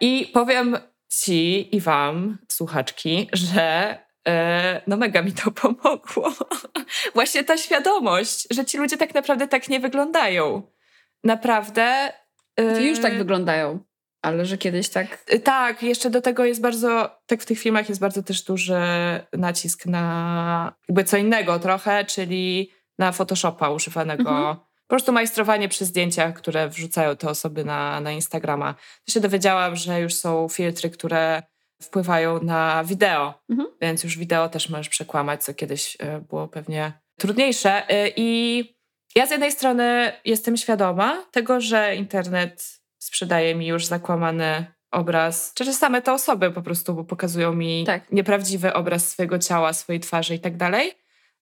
I 0.00 0.30
powiem 0.34 0.76
ci 1.08 1.76
i 1.76 1.80
wam, 1.80 2.38
słuchaczki, 2.48 3.28
że 3.32 3.98
y, 4.28 4.32
no 4.86 4.96
mega 4.96 5.22
mi 5.22 5.32
to 5.32 5.50
pomogło. 5.50 6.32
Właśnie 7.14 7.44
ta 7.44 7.56
świadomość, 7.56 8.46
że 8.50 8.64
ci 8.64 8.78
ludzie 8.78 8.96
tak 8.96 9.14
naprawdę 9.14 9.48
tak 9.48 9.68
nie 9.68 9.80
wyglądają. 9.80 10.62
Naprawdę. 11.24 12.12
Yy... 12.58 12.82
Już 12.82 13.00
tak 13.00 13.18
wyglądają. 13.18 13.84
Ale 14.22 14.46
że 14.46 14.58
kiedyś 14.58 14.88
tak. 14.88 15.24
Y, 15.34 15.40
tak, 15.40 15.82
jeszcze 15.82 16.10
do 16.10 16.20
tego 16.20 16.44
jest 16.44 16.60
bardzo, 16.60 17.18
tak 17.26 17.42
w 17.42 17.46
tych 17.46 17.58
filmach 17.58 17.88
jest 17.88 18.00
bardzo 18.00 18.22
też 18.22 18.42
duży 18.42 18.80
nacisk 19.32 19.86
na 19.86 20.72
jakby 20.88 21.04
co 21.04 21.16
innego 21.16 21.58
trochę, 21.58 22.04
czyli 22.04 22.70
na 22.98 23.12
Photoshopa 23.12 23.70
używanego. 23.70 24.30
Mhm. 24.30 24.56
Po 24.56 24.94
prostu 24.94 25.12
majstrowanie 25.12 25.68
przy 25.68 25.84
zdjęciach, 25.84 26.34
które 26.34 26.68
wrzucają 26.68 27.16
te 27.16 27.28
osoby 27.28 27.64
na, 27.64 28.00
na 28.00 28.12
Instagrama. 28.12 28.74
To 29.06 29.12
się 29.12 29.20
dowiedziałam, 29.20 29.76
że 29.76 30.00
już 30.00 30.14
są 30.14 30.48
filtry, 30.48 30.90
które 30.90 31.42
wpływają 31.82 32.42
na 32.42 32.84
wideo, 32.84 33.34
Mhm. 33.50 33.68
więc 33.80 34.04
już 34.04 34.18
wideo 34.18 34.48
też 34.48 34.68
możesz 34.68 34.88
przekłamać, 34.88 35.44
co 35.44 35.54
kiedyś 35.54 35.96
e, 36.00 36.20
było 36.20 36.48
pewnie 36.48 36.92
trudniejsze. 37.18 37.88
E, 37.88 38.08
I 38.16 38.64
ja 39.14 39.26
z 39.26 39.30
jednej 39.30 39.52
strony 39.52 40.12
jestem 40.24 40.56
świadoma 40.56 41.24
tego, 41.30 41.60
że 41.60 41.96
internet 41.96 42.81
sprzedaje 43.02 43.54
mi 43.54 43.66
już 43.66 43.86
zakłamany 43.86 44.66
obraz, 44.90 45.52
czy 45.54 45.72
same 45.72 46.02
te 46.02 46.12
osoby 46.12 46.50
po 46.50 46.62
prostu 46.62 47.04
pokazują 47.04 47.52
mi 47.54 47.84
Tak. 47.86 48.12
nieprawdziwy 48.12 48.72
obraz 48.72 49.08
swojego 49.08 49.38
ciała, 49.38 49.72
swojej 49.72 50.00
twarzy 50.00 50.34
i 50.34 50.40
tak 50.40 50.56
dalej. 50.56 50.92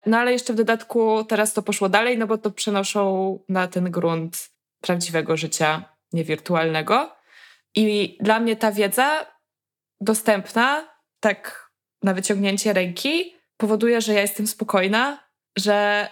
No 0.07 0.19
ale 0.19 0.33
jeszcze 0.33 0.53
w 0.53 0.57
dodatku 0.57 1.25
teraz 1.25 1.53
to 1.53 1.63
poszło 1.63 1.89
dalej, 1.89 2.19
no 2.19 2.27
bo 2.27 2.39
to 2.39 2.51
przenoszą 2.51 3.39
na 3.49 3.69
ten 3.69 3.91
grunt 3.91 4.51
prawdziwego 4.81 5.37
życia, 5.37 5.85
niewirtualnego. 6.13 7.17
I 7.75 8.19
dla 8.21 8.41
mnie 8.41 8.57
ta 8.57 8.73
wiedza 8.73 9.27
dostępna, 10.01 10.95
tak 11.21 11.71
na 12.03 12.15
wyciągnięcie 12.15 12.73
ręki, 12.73 13.35
powoduje, 13.57 14.01
że 14.01 14.15
ja 14.15 14.21
jestem 14.21 14.47
spokojna, 14.47 15.29
że 15.59 16.09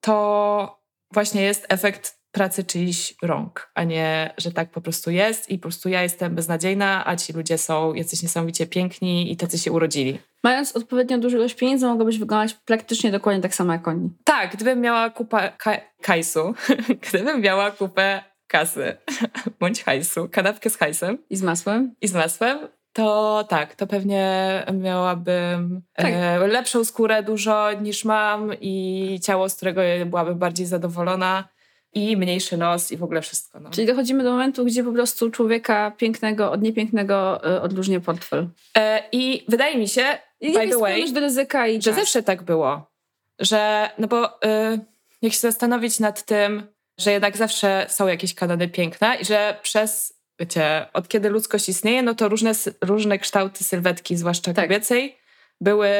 to 0.00 0.80
właśnie 1.12 1.42
jest 1.42 1.66
efekt 1.68 2.19
pracy 2.32 2.64
czyichś 2.64 3.14
rąk, 3.22 3.70
a 3.74 3.84
nie, 3.84 4.34
że 4.38 4.52
tak 4.52 4.70
po 4.70 4.80
prostu 4.80 5.10
jest 5.10 5.50
i 5.50 5.58
po 5.58 5.62
prostu 5.62 5.88
ja 5.88 6.02
jestem 6.02 6.34
beznadziejna, 6.34 7.06
a 7.06 7.16
ci 7.16 7.32
ludzie 7.32 7.58
są 7.58 7.94
jacyś 7.94 8.22
niesamowicie 8.22 8.66
piękni 8.66 9.32
i 9.32 9.36
tacy 9.36 9.58
się 9.58 9.72
urodzili. 9.72 10.18
Mając 10.44 10.76
odpowiednio 10.76 11.18
dużą 11.18 11.36
ilość 11.36 11.54
pieniędzy, 11.54 11.86
mogłabyś 11.86 12.18
wyglądać 12.18 12.54
praktycznie 12.54 13.10
dokładnie 13.10 13.42
tak 13.42 13.54
samo 13.54 13.72
jak 13.72 13.88
oni. 13.88 14.10
Tak, 14.24 14.52
gdybym 14.52 14.80
miała 14.80 15.10
kupę 15.10 15.52
ka- 15.58 15.80
kajsu, 16.02 16.54
gdybym 17.08 17.40
miała 17.40 17.70
kupę 17.70 18.24
kasy 18.46 18.96
bądź 19.60 19.82
hajsu, 19.84 20.28
kanapkę 20.32 20.70
z 20.70 20.76
hajsem 20.76 21.18
I 21.30 21.36
z 21.36 21.42
masłem. 21.42 21.94
i 22.00 22.08
z 22.08 22.14
masłem, 22.14 22.58
to 22.92 23.44
tak, 23.48 23.74
to 23.74 23.86
pewnie 23.86 24.64
miałabym 24.74 25.82
Tak. 25.94 26.06
e, 26.10 26.38
lepszą 26.46 26.84
skórę 26.84 27.22
dużo 27.22 27.72
niż 27.72 28.04
mam 28.04 28.50
i 28.60 29.18
ciało, 29.22 29.48
z 29.48 29.54
którego 29.56 29.80
byłabym 30.06 30.38
bardziej 30.38 30.66
zadowolona 30.66 31.48
i 31.92 32.16
mniejszy 32.16 32.56
nos 32.56 32.92
i 32.92 32.96
w 32.96 33.02
ogóle 33.02 33.22
wszystko. 33.22 33.60
No. 33.60 33.70
Czyli 33.70 33.86
dochodzimy 33.86 34.24
do 34.24 34.30
momentu, 34.30 34.64
gdzie 34.64 34.84
po 34.84 34.92
prostu 34.92 35.30
człowieka 35.30 35.90
pięknego 35.90 36.52
od 36.52 36.62
niepięknego 36.62 37.46
y, 37.56 37.60
odróżnia 37.60 38.00
portfel. 38.00 38.48
E, 38.76 39.02
I 39.12 39.44
wydaje 39.48 39.78
mi 39.78 39.88
się, 39.88 40.18
I 40.40 40.52
by 40.52 40.68
the 40.68 40.78
way, 40.78 41.12
do 41.12 41.20
ryzyka 41.20 41.66
i 41.66 41.74
że 41.82 41.90
czas. 41.90 41.96
zawsze 41.96 42.22
tak 42.22 42.42
było. 42.42 42.90
Że, 43.38 43.90
no 43.98 44.08
bo 44.08 44.26
y, 44.26 44.78
jak 45.22 45.32
się 45.32 45.38
zastanowić 45.38 46.00
nad 46.00 46.22
tym, 46.24 46.66
że 46.98 47.12
jednak 47.12 47.36
zawsze 47.36 47.86
są 47.88 48.06
jakieś 48.08 48.34
kanony 48.34 48.68
piękna 48.68 49.14
i 49.16 49.24
że 49.24 49.58
przez, 49.62 50.20
wiecie, 50.40 50.86
od 50.92 51.08
kiedy 51.08 51.28
ludzkość 51.28 51.68
istnieje, 51.68 52.02
no 52.02 52.14
to 52.14 52.28
różne, 52.28 52.52
różne 52.80 53.18
kształty 53.18 53.64
sylwetki, 53.64 54.16
zwłaszcza 54.16 54.54
Tak. 54.54 54.64
kobiecej, 54.64 55.16
były 55.60 55.90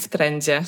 w 0.00 0.08
trendzie. 0.08 0.62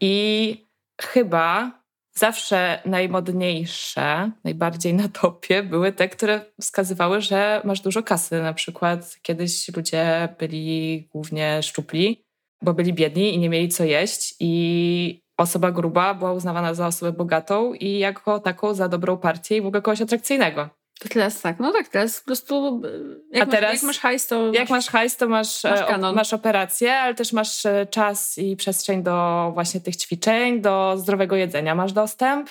I 0.00 0.66
chyba 1.02 1.70
zawsze 2.18 2.82
najmodniejsze, 2.84 4.30
najbardziej 4.44 4.94
na 4.94 5.08
topie 5.08 5.62
były 5.62 5.92
te, 5.92 6.08
które 6.08 6.40
wskazywały, 6.60 7.20
że 7.20 7.60
masz 7.64 7.80
dużo 7.80 8.02
kasy. 8.02 8.42
Na 8.42 8.54
przykład 8.54 9.16
kiedyś 9.22 9.76
ludzie 9.76 10.28
byli 10.38 11.08
głównie 11.12 11.62
szczupli, 11.62 12.24
bo 12.62 12.74
byli 12.74 12.92
biedni 12.92 13.34
i 13.34 13.38
nie 13.38 13.48
mieli 13.48 13.68
co 13.68 13.84
jeść 13.84 14.34
i 14.40 15.20
osoba 15.36 15.72
gruba 15.72 16.14
była 16.14 16.32
uznawana 16.32 16.74
za 16.74 16.86
osobę 16.86 17.12
bogatą 17.12 17.74
i 17.74 17.98
jako 17.98 18.40
taką 18.40 18.74
za 18.74 18.88
dobrą 18.88 19.16
partię 19.16 19.56
i 19.56 19.60
w 19.60 19.66
ogóle 19.66 19.82
kogoś 19.82 20.00
atrakcyjnego. 20.00 20.68
To 21.00 21.08
teraz 21.08 21.40
tak, 21.40 21.58
no 21.60 21.72
tak, 21.72 21.88
teraz 21.88 22.20
po 22.20 22.26
prostu 22.26 22.82
y, 22.84 23.20
jak, 23.32 23.42
A 23.42 23.46
masz, 23.46 23.54
teraz- 23.54 23.72
jak 23.74 23.82
masz 23.82 23.98
hajs, 23.98 24.26
to 24.26 24.52
Jak 24.52 24.70
masz 24.70 24.86
hajs, 24.88 25.16
to 25.16 25.28
masz, 25.28 25.64
Masz 25.64 25.80
e, 25.80 25.84
o- 25.84 25.88
kanon. 25.88 26.14
masz 26.14 26.32
operację, 26.32 26.94
ale 26.98 27.14
też 27.14 27.32
masz 27.32 27.66
e, 27.66 27.86
czas 27.90 28.38
i 28.38 28.56
przestrzeń 28.56 29.02
do 29.02 29.50
właśnie 29.54 29.80
tych 29.80 29.96
ćwiczeń, 29.96 30.60
do 30.60 30.94
zdrowego 30.98 31.36
jedzenia 31.36 31.74
masz 31.74 31.92
dostęp 31.92 32.50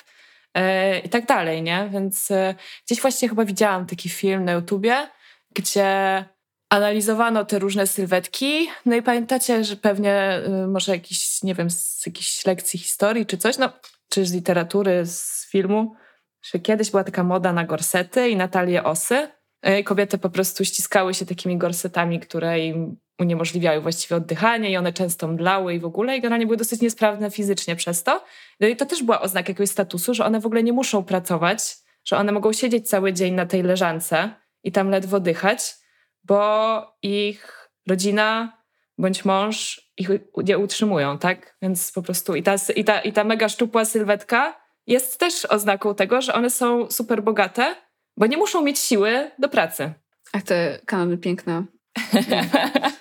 e, 0.54 1.00
i 1.00 1.10
tak 1.10 1.26
dalej, 1.26 1.64
nie? 1.64 1.90
Więc 1.94 2.32
e, 2.32 2.56
gdzieś 2.86 3.02
właśnie 3.02 3.30
chyba 3.30 3.46
widziałam 3.46 3.86
taki 3.86 4.10
film 4.10 4.46
na 4.46 4.52
YouTubie, 4.52 5.08
gdzie 5.56 6.26
analizowano 6.70 7.46
te 7.46 7.60
różne 7.60 7.88
sylwetki. 7.88 8.68
No 8.86 8.96
i 8.96 9.02
pamiętacie, 9.02 9.64
że 9.64 9.76
pewnie 9.76 10.14
e, 10.14 10.68
może 10.68 10.92
jakiś, 10.92 11.44
nie 11.44 11.56
wiem, 11.56 11.70
z 11.70 12.06
jakichś 12.06 12.46
lekcji 12.46 12.80
historii 12.80 13.26
czy 13.26 13.38
coś, 13.38 13.58
no, 13.58 13.70
czy 14.10 14.26
z 14.26 14.34
literatury, 14.34 15.06
z 15.06 15.48
filmu, 15.52 15.96
że 16.52 16.60
kiedyś 16.60 16.92
była 16.92 17.04
taka 17.04 17.24
moda 17.24 17.54
na 17.54 17.66
gorsety 17.66 18.30
i 18.30 18.36
na 18.36 18.48
talie 18.48 18.84
osy. 18.84 19.28
E, 19.62 19.84
Kobiety 19.84 20.18
po 20.18 20.30
prostu 20.30 20.66
ściskały 20.66 21.14
się 21.14 21.26
takimi 21.26 21.58
gorsetami, 21.58 22.20
które 22.20 22.60
im 22.60 22.98
uniemożliwiały 23.20 23.82
właściwie 23.82 24.16
oddychanie 24.16 24.72
i 24.72 24.78
one 24.78 24.94
często 24.94 25.28
mdlały 25.28 25.74
i 25.74 25.80
w 25.80 25.86
ogóle 25.86 26.18
i 26.18 26.22
generalnie 26.22 26.46
były 26.46 26.58
dosyć 26.58 26.82
niesprawne 26.82 27.32
fizycznie 27.32 27.76
przez 27.76 28.04
to. 28.04 28.24
No 28.60 28.68
i 28.68 28.76
to 28.76 28.86
też 28.86 29.04
była 29.04 29.22
oznaka 29.22 29.50
jakiegoś 29.50 29.70
statusu, 29.70 30.14
że 30.14 30.26
one 30.26 30.40
w 30.40 30.46
ogóle 30.46 30.64
nie 30.64 30.74
muszą 30.74 31.04
pracować, 31.04 31.76
że 32.06 32.18
one 32.18 32.32
mogą 32.32 32.54
siedzieć 32.54 32.90
cały 32.90 33.14
dzień 33.14 33.34
na 33.34 33.46
tej 33.46 33.64
leżance 33.64 34.30
i 34.64 34.72
tam 34.72 34.90
ledwo 34.90 35.20
dychać, 35.20 35.74
bo 36.24 36.98
ich 37.02 37.70
rodzina 37.88 38.58
bądź 38.98 39.26
mąż 39.26 39.82
ich 39.98 40.10
nie 40.38 40.58
utrzymują, 40.58 41.18
tak? 41.18 41.58
Więc 41.62 41.92
po 41.92 42.02
prostu 42.02 42.36
i 42.36 42.44
ta, 42.44 42.56
i 42.76 42.84
ta, 42.84 43.00
i 43.00 43.14
ta 43.14 43.24
mega 43.24 43.50
szczupła 43.50 43.86
sylwetka 43.86 44.65
jest 44.88 45.20
też 45.20 45.46
oznaką 45.46 45.96
tego, 45.96 46.22
że 46.22 46.34
one 46.34 46.50
są 46.50 46.92
super 46.92 47.24
bogate, 47.24 47.76
bo 48.18 48.26
nie 48.26 48.38
muszą 48.38 48.62
mieć 48.62 48.80
siły 48.80 49.32
do 49.40 49.50
pracy. 49.50 49.94
Ach, 50.34 50.44
te 50.44 50.80
kanony 50.86 51.18
piękne. 51.18 51.64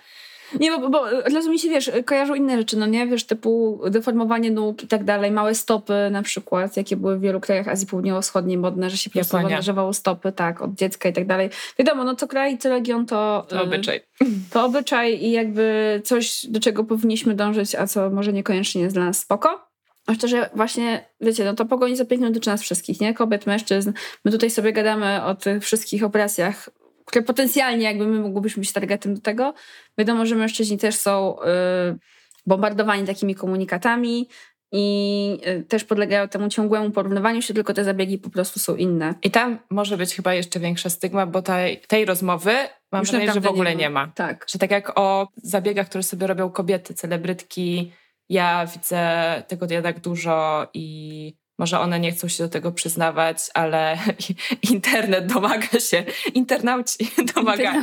Nie, 0.60 0.70
bo, 0.70 0.88
bo 0.88 1.02
od 1.02 1.32
razu 1.32 1.50
mi 1.50 1.58
się, 1.58 1.68
wiesz, 1.68 1.90
kojarzą 2.04 2.34
inne 2.34 2.58
rzeczy, 2.58 2.76
no 2.76 2.86
nie? 2.86 3.06
Wiesz, 3.06 3.24
typu 3.24 3.80
deformowanie 3.90 4.50
nóg 4.50 4.82
i 4.82 4.86
tak 4.86 5.04
dalej, 5.04 5.30
małe 5.30 5.54
stopy 5.54 5.94
na 6.10 6.22
przykład, 6.22 6.76
jakie 6.76 6.96
były 6.96 7.18
w 7.18 7.20
wielu 7.20 7.40
krajach 7.40 7.68
Azji 7.68 7.86
Południowo-Wschodniej 7.86 8.58
modne, 8.58 8.90
że 8.90 8.96
się 8.96 9.10
po 9.10 9.14
prostu 9.14 9.36
bandażowało 9.36 9.92
stopy, 9.92 10.32
tak, 10.32 10.62
od 10.62 10.74
dziecka 10.74 11.08
i 11.08 11.12
tak 11.12 11.26
dalej. 11.26 11.50
Wiadomo, 11.78 12.04
no 12.04 12.16
co 12.16 12.28
kraj, 12.28 12.58
co 12.58 12.68
region 12.68 13.06
to... 13.06 13.46
To 13.48 13.56
y, 13.56 13.60
obyczaj. 13.60 14.00
To 14.52 14.64
obyczaj 14.64 15.24
i 15.24 15.30
jakby 15.30 16.00
coś, 16.04 16.46
do 16.46 16.60
czego 16.60 16.84
powinniśmy 16.84 17.34
dążyć, 17.34 17.74
a 17.74 17.86
co 17.86 18.10
może 18.10 18.32
niekoniecznie 18.32 18.82
jest 18.82 18.96
dla 18.96 19.04
nas 19.04 19.18
spoko. 19.18 19.73
A 20.06 20.14
szczerze, 20.14 20.50
właśnie, 20.54 21.04
wiecie, 21.20 21.44
no 21.44 21.54
to 21.54 21.64
pogoń 21.64 21.96
za 21.96 22.04
piękną 22.04 22.28
dotyczy 22.28 22.50
nas 22.50 22.62
wszystkich, 22.62 23.00
nie? 23.00 23.14
Kobiet, 23.14 23.46
mężczyzn. 23.46 23.92
My 24.24 24.30
tutaj 24.30 24.50
sobie 24.50 24.72
gadamy 24.72 25.24
o 25.24 25.34
tych 25.34 25.62
wszystkich 25.62 26.04
operacjach, 26.04 26.70
które 27.04 27.24
potencjalnie 27.24 27.84
jakby 27.84 28.06
my 28.06 28.20
mogłybyśmy 28.20 28.60
być 28.60 28.72
targetem 28.72 29.14
do 29.14 29.20
tego. 29.20 29.54
Wiadomo, 29.98 30.26
że 30.26 30.34
mężczyźni 30.34 30.78
też 30.78 30.94
są 30.94 31.36
y, 31.40 31.44
bombardowani 32.46 33.06
takimi 33.06 33.34
komunikatami 33.34 34.28
i 34.72 35.38
y, 35.46 35.62
też 35.62 35.84
podlegają 35.84 36.28
temu 36.28 36.48
ciągłemu 36.48 36.90
porównywaniu 36.90 37.42
się, 37.42 37.54
tylko 37.54 37.74
te 37.74 37.84
zabiegi 37.84 38.18
po 38.18 38.30
prostu 38.30 38.60
są 38.60 38.76
inne. 38.76 39.14
I 39.22 39.30
tam 39.30 39.58
może 39.70 39.96
być 39.96 40.14
chyba 40.14 40.34
jeszcze 40.34 40.60
większa 40.60 40.90
stygma, 40.90 41.26
bo 41.26 41.42
tej, 41.42 41.80
tej 41.80 42.04
rozmowy 42.04 42.52
mam 42.92 43.02
Już 43.02 43.10
wrażenie, 43.10 43.32
że 43.32 43.40
w 43.40 43.46
ogóle 43.46 43.76
nie 43.76 43.90
ma. 43.90 44.06
Tak. 44.14 44.46
Że 44.48 44.58
tak 44.58 44.70
jak 44.70 44.98
o 44.98 45.28
zabiegach, 45.36 45.88
które 45.88 46.02
sobie 46.02 46.26
robią 46.26 46.50
kobiety, 46.50 46.94
celebrytki, 46.94 47.92
ja 48.28 48.66
widzę 48.66 49.42
tego 49.48 49.66
jednak 49.70 50.00
dużo 50.00 50.68
i 50.74 51.36
może 51.58 51.80
one 51.80 52.00
nie 52.00 52.12
chcą 52.12 52.28
się 52.28 52.44
do 52.44 52.48
tego 52.48 52.72
przyznawać, 52.72 53.38
ale 53.54 53.98
internet 54.72 55.26
domaga 55.26 55.80
się, 55.80 56.04
internauci 56.34 57.10
domaga, 57.34 57.74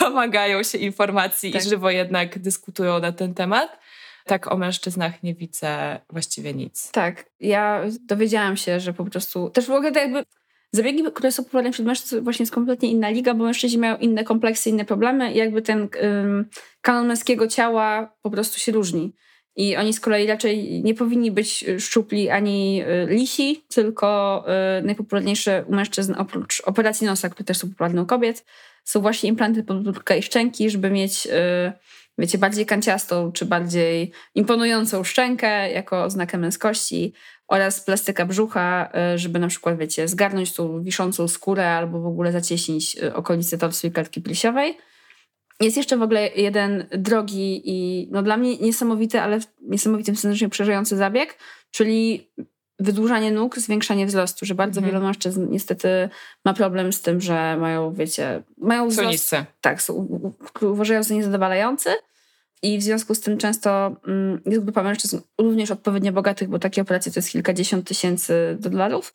domagają 0.00 0.62
się 0.62 0.78
informacji 0.78 1.52
Tak. 1.52 1.64
i 1.64 1.68
żywo 1.68 1.90
jednak 1.90 2.38
dyskutują 2.38 2.98
na 2.98 3.12
ten 3.12 3.34
temat. 3.34 3.78
Tak 4.24 4.52
o 4.52 4.56
mężczyznach 4.56 5.22
nie 5.22 5.34
widzę 5.34 6.00
właściwie 6.10 6.54
nic. 6.54 6.90
Tak, 6.90 7.24
ja 7.40 7.84
dowiedziałam 8.00 8.56
się, 8.56 8.80
że 8.80 8.92
po 8.92 9.04
prostu 9.04 9.50
też 9.50 9.66
w 9.66 9.70
ogóle 9.70 9.92
to 9.92 9.98
jakby 9.98 10.24
zabiegi, 10.72 11.04
które 11.14 11.32
są 11.32 11.44
popularne 11.44 11.72
wśród 11.72 11.86
mężczyzn, 11.86 12.20
właśnie 12.20 12.42
jest 12.42 12.54
kompletnie 12.54 12.90
inna 12.90 13.10
liga, 13.10 13.34
bo 13.34 13.44
mężczyźni 13.44 13.78
mają 13.78 13.96
inne 13.96 14.24
kompleksy, 14.24 14.70
inne 14.70 14.84
problemy 14.84 15.32
i 15.32 15.36
jakby 15.36 15.62
ten 15.62 15.88
ym, 16.02 16.48
kanon 16.80 17.06
męskiego 17.06 17.48
ciała 17.48 18.14
po 18.22 18.30
prostu 18.30 18.60
się 18.60 18.72
różni. 18.72 19.12
I 19.56 19.76
oni 19.76 19.92
z 19.92 20.00
kolei 20.00 20.26
raczej 20.26 20.82
nie 20.82 20.94
powinni 20.94 21.30
być 21.30 21.64
szczupli 21.78 22.30
ani 22.30 22.82
y, 22.82 23.06
lisi, 23.14 23.64
tylko 23.68 24.44
y, 24.78 24.82
najpopularniejsze 24.82 25.64
u 25.68 25.74
mężczyzn 25.74 26.14
oprócz 26.18 26.62
operacji 26.64 27.06
nosa, 27.06 27.28
które 27.28 27.44
też 27.44 27.58
są 27.58 27.68
popularne 27.68 28.02
u 28.02 28.06
kobiet, 28.06 28.44
są 28.84 29.00
właśnie 29.00 29.28
implanty 29.28 29.62
podbródka 29.62 30.16
i 30.16 30.22
szczęki, 30.22 30.70
żeby 30.70 30.90
mieć, 30.90 31.26
y, 31.26 31.72
wiecie, 32.18 32.38
bardziej 32.38 32.66
kanciastą 32.66 33.32
czy 33.32 33.46
bardziej 33.46 34.12
imponującą 34.34 35.04
szczękę 35.04 35.70
jako 35.70 36.04
oznakę 36.04 36.38
męskości 36.38 37.12
oraz 37.48 37.80
plastyka 37.80 38.26
brzucha, 38.26 38.92
żeby 39.16 39.38
na 39.38 39.48
przykład, 39.48 39.78
wiecie, 39.78 40.08
zgarnąć 40.08 40.52
tą 40.52 40.82
wiszącą 40.82 41.28
skórę 41.28 41.70
albo 41.70 42.00
w 42.00 42.06
ogóle 42.06 42.32
zacieśnić 42.32 42.96
okolice 42.98 43.58
torsu 43.58 43.86
i 43.86 43.90
klatki 43.90 44.22
piersiowej. 44.22 44.76
Jest 45.60 45.76
jeszcze 45.76 45.96
w 45.96 46.02
ogóle 46.02 46.28
jeden 46.28 46.86
drogi 46.90 47.62
i 47.64 48.08
no 48.10 48.22
dla 48.22 48.36
mnie 48.36 48.56
niesamowity, 48.56 49.20
ale 49.20 49.40
w 49.40 49.46
niesamowitym 49.62 50.16
sensie 50.16 50.48
przerażający 50.50 50.96
zabieg, 50.96 51.38
czyli 51.70 52.30
wydłużanie 52.78 53.32
nóg, 53.32 53.58
zwiększanie 53.58 54.06
wzrostu, 54.06 54.46
że 54.46 54.54
bardzo 54.54 54.80
Mhm. 54.80 54.92
wielu 54.94 55.06
mężczyzn 55.06 55.46
niestety 55.50 56.08
ma 56.44 56.54
problem 56.54 56.92
z 56.92 57.02
tym, 57.02 57.20
że 57.20 57.56
mają, 57.56 57.92
wiecie, 57.94 58.42
mają 58.58 58.82
Są 58.84 58.88
wzrost, 58.90 59.10
niscy. 59.12 59.44
tak, 59.60 59.82
są, 59.82 60.20
uważają 60.60 61.02
za 61.02 61.14
niezadowalający 61.14 61.90
i 62.62 62.78
w 62.78 62.82
związku 62.82 63.14
z 63.14 63.20
tym 63.20 63.38
często 63.38 63.96
mm, 64.06 64.40
jest 64.46 64.64
grupa 64.64 64.82
mężczyzn 64.82 65.18
również 65.38 65.70
odpowiednio 65.70 66.12
bogatych, 66.12 66.48
bo 66.48 66.58
takie 66.58 66.82
operacje 66.82 67.12
to 67.12 67.18
jest 67.18 67.30
kilkadziesiąt 67.30 67.88
tysięcy 67.88 68.56
dolarów, 68.60 69.14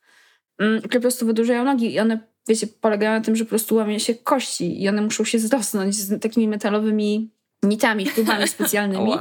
mm, 0.59 0.79
które 0.81 0.99
po 0.99 1.01
prostu 1.01 1.25
wydłużają 1.25 1.63
nogi 1.63 1.93
i 1.93 1.99
one, 1.99 2.19
wiecie, 2.47 2.67
polegają 2.67 3.11
na 3.11 3.21
tym, 3.21 3.35
że 3.35 3.43
po 3.45 3.49
prostu 3.49 3.75
łamie 3.75 3.99
się 3.99 4.15
kości 4.15 4.81
i 4.83 4.89
one 4.89 5.01
muszą 5.01 5.23
się 5.23 5.39
zrosnąć 5.39 5.95
z 5.95 6.21
takimi 6.21 6.47
metalowymi 6.47 7.31
nitami, 7.63 8.05
śrubami 8.05 8.47
specjalnymi. 8.57 9.11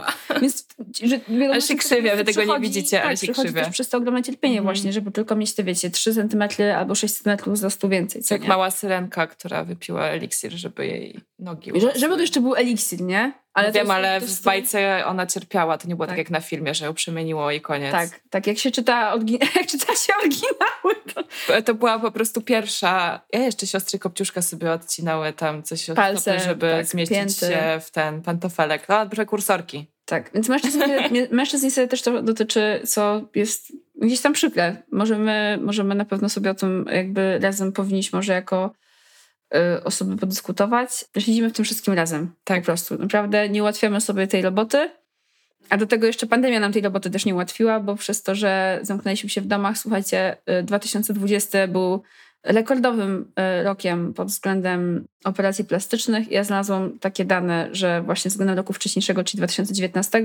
Więc, 0.40 0.66
że 1.02 1.20
wielu 1.28 1.52
Ale 1.52 1.62
się 1.62 1.76
krzywia, 1.76 2.16
wy 2.16 2.24
tego 2.24 2.44
nie 2.54 2.60
widzicie, 2.60 3.02
ale 3.02 3.16
tak, 3.16 3.26
się 3.26 3.32
krzywia. 3.32 3.64
też 3.64 3.72
przez 3.72 3.88
to 3.88 3.98
ogromne 3.98 4.22
cierpienie 4.22 4.58
Mhm. 4.58 4.64
właśnie, 4.74 4.92
żeby 4.92 5.10
tylko 5.10 5.36
mieć 5.36 5.54
te, 5.54 5.64
wiecie, 5.64 5.90
3 5.90 6.14
cm 6.14 6.42
albo 6.76 6.94
6 6.94 7.14
cm 7.22 7.52
wzrostu 7.52 7.88
więcej. 7.88 8.22
Co 8.22 8.34
Jak 8.34 8.46
mała 8.46 8.70
syrenka, 8.70 9.26
która 9.26 9.64
wypiła 9.64 10.04
eliksir, 10.06 10.52
żeby 10.52 10.86
jej 10.86 11.20
nogi 11.38 11.72
Że, 11.80 11.92
żeby 11.98 12.14
to 12.14 12.20
jeszcze 12.20 12.40
był 12.40 12.54
eliksir, 12.56 13.00
nie? 13.00 13.32
Ale 13.56 13.72
Wiem, 13.72 13.80
jest- 13.86 13.90
ale 13.90 14.14
jest 14.14 14.40
w 14.40 14.44
bajce 14.44 15.06
ona 15.06 15.26
cierpiała. 15.26 15.78
To 15.78 15.88
nie 15.88 15.96
było 15.96 16.06
tak, 16.06 16.12
Tak. 16.12 16.18
jak 16.18 16.30
na 16.30 16.40
filmie, 16.40 16.74
że 16.74 16.84
ją 16.84 16.94
przemieniło 16.94 17.50
i 17.50 17.60
koniec. 17.60 17.92
Tak, 17.92 18.08
tak. 18.30 18.46
Jak 18.46 18.58
się 18.58 18.70
czyta, 18.70 19.16
orgi- 19.16 19.38
jak 19.56 19.66
czyta 19.66 19.94
się 19.94 20.12
oryginały, 20.20 20.94
to 21.14 21.62
To 21.62 21.74
była 21.74 21.98
po 21.98 22.10
prostu 22.10 22.42
pierwsza. 22.42 23.20
Ja 23.32 23.40
jeszcze 23.40 23.66
siostry 23.66 23.98
Kopciuszka 23.98 24.42
sobie 24.42 24.72
odcinały 24.72 25.32
tam 25.32 25.62
coś 25.62 25.90
od 25.90 25.96
Palce, 25.96 26.20
stopy, 26.20 26.40
żeby 26.40 26.70
tak, 26.70 26.86
zmieścić 26.86 27.16
pięty. 27.18 27.34
się 27.34 27.80
w 27.80 27.90
ten 27.90 28.22
pantofelek. 28.22 28.88
No, 28.88 29.06
prekursorki. 29.06 29.86
Tak, 30.04 30.30
więc 30.34 30.48
mężczyzn, 30.48 30.82
mężczyzn 31.30 31.64
niestety 31.64 31.88
też 31.88 32.02
to 32.02 32.22
dotyczy, 32.22 32.80
co 32.86 33.20
jest 33.34 33.72
gdzieś 34.02 34.20
tam 34.20 34.32
przykre. 34.32 34.76
Możemy, 34.92 35.58
możemy 35.62 35.94
na 35.94 36.04
pewno 36.04 36.28
sobie 36.28 36.50
o 36.50 36.54
tym 36.54 36.86
jakby 36.92 37.38
razem 37.42 37.72
powinniśmy 37.72 38.16
może 38.16 38.32
jako 38.32 38.70
osoby 39.84 40.16
podyskutować. 40.16 41.04
Siedzimy 41.18 41.50
w 41.50 41.52
tym 41.52 41.64
wszystkim 41.64 41.94
razem. 41.94 42.32
Tak. 42.44 42.60
Po 42.60 42.66
prostu. 42.66 42.98
Naprawdę 42.98 43.48
nie 43.48 43.62
ułatwiamy 43.62 44.00
sobie 44.00 44.26
tej 44.26 44.42
roboty. 44.42 44.90
A 45.70 45.76
do 45.76 45.86
tego 45.86 46.06
jeszcze 46.06 46.26
pandemia 46.26 46.60
nam 46.60 46.72
tej 46.72 46.82
roboty 46.82 47.10
też 47.10 47.24
nie 47.24 47.34
ułatwiła, 47.34 47.80
bo 47.80 47.96
przez 47.96 48.22
to, 48.22 48.34
że 48.34 48.78
zamknęliśmy 48.82 49.30
się 49.30 49.40
w 49.40 49.46
domach, 49.46 49.78
słuchajcie, 49.78 50.36
y, 50.60 50.62
2020 50.62 51.68
był 51.68 52.02
rekordowym 52.42 53.32
y, 53.60 53.64
rokiem 53.64 54.14
pod 54.14 54.28
względem 54.28 55.06
operacji 55.24 55.64
plastycznych. 55.64 56.30
Ja 56.30 56.44
znalazłam 56.44 56.98
takie 56.98 57.24
dane, 57.24 57.68
że 57.72 58.02
właśnie 58.02 58.28
względem 58.28 58.56
roku 58.56 58.72
wcześniejszego, 58.72 59.24
czyli 59.24 59.38
2019, 59.38 60.22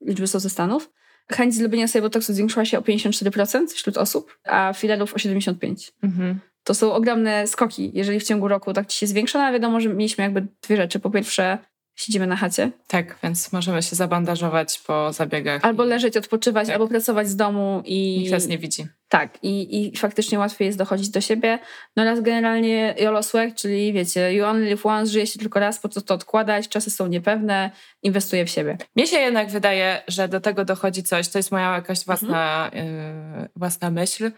liczby 0.00 0.26
są 0.26 0.40
ze 0.40 0.50
Stanów, 0.50 0.90
chęć 1.32 1.54
zrobienia 1.54 1.88
sobie 1.88 2.02
botoksu 2.02 2.34
zwiększyła 2.34 2.64
się 2.64 2.78
o 2.78 2.82
54% 2.82 3.66
wśród 3.74 3.96
osób, 3.96 4.38
a 4.44 4.72
filerów 4.72 5.14
o 5.14 5.16
75%. 5.16 5.92
Mhm. 6.02 6.40
To 6.64 6.74
są 6.74 6.92
ogromne 6.92 7.46
skoki, 7.46 7.90
jeżeli 7.94 8.20
w 8.20 8.24
ciągu 8.24 8.48
roku 8.48 8.72
tak 8.72 8.86
ci 8.86 8.98
się 8.98 9.06
zwiększa, 9.06 9.38
no 9.38 9.44
ale 9.44 9.52
wiadomo, 9.52 9.80
że 9.80 9.88
mieliśmy 9.88 10.24
jakby 10.24 10.46
dwie 10.62 10.76
rzeczy. 10.76 11.00
Po 11.00 11.10
pierwsze, 11.10 11.58
siedzimy 11.94 12.26
na 12.26 12.36
chacie, 12.36 12.70
Tak, 12.86 13.18
więc 13.22 13.52
możemy 13.52 13.82
się 13.82 13.96
zabandażować 13.96 14.78
po 14.86 15.12
zabiegach. 15.12 15.64
albo 15.64 15.84
leżeć, 15.84 16.16
odpoczywać, 16.16 16.66
Tak. 16.66 16.74
albo 16.74 16.88
pracować 16.88 17.28
z 17.28 17.36
domu 17.36 17.82
i... 17.84 18.18
Nikt 18.18 18.32
nas 18.32 18.46
nie 18.46 18.58
widzi. 18.58 18.86
Tak, 19.08 19.38
i, 19.44 19.86
i 19.92 19.96
faktycznie 19.96 20.38
łatwiej 20.38 20.66
jest 20.66 20.78
dochodzić 20.78 21.08
do 21.08 21.20
siebie. 21.20 21.58
No 21.96 22.02
oraz 22.02 22.20
generalnie 22.20 22.94
YOLO 22.98 23.22
swag, 23.22 23.54
czyli 23.54 23.92
wiecie, 23.92 24.34
you 24.34 24.44
only 24.44 24.64
live 24.68 24.86
once, 24.86 25.12
żyje 25.12 25.26
się 25.26 25.38
tylko 25.38 25.60
raz, 25.60 25.78
po 25.78 25.88
co 25.88 26.00
to 26.00 26.14
odkładać, 26.14 26.68
czasy 26.68 26.90
są 26.90 27.06
niepewne, 27.06 27.70
inwestuję 28.02 28.44
w 28.44 28.50
siebie. 28.50 28.78
Mnie 28.96 29.06
się 29.06 29.16
jednak 29.18 29.50
wydaje, 29.50 30.02
że 30.08 30.28
do 30.28 30.40
tego 30.40 30.64
dochodzi 30.64 31.02
coś, 31.02 31.28
to 31.28 31.38
jest 31.38 31.52
moja 31.52 31.74
jakaś 31.74 32.04
własna, 32.04 32.70
Mhm. 32.72 32.86
yy, 33.40 33.48
własna 33.56 33.90
myśl, 33.90 34.30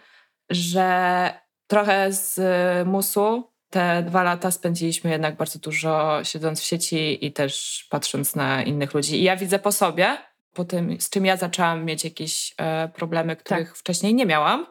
że 0.50 1.43
trochę 1.66 2.12
z 2.12 2.38
y, 2.38 2.84
musu 2.84 3.54
te 3.70 4.02
dwa 4.02 4.22
lata 4.22 4.50
spędziliśmy 4.50 5.10
jednak 5.10 5.36
bardzo 5.36 5.58
dużo 5.58 6.24
siedząc 6.24 6.60
w 6.60 6.64
sieci 6.64 7.26
i 7.26 7.32
też 7.32 7.86
patrząc 7.90 8.34
na 8.34 8.62
innych 8.62 8.94
ludzi. 8.94 9.20
I 9.20 9.22
ja 9.22 9.36
widzę 9.36 9.58
po 9.58 9.72
sobie, 9.72 10.16
po 10.54 10.64
tym, 10.64 11.00
z 11.00 11.10
czym 11.10 11.26
ja 11.26 11.36
zaczęłam 11.36 11.84
mieć 11.84 12.04
jakieś 12.04 12.54
e, 12.58 12.88
problemy, 12.88 13.36
których 13.36 13.76
wcześniej 13.76 14.14
nie 14.14 14.26
miałam, 14.26 14.66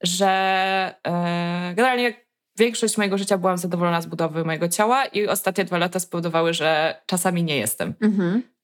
że 0.00 0.28
e, 1.06 1.74
generalnie 1.74 2.14
większość 2.58 2.98
mojego 2.98 3.18
życia 3.18 3.38
byłam 3.38 3.58
zadowolona 3.58 4.00
z 4.00 4.06
budowy 4.06 4.44
mojego 4.44 4.68
ciała 4.68 5.04
i 5.04 5.26
ostatnie 5.26 5.64
dwa 5.64 5.78
lata 5.78 6.00
spowodowały, 6.00 6.54
że 6.54 7.00
czasami 7.06 7.44
nie 7.44 7.56
jestem. 7.56 7.94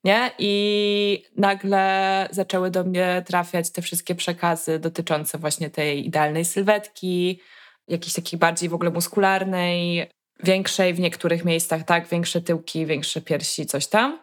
Nie? 0.05 0.31
I 0.39 1.25
nagle 1.37 2.29
zaczęły 2.31 2.71
do 2.71 2.85
mnie 2.85 3.23
trafiać 3.27 3.71
te 3.71 3.83
wszystkie 3.83 4.15
przekazy 4.15 4.79
dotyczące 4.79 5.39
właśnie 5.39 5.71
tej 5.71 6.07
idealnej 6.07 6.45
sylwetki, 6.45 7.41
jakiejś 7.89 8.13
takiej 8.13 8.39
bardziej 8.39 8.69
w 8.69 8.75
ogóle 8.75 8.91
muskularnej, 8.91 10.11
większej 10.45 10.95
w 10.95 11.01
niektórych 11.01 11.45
miejscach, 11.45 11.83
tak, 11.83 12.09
większe 12.09 12.41
tyłki, 12.41 12.87
większe 12.87 13.21
piersi, 13.21 13.67
coś 13.67 13.87
tam. 13.87 14.19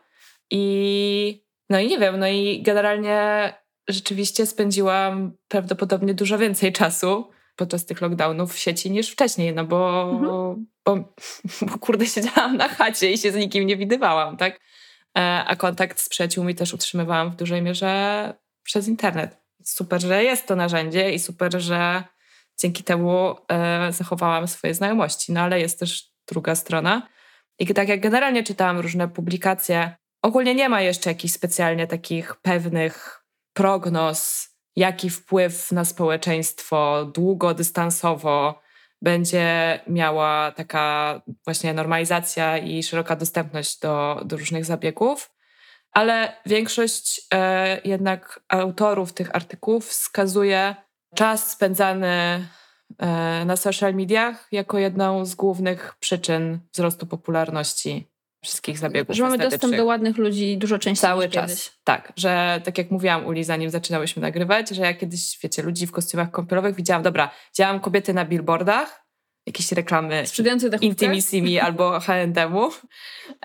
I 0.51 1.45
no 1.69 1.79
i 1.79 1.87
nie 1.87 1.99
wiem, 1.99 2.19
no 2.19 2.27
i 2.27 2.61
generalnie 2.61 3.53
rzeczywiście 3.89 4.45
spędziłam 4.45 5.31
prawdopodobnie 5.47 6.13
dużo 6.13 6.37
więcej 6.37 6.73
czasu 6.73 7.29
podczas 7.55 7.85
tych 7.85 8.01
lockdownów 8.01 8.53
w 8.53 8.57
sieci 8.57 8.91
niż 8.91 9.09
wcześniej, 9.09 9.53
no 9.53 9.65
bo, 9.65 10.09
Mhm. 10.11 10.65
bo, 10.85 10.95
bo 11.71 11.77
kurde 11.79 12.05
siedziałam 12.05 12.57
na 12.57 12.67
chacie 12.67 13.11
i 13.11 13.17
się 13.17 13.31
z 13.31 13.35
nikim 13.35 13.67
nie 13.67 13.77
widywałam, 13.77 14.37
tak? 14.37 14.59
E, 15.17 15.43
A 15.47 15.55
kontakt 15.55 15.99
z 15.99 16.09
przyjaciółmi 16.09 16.55
też 16.55 16.73
utrzymywałam 16.73 17.31
w 17.31 17.35
dużej 17.35 17.61
mierze 17.61 18.33
przez 18.63 18.87
internet. 18.87 19.37
Super, 19.63 20.01
że 20.01 20.23
jest 20.23 20.47
to 20.47 20.55
narzędzie 20.55 21.11
i 21.11 21.19
super, 21.19 21.61
że 21.61 22.03
dzięki 22.59 22.83
temu 22.83 23.35
e, 23.51 23.91
zachowałam 23.91 24.47
swoje 24.47 24.73
znajomości. 24.73 25.31
No 25.31 25.41
ale 25.41 25.59
jest 25.59 25.79
też 25.79 26.11
druga 26.27 26.55
strona. 26.55 27.07
I 27.59 27.67
tak 27.73 27.89
jak 27.89 27.99
generalnie 27.99 28.43
czytałam 28.43 28.79
różne 28.79 29.07
publikacje, 29.07 29.95
ogólnie 30.21 30.55
nie 30.55 30.69
ma 30.69 30.81
jeszcze 30.81 31.09
jakichś 31.09 31.33
specjalnie 31.33 31.87
takich 31.87 32.35
pewnych 32.35 33.25
prognoz, 33.53 34.49
jaki 34.75 35.09
wpływ 35.09 35.71
na 35.71 35.85
społeczeństwo 35.85 37.05
długodystansowo 37.05 38.61
będzie 39.01 39.79
miała 39.87 40.51
taka 40.51 41.21
właśnie 41.45 41.73
normalizacja 41.73 42.57
i 42.57 42.83
szeroka 42.83 43.15
dostępność 43.15 43.79
do, 43.79 44.21
do 44.25 44.37
różnych 44.37 44.65
zabiegów. 44.65 45.31
Ale 45.91 46.41
większość 46.45 47.21
e, 47.33 47.81
jednak 47.85 48.39
autorów 48.47 49.13
tych 49.13 49.35
artykułów 49.35 49.87
wskazuje 49.87 50.75
czas 51.15 51.51
spędzany 51.51 52.47
e, 52.97 53.45
na 53.45 53.55
social 53.55 53.95
mediach 53.95 54.47
jako 54.51 54.77
jedną 54.77 55.25
z 55.25 55.35
głównych 55.35 55.95
przyczyn 55.99 56.59
wzrostu 56.73 57.07
popularności 57.07 58.07
wszystkich 58.45 58.77
zabiegów 58.77 59.15
Że 59.15 59.23
mamy 59.23 59.37
dostęp 59.37 59.75
do 59.75 59.85
ładnych 59.85 60.17
ludzi 60.17 60.57
dużo 60.57 60.79
częściej 60.79 61.01
Cały 61.01 61.29
czas. 61.29 61.49
kiedyś. 61.49 61.71
Tak, 61.83 62.13
że 62.15 62.61
tak 62.63 62.77
jak 62.77 62.91
mówiłam 62.91 63.25
Uli, 63.25 63.43
zanim 63.43 63.69
zaczynałyśmy 63.69 64.21
nagrywać, 64.21 64.69
że 64.69 64.81
ja 64.81 64.93
kiedyś, 64.93 65.39
wiecie, 65.43 65.63
ludzi 65.63 65.87
w 65.87 65.91
kostiumach 65.91 66.31
kąpielowych 66.31 66.75
widziałam, 66.75 67.03
dobra, 67.03 67.31
widziałam 67.53 67.79
kobiety 67.79 68.13
na 68.13 68.25
billboardach, 68.25 69.05
jakieś 69.45 69.71
reklamy. 69.71 70.23
Intimissimi 70.81 71.59
albo 71.65 71.99
H&M-u, 71.99 72.71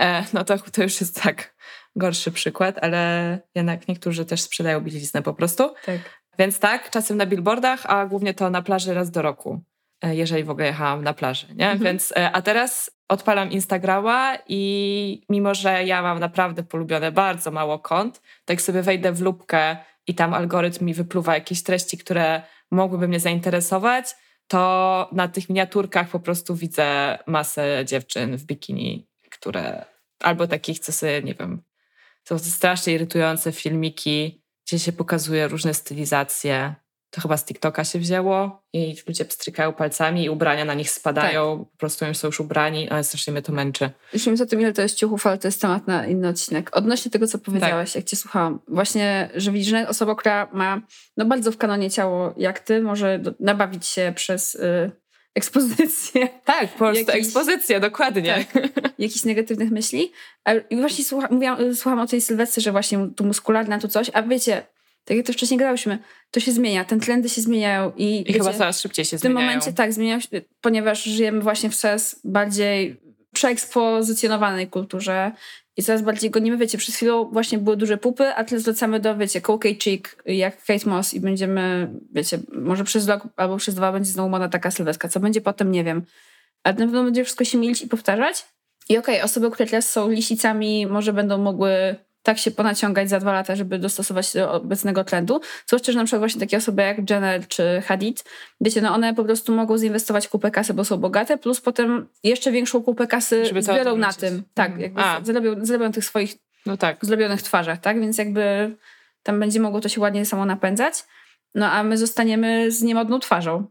e, 0.00 0.24
no 0.32 0.44
to, 0.44 0.58
to 0.58 0.82
już 0.82 1.00
jest 1.00 1.22
tak 1.22 1.54
gorszy 1.96 2.32
przykład, 2.32 2.78
ale 2.82 3.38
jednak 3.54 3.88
niektórzy 3.88 4.24
też 4.24 4.40
sprzedają 4.40 4.80
bieliznę 4.80 5.22
po 5.22 5.34
prostu. 5.34 5.74
Tak. 5.86 6.19
Więc 6.40 6.58
tak, 6.58 6.90
czasem 6.90 7.16
na 7.16 7.26
billboardach, 7.26 7.86
a 7.86 8.06
głównie 8.06 8.34
to 8.34 8.50
na 8.50 8.62
plaży 8.62 8.94
raz 8.94 9.10
do 9.10 9.22
roku, 9.22 9.60
e, 10.02 10.16
jeżeli 10.16 10.44
w 10.44 10.50
ogóle 10.50 10.66
jechałam 10.66 11.04
na 11.04 11.14
plaży, 11.14 11.46
nie? 11.46 11.70
Mhm. 11.70 11.78
Więc, 11.78 12.12
e, 12.12 12.32
a 12.32 12.42
teraz 12.42 12.90
odpalam 13.08 13.50
Instagrama 13.50 14.38
i 14.48 15.22
mimo, 15.28 15.54
że 15.54 15.84
ja 15.84 16.02
mam 16.02 16.18
naprawdę 16.18 16.62
polubione 16.62 17.12
bardzo 17.12 17.50
mało 17.50 17.78
kont, 17.78 18.22
tak 18.44 18.62
sobie 18.62 18.82
wejdę 18.82 19.12
w 19.12 19.20
lubkę 19.20 19.76
i 20.06 20.14
tam 20.14 20.34
algorytm 20.34 20.84
mi 20.84 20.94
wypluwa 20.94 21.34
jakieś 21.34 21.62
treści, 21.62 21.98
które 21.98 22.42
mogłyby 22.70 23.08
mnie 23.08 23.20
zainteresować, 23.20 24.16
to 24.46 25.08
na 25.12 25.28
tych 25.28 25.48
miniaturkach 25.48 26.08
po 26.08 26.20
prostu 26.20 26.54
widzę 26.54 27.18
masę 27.26 27.82
dziewczyn 27.84 28.36
w 28.36 28.44
bikini, 28.44 29.08
które 29.30 29.84
albo 30.20 30.46
takich, 30.46 30.78
co 30.78 30.92
sobie, 30.92 31.22
nie 31.22 31.34
wiem, 31.34 31.62
są 32.24 32.38
to 32.38 32.44
strasznie 32.44 32.92
irytujące 32.92 33.52
filmiki, 33.52 34.40
gdzie 34.70 34.78
się 34.78 34.92
pokazuje 34.92 35.48
różne 35.48 35.74
stylizacje. 35.74 36.74
To 37.10 37.20
chyba 37.20 37.36
z 37.36 37.44
TikToka 37.44 37.84
się 37.84 37.98
wzięło 37.98 38.62
i 38.72 38.96
ludzie 39.06 39.24
pstrykają 39.24 39.72
palcami 39.72 40.24
i 40.24 40.30
ubrania 40.30 40.64
na 40.64 40.74
nich 40.74 40.90
spadają, 40.90 41.64
po 41.64 41.76
prostu 41.76 42.06
już 42.06 42.16
są 42.16 42.28
już 42.28 42.40
ubrani, 42.40 42.88
ale 42.88 43.04
strasznie 43.04 43.32
mnie 43.32 43.42
to 43.42 43.52
męczy. 43.52 43.90
Już 44.12 44.24
wiem 44.26 44.36
o 44.42 44.46
tym, 44.46 44.60
ile 44.60 44.72
to 44.72 44.82
jest 44.82 44.96
ciuchów, 44.96 45.26
ale 45.26 45.38
to 45.38 45.48
jest 45.48 45.60
temat 45.60 45.86
na 45.86 46.06
inny 46.06 46.28
odcinek. 46.28 46.76
Odnośnie 46.76 47.10
tego, 47.10 47.26
co 47.26 47.38
powiedziałaś, 47.38 47.94
jak 47.94 48.04
cię 48.04 48.16
słuchałam. 48.16 48.60
Właśnie, 48.68 49.30
że 49.34 49.52
widzisz, 49.52 49.70
że 49.70 49.88
osoba, 49.88 50.14
która 50.14 50.48
ma 50.52 50.80
no 51.16 51.24
bardzo 51.24 51.52
w 51.52 51.56
kanonie 51.56 51.90
ciało 51.90 52.34
jak 52.36 52.60
ty, 52.60 52.82
może 52.82 53.20
nabawić 53.40 53.86
się 53.86 54.12
przez 54.16 54.54
y, 54.54 54.90
ekspozycję 55.40 56.28
Tak, 56.44 56.68
po 56.72 56.78
prostu 56.78 57.04
Jakiś- 57.06 57.26
ekspozycja, 57.26 57.80
dokładnie. 57.80 58.44
jakichś 58.98 59.24
negatywnych 59.24 59.70
myśli. 59.70 60.12
I 60.70 60.76
właśnie 60.76 61.04
słucha, 61.04 61.28
mówiłam, 61.30 61.74
słucham 61.74 61.98
o 61.98 62.06
tej 62.06 62.20
sylwetce, 62.20 62.60
że 62.60 62.72
właśnie 62.72 63.08
tu 63.16 63.24
muskularna, 63.24 63.78
tu 63.78 63.88
coś. 63.88 64.10
A 64.12 64.22
wiecie, 64.22 64.66
tak 65.04 65.16
jak 65.16 65.26
to 65.26 65.32
wcześniej 65.32 65.58
gadałyśmy, 65.58 65.98
to 66.30 66.40
się 66.40 66.52
zmienia, 66.52 66.84
ten 66.84 67.00
trendy 67.00 67.28
się 67.28 67.40
zmieniają 67.40 67.92
i, 67.96 68.20
I 68.20 68.24
wiecie, 68.24 68.38
chyba 68.38 68.52
coraz 68.52 68.80
szybciej 68.80 69.04
się 69.04 69.18
zmieniają. 69.18 69.36
W 69.36 69.40
tym 69.40 69.46
momencie 69.46 69.72
tak, 69.72 69.92
zmieniają 69.92 70.20
się, 70.20 70.28
ponieważ 70.60 71.02
żyjemy 71.04 71.40
właśnie 71.40 71.70
w 71.70 71.76
coraz 71.76 72.20
bardziej 72.24 73.00
przeekspozycjonowanej 73.34 74.68
kulturze 74.68 75.32
i 75.76 75.82
coraz 75.82 76.02
bardziej 76.02 76.30
gonimy, 76.30 76.56
wiecie, 76.56 76.78
przez 76.78 76.96
chwilę 76.96 77.28
właśnie 77.32 77.58
były 77.58 77.76
duże 77.76 77.96
pupy, 77.96 78.28
a 78.28 78.44
teraz 78.44 78.64
wracamy 78.64 79.00
do, 79.00 79.16
wiecie, 79.16 79.40
Coke 79.40 79.74
Chick, 79.74 80.22
jak 80.26 80.64
Kate 80.64 80.90
Moss 80.90 81.14
i 81.14 81.20
będziemy, 81.20 81.90
wiecie, 82.12 82.38
może 82.52 82.84
przez 82.84 83.08
rok 83.08 83.22
albo 83.36 83.56
przez 83.56 83.74
dwa 83.74 83.92
będzie 83.92 84.10
znowu 84.10 84.28
moda 84.28 84.48
taka 84.48 84.70
sylwetka. 84.70 85.08
Co 85.08 85.20
będzie 85.20 85.40
potem, 85.40 85.72
nie 85.72 85.84
wiem. 85.84 86.02
Ale 86.64 86.74
na 86.74 86.84
pewno 86.84 87.04
będzie 87.04 87.24
wszystko 87.24 87.44
się 87.44 87.58
milić 87.58 87.82
i 87.82 87.88
powtarzać. 87.88 88.44
I 88.88 88.98
okej, 88.98 89.14
okay, 89.14 89.24
osoby, 89.24 89.50
które 89.50 89.66
teraz 89.66 89.90
są 89.90 90.10
lisicami, 90.10 90.86
może 90.86 91.12
będą 91.12 91.38
mogły 91.38 91.96
tak 92.22 92.38
się 92.38 92.50
ponaciągać 92.50 93.08
za 93.08 93.20
dwa 93.20 93.32
lata, 93.32 93.56
żeby 93.56 93.78
dostosować 93.78 94.26
się 94.26 94.38
do 94.38 94.52
obecnego 94.52 95.04
trendu. 95.04 95.40
Zwłaszcza, 95.66 95.92
że 95.92 95.98
na 95.98 96.04
przykład 96.04 96.20
właśnie 96.20 96.40
takie 96.40 96.56
osoby 96.56 96.82
jak 96.82 97.10
Jenner 97.10 97.48
czy 97.48 97.82
Hadid, 97.86 98.24
wiecie, 98.60 98.80
no 98.80 98.94
one 98.94 99.14
po 99.14 99.24
prostu 99.24 99.54
mogą 99.54 99.78
zainwestować 99.78 100.28
kupę 100.28 100.50
kasy, 100.50 100.74
bo 100.74 100.84
są 100.84 100.96
bogate, 100.96 101.38
plus 101.38 101.60
potem 101.60 102.08
jeszcze 102.24 102.52
większą 102.52 102.82
kupę 102.82 103.06
kasy 103.06 103.46
żeby 103.46 103.62
zbiorą 103.62 103.96
na 103.96 104.12
tym. 104.12 104.42
Tak, 104.54 104.70
mhm. 104.70 104.82
jakby 104.82 105.32
zrobią, 105.32 105.64
zrobią 105.64 105.92
tych 105.92 106.04
swoich 106.04 106.34
no 106.66 106.76
tak. 106.76 106.96
zrobionych 107.02 107.42
twarzach, 107.42 107.80
tak? 107.80 108.00
Więc 108.00 108.18
jakby 108.18 108.76
tam 109.22 109.40
będzie 109.40 109.60
mogło 109.60 109.80
to 109.80 109.88
się 109.88 110.00
ładnie 110.00 110.26
samo 110.26 110.46
napędzać. 110.46 110.94
No 111.54 111.70
a 111.70 111.82
my 111.82 111.98
zostaniemy 111.98 112.70
z 112.72 112.82
niemodną 112.82 113.20
twarzą. 113.20 113.66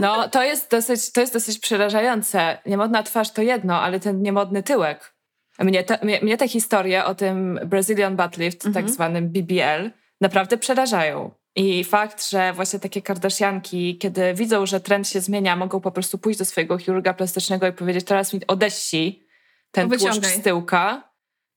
No 0.00 0.28
to 0.28 0.42
jest 0.42 0.70
dosyć, 0.70 1.12
to 1.12 1.20
jest 1.20 1.32
dosyć 1.32 1.58
przerażające. 1.58 2.58
Niemodna 2.66 3.02
twarz 3.02 3.30
to 3.30 3.42
jedno, 3.42 3.80
ale 3.80 4.00
ten 4.00 4.22
niemodny 4.22 4.62
tyłek. 4.62 5.14
Mnie, 5.60 5.84
te, 5.84 5.98
mnie, 6.02 6.20
mnie 6.22 6.36
te 6.36 6.48
historie 6.48 7.04
o 7.04 7.14
tym 7.14 7.60
Brazilian 7.66 8.16
Butt 8.16 8.36
Lift, 8.36 8.58
tak 8.58 8.66
mhm. 8.66 8.84
tak 8.84 8.94
zwanym 8.94 9.28
BBL, 9.28 9.90
naprawdę 10.20 10.58
przerażają. 10.58 11.30
I 11.56 11.84
fakt, 11.84 12.30
że 12.30 12.52
właśnie 12.52 12.80
takie 12.80 13.02
kardashianki, 13.02 13.98
kiedy 13.98 14.34
widzą, 14.34 14.66
że 14.66 14.80
trend 14.80 15.08
się 15.08 15.20
zmienia, 15.20 15.56
mogą 15.56 15.80
po 15.80 15.92
prostu 15.92 16.18
pójść 16.18 16.38
do 16.38 16.44
swojego 16.44 16.78
chirurga 16.78 17.14
plastycznego 17.14 17.66
i 17.66 17.72
powiedzieć, 17.72 18.04
teraz 18.04 18.34
mi 18.34 18.46
odeści 18.46 19.26
ten 19.70 19.90
tłuszcz 19.90 20.26
z 20.26 20.42
tyłka, 20.42 21.09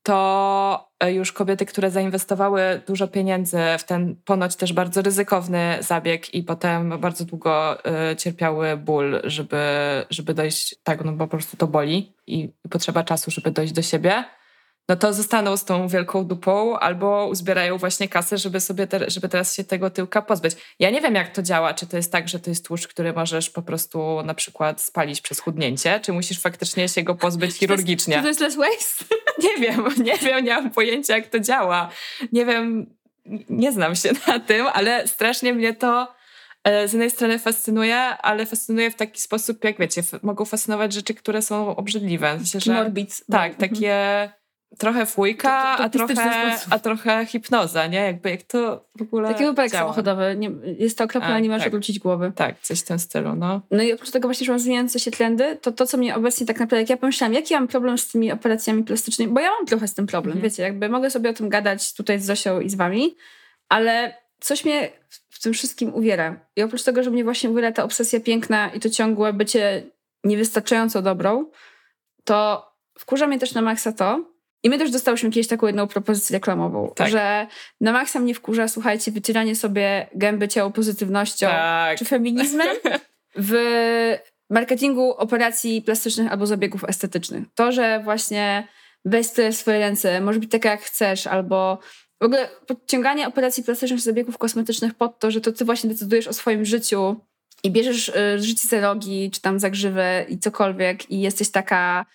to 0.03 0.89
e, 0.99 1.13
już 1.13 1.31
kobiety, 1.31 1.65
które 1.65 1.91
zainwestowały 1.91 2.81
dużo 2.87 3.07
pieniędzy 3.07 3.57
w 3.79 3.83
ten 3.83 4.15
ponoć 4.25 4.55
też 4.55 4.73
bardzo 4.73 5.01
ryzykowny 5.01 5.77
zabieg 5.79 6.33
i 6.33 6.43
potem 6.43 6.99
bardzo 6.99 7.25
długo 7.25 7.77
y, 8.11 8.15
cierpiały 8.15 8.77
ból, 8.77 9.21
żeby, 9.23 9.57
żeby 10.09 10.33
dojść, 10.33 10.75
tak, 10.83 11.05
no 11.05 11.11
bo 11.11 11.27
po 11.27 11.31
prostu 11.31 11.57
to 11.57 11.67
boli 11.67 12.13
i 12.27 12.53
potrzeba 12.69 13.03
czasu, 13.03 13.31
żeby 13.31 13.51
dojść 13.51 13.73
do 13.73 13.81
siebie 13.81 14.23
no 14.89 14.95
to 14.95 15.13
zostaną 15.13 15.57
z 15.57 15.65
tą 15.65 15.87
wielką 15.87 16.25
dupą 16.25 16.79
albo 16.79 17.27
uzbierają 17.27 17.77
właśnie 17.77 18.09
kasę, 18.09 18.37
żeby 18.37 18.59
sobie 18.59 18.87
te, 18.87 19.09
żeby 19.09 19.29
teraz 19.29 19.55
się 19.55 19.63
tego 19.63 19.89
tyłka 19.89 20.21
pozbyć. 20.21 20.53
Ja 20.79 20.89
nie 20.89 21.01
wiem, 21.01 21.15
jak 21.15 21.35
to 21.35 21.43
działa. 21.43 21.73
Czy 21.73 21.87
to 21.87 21.97
jest 21.97 22.11
tak, 22.11 22.29
że 22.29 22.39
to 22.39 22.49
jest 22.49 22.65
tłuszcz, 22.65 22.87
który 22.87 23.13
możesz 23.13 23.49
po 23.49 23.61
prostu 23.61 24.23
na 24.25 24.33
przykład 24.33 24.81
spalić 24.81 25.21
przez 25.21 25.39
chudnięcie, 25.39 25.99
czy 25.99 26.13
musisz 26.13 26.39
faktycznie 26.39 26.89
się 26.89 27.03
go 27.03 27.15
pozbyć 27.15 27.55
chirurgicznie? 27.55 28.15
Czy 28.15 28.21
to 28.21 28.27
jest 28.27 28.39
less 28.39 28.55
waste? 28.55 29.05
Nie 29.43 29.57
wiem, 29.57 29.85
nie 29.97 30.17
wiem, 30.17 30.45
nie 30.45 30.55
mam 30.55 30.71
pojęcia, 30.71 31.17
jak 31.17 31.27
to 31.27 31.39
działa. 31.39 31.89
Nie 32.31 32.45
wiem, 32.45 32.95
nie 33.49 33.71
znam 33.71 33.95
się 33.95 34.11
na 34.27 34.39
tym, 34.39 34.67
ale 34.73 35.07
strasznie 35.07 35.53
mnie 35.53 35.73
to 35.73 36.13
e, 36.63 36.87
z 36.87 36.93
jednej 36.93 37.11
strony 37.11 37.39
fascynuje, 37.39 37.97
ale 37.97 38.45
fascynuje 38.45 38.91
w 38.91 38.95
taki 38.95 39.21
sposób, 39.21 39.63
jak 39.63 39.77
wiecie, 39.77 40.01
mogą 40.23 40.45
fascynować 40.45 40.93
rzeczy, 40.93 41.13
które 41.13 41.41
są 41.41 41.75
obrzydliwe. 41.75 42.37
W 42.37 42.47
sensie, 42.47 42.59
że, 42.59 42.73
Morbid. 42.73 43.25
Tak, 43.31 43.51
mhm. 43.51 43.69
takie 43.69 44.29
trochę 44.77 45.05
fujka, 45.05 45.77
to, 45.77 45.77
to, 45.77 45.83
a, 45.83 45.89
trochę, 45.89 46.55
a 46.69 46.79
trochę 46.79 47.25
hipnoza, 47.25 47.87
nie? 47.87 47.99
Jakby 47.99 48.29
jak 48.29 48.43
to 48.43 48.85
w 48.97 49.01
ogóle 49.01 49.29
Taki 49.29 49.45
wypadek 49.45 49.71
samochodowy. 49.71 50.35
Nie, 50.37 50.51
jest 50.79 50.97
to 50.97 51.03
okropne, 51.03 51.29
ale 51.29 51.41
nie 51.41 51.49
możesz 51.49 51.63
tak. 51.63 51.71
wrócić 51.71 51.99
głowy. 51.99 52.31
Tak, 52.35 52.55
coś 52.61 52.79
w 52.79 52.83
tym 52.83 52.99
stylu, 52.99 53.35
no. 53.35 53.61
No 53.71 53.83
i 53.83 53.93
oprócz 53.93 54.11
tego 54.11 54.27
właśnie, 54.27 54.45
że 54.45 54.51
mam 54.51 54.59
zmieniające 54.59 54.99
się 54.99 55.11
trendy, 55.11 55.57
to 55.61 55.71
to, 55.71 55.85
co 55.85 55.97
mnie 55.97 56.15
obecnie 56.15 56.47
tak 56.47 56.59
naprawdę, 56.59 56.81
jak 56.81 56.89
ja 56.89 56.97
pomyślałam, 56.97 57.33
jaki 57.33 57.53
mam 57.53 57.67
problem 57.67 57.97
z 57.97 58.07
tymi 58.07 58.31
operacjami 58.31 58.83
plastycznymi, 58.83 59.33
bo 59.33 59.39
ja 59.39 59.49
mam 59.49 59.65
trochę 59.65 59.87
z 59.87 59.93
tym 59.93 60.07
problem, 60.07 60.37
mhm. 60.37 60.51
wiecie, 60.51 60.63
jakby 60.63 60.89
mogę 60.89 61.09
sobie 61.09 61.29
o 61.29 61.33
tym 61.33 61.49
gadać 61.49 61.93
tutaj 61.93 62.19
z 62.19 62.25
Zosią 62.25 62.59
i 62.59 62.69
z 62.69 62.75
wami, 62.75 63.15
ale 63.69 64.13
coś 64.39 64.65
mnie 64.65 64.89
w 65.29 65.41
tym 65.41 65.53
wszystkim 65.53 65.95
uwiera. 65.95 66.39
I 66.55 66.63
oprócz 66.63 66.83
tego, 66.83 67.03
że 67.03 67.11
mnie 67.11 67.23
właśnie 67.23 67.49
uwiera 67.49 67.71
ta 67.71 67.83
obsesja 67.83 68.19
piękna 68.19 68.69
i 68.69 68.79
to 68.79 68.89
ciągłe 68.89 69.33
bycie 69.33 69.83
niewystarczająco 70.23 71.01
dobrą, 71.01 71.45
to 72.23 72.65
wkurza 72.99 73.27
mnie 73.27 73.39
też 73.39 73.53
na 73.53 73.61
maksa 73.61 73.91
to, 73.91 74.32
i 74.63 74.69
my 74.69 74.77
też 74.77 74.91
dostałyśmy 74.91 75.29
kiedyś 75.29 75.47
taką 75.47 75.67
jedną 75.67 75.87
propozycję 75.87 76.33
reklamową, 76.33 76.93
tak. 76.95 77.09
że 77.09 77.47
na 77.81 77.91
maksa 77.91 78.19
mnie 78.19 78.33
wkurza, 78.33 78.67
słuchajcie, 78.67 79.11
wycieranie 79.11 79.55
sobie 79.55 80.07
gęby 80.15 80.47
ciało 80.47 80.71
pozytywnością 80.71 81.47
tak. 81.47 81.97
czy 81.97 82.05
feminizmem 82.05 82.67
w 83.35 83.53
marketingu 84.49 85.11
operacji 85.11 85.81
plastycznych 85.81 86.31
albo 86.31 86.45
zabiegów 86.45 86.83
estetycznych. 86.83 87.43
To, 87.55 87.71
że 87.71 88.01
właśnie 88.03 88.67
weź 89.05 89.27
w 89.27 89.55
swoje 89.55 89.79
ręce, 89.79 90.21
może 90.21 90.39
być 90.39 90.51
tak 90.51 90.65
jak 90.65 90.81
chcesz, 90.81 91.27
albo 91.27 91.79
w 92.21 92.25
ogóle 92.25 92.49
podciąganie 92.67 93.27
operacji 93.27 93.63
plastycznych 93.63 93.99
czy 93.99 94.05
zabiegów 94.05 94.37
kosmetycznych 94.37 94.93
pod 94.93 95.19
to, 95.19 95.31
że 95.31 95.41
to 95.41 95.51
ty 95.51 95.65
właśnie 95.65 95.89
decydujesz 95.89 96.27
o 96.27 96.33
swoim 96.33 96.65
życiu 96.65 97.15
i 97.63 97.71
bierzesz 97.71 98.09
y, 98.09 98.39
życie 98.39 98.67
za 98.67 98.81
rogi, 98.81 99.31
czy 99.31 99.41
tam 99.41 99.59
za 99.59 99.69
grzywę 99.69 100.25
i 100.29 100.39
cokolwiek 100.39 101.11
i 101.11 101.21
jesteś 101.21 101.51
taka 101.51 102.05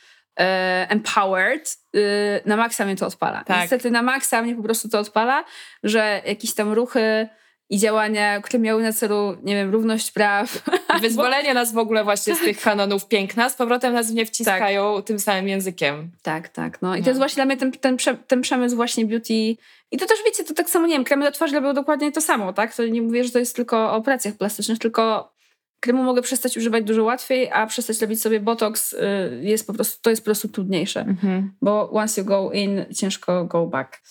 empowered, 0.88 1.76
y, 1.96 2.00
na 2.46 2.56
maksa 2.56 2.84
mnie 2.84 2.96
to 2.96 3.06
odpala. 3.06 3.44
Tak. 3.44 3.60
Niestety 3.60 3.90
na 3.90 4.02
maksa 4.02 4.42
mnie 4.42 4.56
po 4.56 4.62
prostu 4.62 4.88
to 4.88 4.98
odpala, 4.98 5.44
że 5.82 6.22
jakieś 6.26 6.54
tam 6.54 6.72
ruchy 6.72 7.28
i 7.70 7.78
działania, 7.78 8.40
które 8.40 8.58
miały 8.58 8.82
na 8.82 8.92
celu, 8.92 9.36
nie 9.42 9.54
wiem, 9.54 9.70
równość 9.70 10.10
praw. 10.10 10.62
Wyzwolenie 11.00 11.54
nas 11.54 11.72
w 11.72 11.78
ogóle 11.78 12.04
właśnie 12.04 12.34
z 12.34 12.40
tych 12.40 12.60
kanonów 12.60 13.08
piękna, 13.08 13.50
z 13.50 13.54
powrotem 13.54 13.94
nas 13.94 14.10
w 14.10 14.14
nie 14.14 14.26
wciskają 14.26 14.96
tak. 14.96 15.04
tym 15.04 15.18
samym 15.18 15.48
językiem. 15.48 16.10
Tak, 16.22 16.48
tak. 16.48 16.82
No. 16.82 16.96
I 16.96 16.98
no. 16.98 17.04
to 17.04 17.10
jest 17.10 17.18
właśnie 17.18 17.34
dla 17.34 17.44
mnie 17.44 17.56
ten, 17.56 17.72
ten, 17.72 17.96
ten 18.26 18.40
przemysł 18.40 18.76
właśnie 18.76 19.06
beauty. 19.06 19.56
I 19.90 19.98
to 19.98 20.06
też 20.06 20.18
wiecie, 20.26 20.44
to 20.44 20.54
tak 20.54 20.70
samo, 20.70 20.86
nie 20.86 20.94
wiem, 20.94 21.04
kremy 21.04 21.24
do 21.24 21.32
twarzy 21.32 21.54
robią 21.54 21.74
dokładnie 21.74 22.12
to 22.12 22.20
samo, 22.20 22.52
tak? 22.52 22.74
To 22.74 22.86
nie 22.86 23.02
mówię, 23.02 23.24
że 23.24 23.30
to 23.30 23.38
jest 23.38 23.56
tylko 23.56 23.76
o 23.76 23.92
operacjach 23.92 24.34
plastycznych, 24.34 24.78
tylko 24.78 25.32
kremu 25.80 26.02
mogę 26.02 26.22
przestać 26.22 26.56
używać 26.56 26.84
dużo 26.84 27.04
łatwiej, 27.04 27.50
a 27.52 27.66
przestać 27.66 28.00
robić 28.00 28.22
sobie 28.22 28.40
botox 28.40 28.92
y, 28.92 28.98
jest 29.42 29.66
po 29.66 29.74
prostu, 29.74 30.02
to 30.02 30.10
jest 30.10 30.22
po 30.22 30.24
prostu 30.24 30.48
trudniejsze. 30.48 31.00
Mhm. 31.00 31.52
Bo 31.62 31.90
once 31.90 32.20
you 32.20 32.26
go 32.26 32.52
in, 32.52 32.84
ciężko 32.94 33.44
go 33.44 33.66
back. 33.66 34.02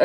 Y, 0.00 0.04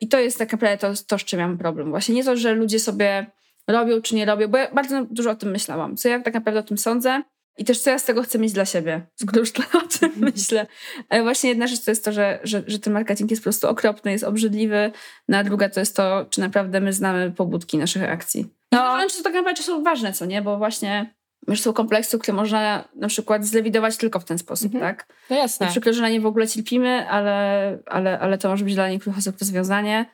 I 0.00 0.08
to 0.08 0.20
jest 0.20 0.38
tak 0.38 0.52
naprawdę 0.52 0.78
to, 0.78 1.04
to, 1.06 1.18
z 1.18 1.24
czym 1.24 1.40
mam 1.40 1.58
problem. 1.58 1.90
Właśnie 1.90 2.14
nie 2.14 2.24
to, 2.24 2.36
że 2.36 2.54
ludzie 2.54 2.78
sobie 2.78 3.26
robią 3.68 4.02
czy 4.02 4.14
nie 4.14 4.26
robią, 4.26 4.48
bo 4.48 4.58
ja 4.58 4.74
bardzo 4.74 5.06
dużo 5.10 5.30
o 5.30 5.34
tym 5.34 5.50
myślałam. 5.50 5.96
Co 5.96 6.08
ja 6.08 6.20
tak 6.20 6.34
naprawdę 6.34 6.60
o 6.60 6.62
tym 6.62 6.78
sądzę 6.78 7.22
i 7.58 7.64
też 7.64 7.80
co 7.80 7.90
ja 7.90 7.98
z 7.98 8.04
tego 8.04 8.22
chcę 8.22 8.38
mieć 8.38 8.52
dla 8.52 8.64
siebie, 8.64 9.06
skoro 9.20 9.40
już 9.40 9.50
o 9.50 9.98
tym 9.98 10.10
mhm. 10.10 10.32
myślę. 10.34 10.66
Ale 11.08 11.22
właśnie 11.22 11.50
jedna 11.50 11.66
rzecz 11.66 11.84
to 11.84 11.90
jest 11.90 12.04
to, 12.04 12.12
że, 12.12 12.40
że, 12.42 12.62
że 12.66 12.78
ten 12.78 12.92
marketing 12.92 13.30
jest 13.30 13.42
po 13.42 13.44
prostu 13.44 13.68
okropny, 13.68 14.12
jest 14.12 14.24
obrzydliwy, 14.24 14.92
no 15.28 15.38
a 15.38 15.44
druga 15.44 15.68
to 15.68 15.80
jest 15.80 15.96
to, 15.96 16.26
czy 16.30 16.40
naprawdę 16.40 16.80
my 16.80 16.92
znamy 16.92 17.30
pobudki 17.30 17.78
naszych 17.78 18.02
akcji. 18.02 18.61
No, 18.72 18.96
wręcz 18.96 19.16
to 19.16 19.22
tak 19.22 19.34
naprawdę 19.34 19.62
są 19.62 19.82
ważne, 19.82 20.12
co 20.12 20.26
nie? 20.26 20.42
Bo 20.42 20.58
właśnie 20.58 21.14
już 21.48 21.60
są 21.60 21.72
kompleksy, 21.72 22.18
które 22.18 22.36
można 22.36 22.88
na 22.94 23.08
przykład 23.08 23.44
zlewidować 23.44 23.96
tylko 23.96 24.20
w 24.20 24.24
ten 24.24 24.38
sposób, 24.38 24.74
mhm. 24.74 24.94
tak? 24.94 25.14
No 25.30 25.36
jasne. 25.36 25.66
przykład, 25.68 25.94
że 25.94 26.02
na 26.02 26.08
nie 26.08 26.20
w 26.20 26.26
ogóle 26.26 26.48
cierpimy, 26.48 27.08
ale, 27.08 27.78
ale, 27.86 28.18
ale 28.18 28.38
to 28.38 28.48
może 28.48 28.64
być 28.64 28.74
dla 28.74 28.88
niektórych 28.88 29.18
osób 29.18 29.38
rozwiązanie. 29.40 30.06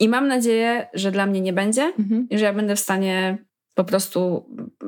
I 0.00 0.08
mam 0.08 0.28
nadzieję, 0.28 0.88
że 0.94 1.10
dla 1.10 1.26
mnie 1.26 1.40
nie 1.40 1.52
będzie 1.52 1.82
mhm. 1.82 2.26
i 2.30 2.38
że 2.38 2.44
ja 2.44 2.52
będę 2.52 2.76
w 2.76 2.80
stanie 2.80 3.38
po 3.74 3.84
prostu 3.84 4.46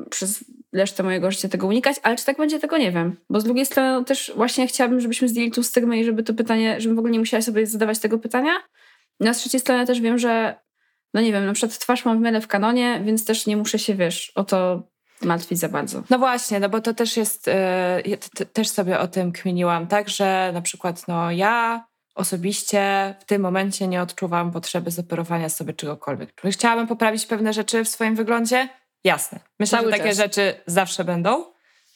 przez 0.09 0.45
resztę 0.73 1.03
mojego 1.03 1.31
życia 1.31 1.49
tego 1.49 1.67
unikać, 1.67 1.95
ale 2.03 2.15
czy 2.15 2.25
tak 2.25 2.37
będzie, 2.37 2.59
tego 2.59 2.77
nie 2.77 2.91
wiem. 2.91 3.15
Bo 3.29 3.41
z 3.41 3.43
drugiej 3.43 3.65
strony 3.65 4.05
też 4.05 4.31
właśnie 4.35 4.67
chciałabym, 4.67 4.99
żebyśmy 4.99 5.27
zdjęli 5.27 5.51
tą 5.51 5.63
stygmę 5.63 5.99
i 5.99 6.03
żeby 6.03 6.23
to 6.23 6.33
pytanie, 6.33 6.81
żebym 6.81 6.95
w 6.95 6.99
ogóle 6.99 7.11
nie 7.11 7.19
musiała 7.19 7.41
sobie 7.41 7.67
zadawać 7.67 7.99
tego 7.99 8.19
pytania. 8.19 8.51
Na 9.19 9.33
trzeciej 9.33 9.59
stronie 9.59 9.85
też 9.85 10.01
wiem, 10.01 10.17
że 10.17 10.55
no 11.17 11.21
nie 11.21 11.31
wiem, 11.31 11.45
na 11.45 11.53
przykład 11.53 11.79
twarz 11.79 12.05
mam 12.05 12.17
w 12.17 12.21
miarę 12.21 12.41
w 12.41 12.47
kanonie, 12.47 13.01
więc 13.05 13.25
też 13.25 13.45
nie 13.45 13.57
muszę 13.57 13.79
się, 13.79 13.95
wiesz, 13.95 14.31
o 14.35 14.43
to 14.43 14.83
martwić 15.21 15.59
za 15.59 15.69
bardzo. 15.69 16.03
No 16.09 16.19
właśnie, 16.19 16.59
no 16.59 16.69
bo 16.69 16.81
to 16.81 16.93
też 16.93 17.17
jest, 17.17 17.49
yy, 18.05 18.45
też 18.45 18.69
sobie 18.69 18.99
o 18.99 19.07
tym 19.07 19.31
kminiłam, 19.31 19.87
tak, 19.87 20.09
że 20.09 20.51
na 20.53 20.61
przykład 20.61 21.07
no 21.07 21.31
ja 21.31 21.85
osobiście 22.15 23.15
w 23.19 23.25
tym 23.25 23.41
momencie 23.41 23.87
nie 23.87 24.01
odczuwam 24.01 24.51
potrzeby 24.51 24.91
zoperowania 24.91 25.49
sobie 25.49 25.73
czegokolwiek. 25.73 26.41
Chciałabym 26.51 26.87
poprawić 26.87 27.25
pewne 27.25 27.53
rzeczy 27.53 27.83
w 27.83 27.89
swoim 27.89 28.15
wyglądzie? 28.15 28.69
Jasne. 29.03 29.39
Myślę, 29.59 29.77
Cały 29.77 29.91
że 29.91 29.97
takie 29.97 30.09
czas. 30.09 30.17
rzeczy 30.17 30.61
zawsze 30.65 31.03
będą. 31.03 31.45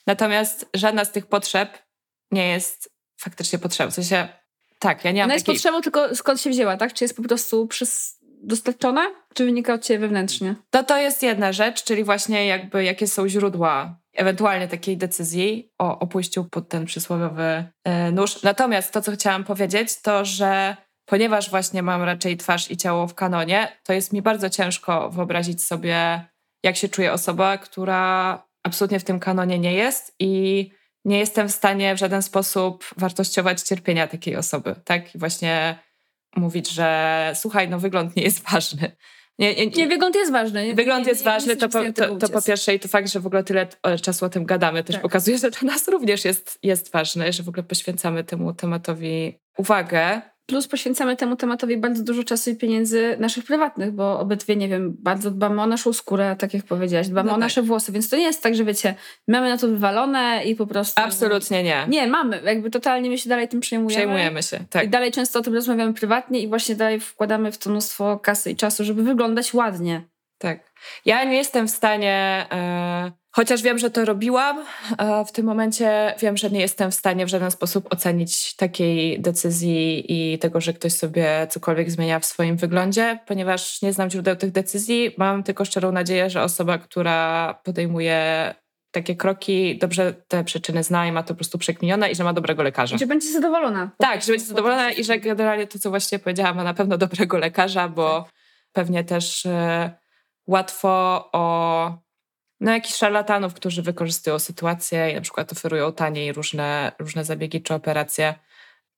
Natomiast 0.08 0.70
żadna 0.74 1.06
z 1.06 1.12
tych 1.12 1.26
potrzeb 1.26 1.78
nie 2.32 2.48
jest 2.48 2.94
faktycznie 3.18 3.60
potrzebna. 3.60 3.92
W 3.92 3.96
sensie, 3.96 4.28
tak, 4.80 5.06
ja 5.06 5.12
nie 5.12 5.22
mam 5.22 5.28
Ona 5.28 5.34
jest 5.34 5.46
takiej... 5.46 5.56
potrzebą, 5.56 5.82
tylko 5.82 6.16
skąd 6.16 6.42
się 6.42 6.50
wzięła, 6.50 6.78
tak? 6.78 6.94
Czy 6.94 7.04
jest 7.04 7.16
po 7.16 7.24
prostu 7.24 7.68
przez 7.68 8.21
dostarczona, 8.44 9.02
czy 9.34 9.46
wynika 9.46 9.74
od 9.74 9.84
ciebie 9.84 10.00
wewnętrznie? 10.00 10.56
To 10.70 10.84
to 10.84 10.98
jest 10.98 11.24
jedna 11.24 11.54
rzecz, 11.54 11.84
czyli 11.84 12.04
właśnie 12.04 12.46
jakby 12.46 12.84
jakie 12.84 13.08
są 13.08 13.28
źródła 13.28 14.02
ewentualnie 14.14 14.68
takiej 14.68 14.98
decyzji 14.98 15.72
o, 15.80 16.00
o 16.00 16.08
pójściu 16.08 16.46
pod 16.46 16.70
ten 16.70 16.86
przysłowiowy 16.86 17.66
e, 17.84 18.12
nóż. 18.12 18.44
Natomiast 18.44 18.94
to, 18.94 19.02
co 19.02 19.12
chciałam 19.12 19.44
powiedzieć, 19.44 20.02
to, 20.02 20.26
że 20.26 20.76
ponieważ 21.06 21.50
właśnie 21.50 21.84
mam 21.84 22.04
raczej 22.04 22.38
twarz 22.38 22.72
i 22.72 22.78
ciało 22.78 23.08
w 23.08 23.16
kanonie, 23.16 23.78
to 23.84 23.94
jest 23.94 24.14
mi 24.14 24.22
bardzo 24.22 24.50
ciężko 24.50 25.10
wyobrazić 25.10 25.64
sobie, 25.64 26.26
jak 26.64 26.76
się 26.76 26.90
czuje 26.90 27.14
osoba, 27.14 27.58
która 27.58 28.44
absolutnie 28.64 29.00
w 29.00 29.04
tym 29.04 29.20
kanonie 29.20 29.60
nie 29.60 29.74
jest 29.74 30.16
i 30.20 30.72
nie 31.06 31.20
jestem 31.20 31.48
w 31.48 31.52
stanie 31.52 31.96
w 31.96 32.00
żaden 32.00 32.22
sposób 32.22 32.86
wartościować 32.98 33.62
cierpienia 33.62 34.08
takiej 34.08 34.36
osoby. 34.36 34.76
Tak? 34.86 35.16
I 35.16 35.18
właśnie 35.18 35.80
mówić, 36.36 36.70
że 36.70 37.32
słuchaj, 37.36 37.70
no 37.70 37.80
wygląd 37.80 38.16
nie 38.16 38.24
jest 38.24 38.50
ważny. 38.52 38.92
Nie, 39.40 39.56
nie, 39.56 39.68
nie, 39.68 39.88
wygląd 39.88 40.16
jest 40.16 40.32
ważny. 40.32 40.68
Nie, 40.68 40.74
wygląd 40.74 41.08
jest 41.08 41.24
ważny, 41.24 41.56
to, 41.56 41.70
po, 41.70 41.80
to, 41.94 42.16
to 42.16 42.30
po 42.30 42.42
pierwsze 42.42 42.76
i 42.76 42.80
to 42.80 42.88
fakt, 42.88 43.12
że 43.12 43.20
w 43.20 43.26
ogóle 43.26 43.44
tyle 43.44 43.68
czasu 44.02 44.26
o 44.26 44.30
tym 44.30 44.46
gadamy 44.46 44.84
też 44.84 44.96
tak. 44.96 45.02
pokazuje, 45.02 45.38
że 45.38 45.52
dla 45.52 45.72
nas 45.74 45.88
również 45.88 46.26
jest, 46.26 46.60
jest 46.64 46.92
ważne, 46.92 47.34
że 47.34 47.44
w 47.44 47.50
ogóle 47.50 47.64
poświęcamy 47.64 48.24
temu 48.24 48.54
tematowi 48.54 49.40
uwagę. 49.58 50.22
Plus 50.52 50.68
poświęcamy 50.68 51.16
temu 51.16 51.36
tematowi 51.36 51.78
bardzo 51.78 52.04
dużo 52.04 52.24
czasu 52.24 52.50
i 52.50 52.56
pieniędzy 52.56 53.16
naszych 53.20 53.44
prywatnych, 53.44 53.92
bo 53.92 54.20
obydwie, 54.20 54.56
nie 54.56 54.68
wiem, 54.68 54.96
bardzo 55.00 55.32
dbamy 55.32 55.62
o 55.62 55.66
naszą 55.68 55.94
skórę, 55.94 56.36
tak 56.40 56.54
jak 56.54 56.64
powiedziałaś, 56.64 57.08
dbamy 57.08 57.28
no 57.28 57.32
o 57.32 57.36
tak. 57.36 57.42
nasze 57.42 57.62
włosy, 57.62 57.92
więc 57.92 58.10
to 58.10 58.18
nie 58.18 58.24
jest 58.24 58.44
tak, 58.44 58.56
że 58.56 58.66
wiecie, 58.66 58.96
mamy 59.28 59.50
na 59.50 59.58
to 59.58 59.68
wywalone 59.68 60.44
i 60.46 60.56
po 60.56 60.68
prostu... 60.68 61.02
Absolutnie 61.02 61.64
nie. 61.64 61.86
Nie, 61.88 62.08
mamy. 62.08 62.42
Jakby 62.46 62.70
totalnie 62.70 63.10
my 63.10 63.18
się 63.18 63.30
dalej 63.30 63.48
tym 63.48 63.60
przejmujemy. 63.60 64.04
Przejmujemy 64.04 64.44
się, 64.44 64.60
tak. 64.70 64.86
I 64.86 64.90
dalej 64.90 65.12
często 65.12 65.40
o 65.40 65.42
tym 65.42 65.54
rozmawiamy 65.54 65.94
prywatnie 65.94 66.40
i 66.40 66.48
właśnie 66.48 66.76
dalej 66.76 67.00
wkładamy 67.00 67.52
w 67.52 67.58
to 67.58 67.70
mnóstwo 67.70 68.20
kasy 68.20 68.52
i 68.52 68.56
czasu, 68.56 68.84
żeby 68.84 69.04
wyglądać 69.04 69.54
ładnie. 69.54 70.11
Tak. 70.42 70.72
Ja 71.06 71.24
nie 71.24 71.38
jestem 71.38 71.68
w 71.68 71.72
stanie... 71.72 72.46
Yy 72.52 73.22
Chociaż 73.34 73.62
wiem, 73.62 73.78
że 73.78 73.92
to 73.92 74.06
robiłam, 74.06 74.66
w 75.28 75.32
tym 75.32 75.46
momencie 75.46 76.16
wiem, 76.20 76.38
że 76.38 76.50
nie 76.50 76.60
jestem 76.60 76.92
w 76.92 76.96
stanie 76.96 77.26
w 77.26 77.30
żaden 77.30 77.52
sposób 77.52 77.94
ocenić 77.94 78.56
takiej 78.56 79.22
decyzji 79.22 80.06
i 80.08 80.40
tego, 80.40 80.62
że 80.62 80.74
ktoś 80.74 80.94
sobie 80.94 81.48
cokolwiek 81.50 81.92
zmienia 81.92 82.20
w 82.20 82.26
swoim 82.26 82.58
wyglądzie, 82.58 83.20
ponieważ 83.28 83.82
nie 83.82 83.94
znam 83.94 84.10
źródeł 84.10 84.36
tych 84.36 84.52
decyzji. 84.52 85.16
Mam 85.18 85.44
tylko 85.44 85.66
szczerą 85.66 85.92
nadzieję, 85.92 86.30
że 86.30 86.44
osoba, 86.44 86.78
która 86.78 87.54
podejmuje 87.64 88.54
takie 88.92 89.16
kroki, 89.16 89.78
dobrze 89.78 90.14
te 90.28 90.44
przyczyny 90.44 90.84
zna 90.84 91.08
i 91.08 91.12
ma 91.12 91.24
to 91.24 91.28
po 91.28 91.36
prostu 91.36 91.58
przekminione 91.58 92.12
i 92.12 92.16
że 92.16 92.24
ma 92.24 92.34
dobrego 92.34 92.64
lekarza. 92.64 92.96
I 92.96 93.00
że 93.00 93.08
będzie 93.08 93.32
zadowolona. 93.32 93.92
Tak, 93.98 94.22
że 94.22 94.32
będzie 94.32 94.46
zadowolona 94.46 94.92
i 94.92 95.04
że 95.04 95.20
generalnie 95.20 95.68
to, 95.68 95.80
co 95.80 95.90
właśnie 95.90 96.20
powiedziałam, 96.20 96.56
ma 96.56 96.64
na 96.64 96.74
pewno 96.74 96.98
dobrego 96.98 97.38
lekarza, 97.38 97.90
bo 97.90 98.22
tak. 98.22 98.34
pewnie 98.74 99.04
też 99.04 99.46
y, 99.46 100.01
łatwo 100.48 101.30
o 101.32 101.98
no, 102.60 102.72
jakichś 102.72 102.96
szarlatanów, 102.96 103.54
którzy 103.54 103.82
wykorzystują 103.82 104.40
sytuację 104.40 105.12
i 105.12 105.16
na 105.16 105.22
przykład 105.22 105.52
oferują 105.52 105.94
taniej 105.94 106.34
różne, 106.34 106.92
różne 107.00 107.26
zabiegi 107.26 107.62
czy 107.62 107.74
operacje, 107.74 108.36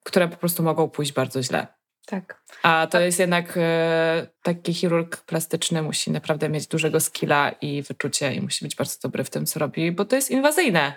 które 0.04 0.28
po 0.28 0.38
prostu 0.38 0.64
mogą 0.64 0.90
pójść 0.90 1.14
bardzo 1.14 1.44
źle. 1.44 1.68
Tak. 2.06 2.44
A 2.64 2.88
to 2.92 3.00
jest 3.00 3.20
jednak 3.20 3.54
e, 3.58 4.28
taki 4.42 4.74
chirurg 4.74 5.18
plastyczny 5.18 5.82
musi 5.82 6.12
naprawdę 6.12 6.50
mieć 6.50 6.68
dużego 6.68 7.00
skilla 7.00 7.52
i 7.52 7.82
wyczucie 7.82 8.34
i 8.34 8.42
musi 8.42 8.66
być 8.66 8.76
bardzo 8.76 9.00
dobry 9.04 9.24
w 9.24 9.30
tym, 9.30 9.46
co 9.46 9.60
robi, 9.60 9.92
bo 9.92 10.06
to 10.06 10.16
jest 10.16 10.32
inwazyjne. 10.32 10.94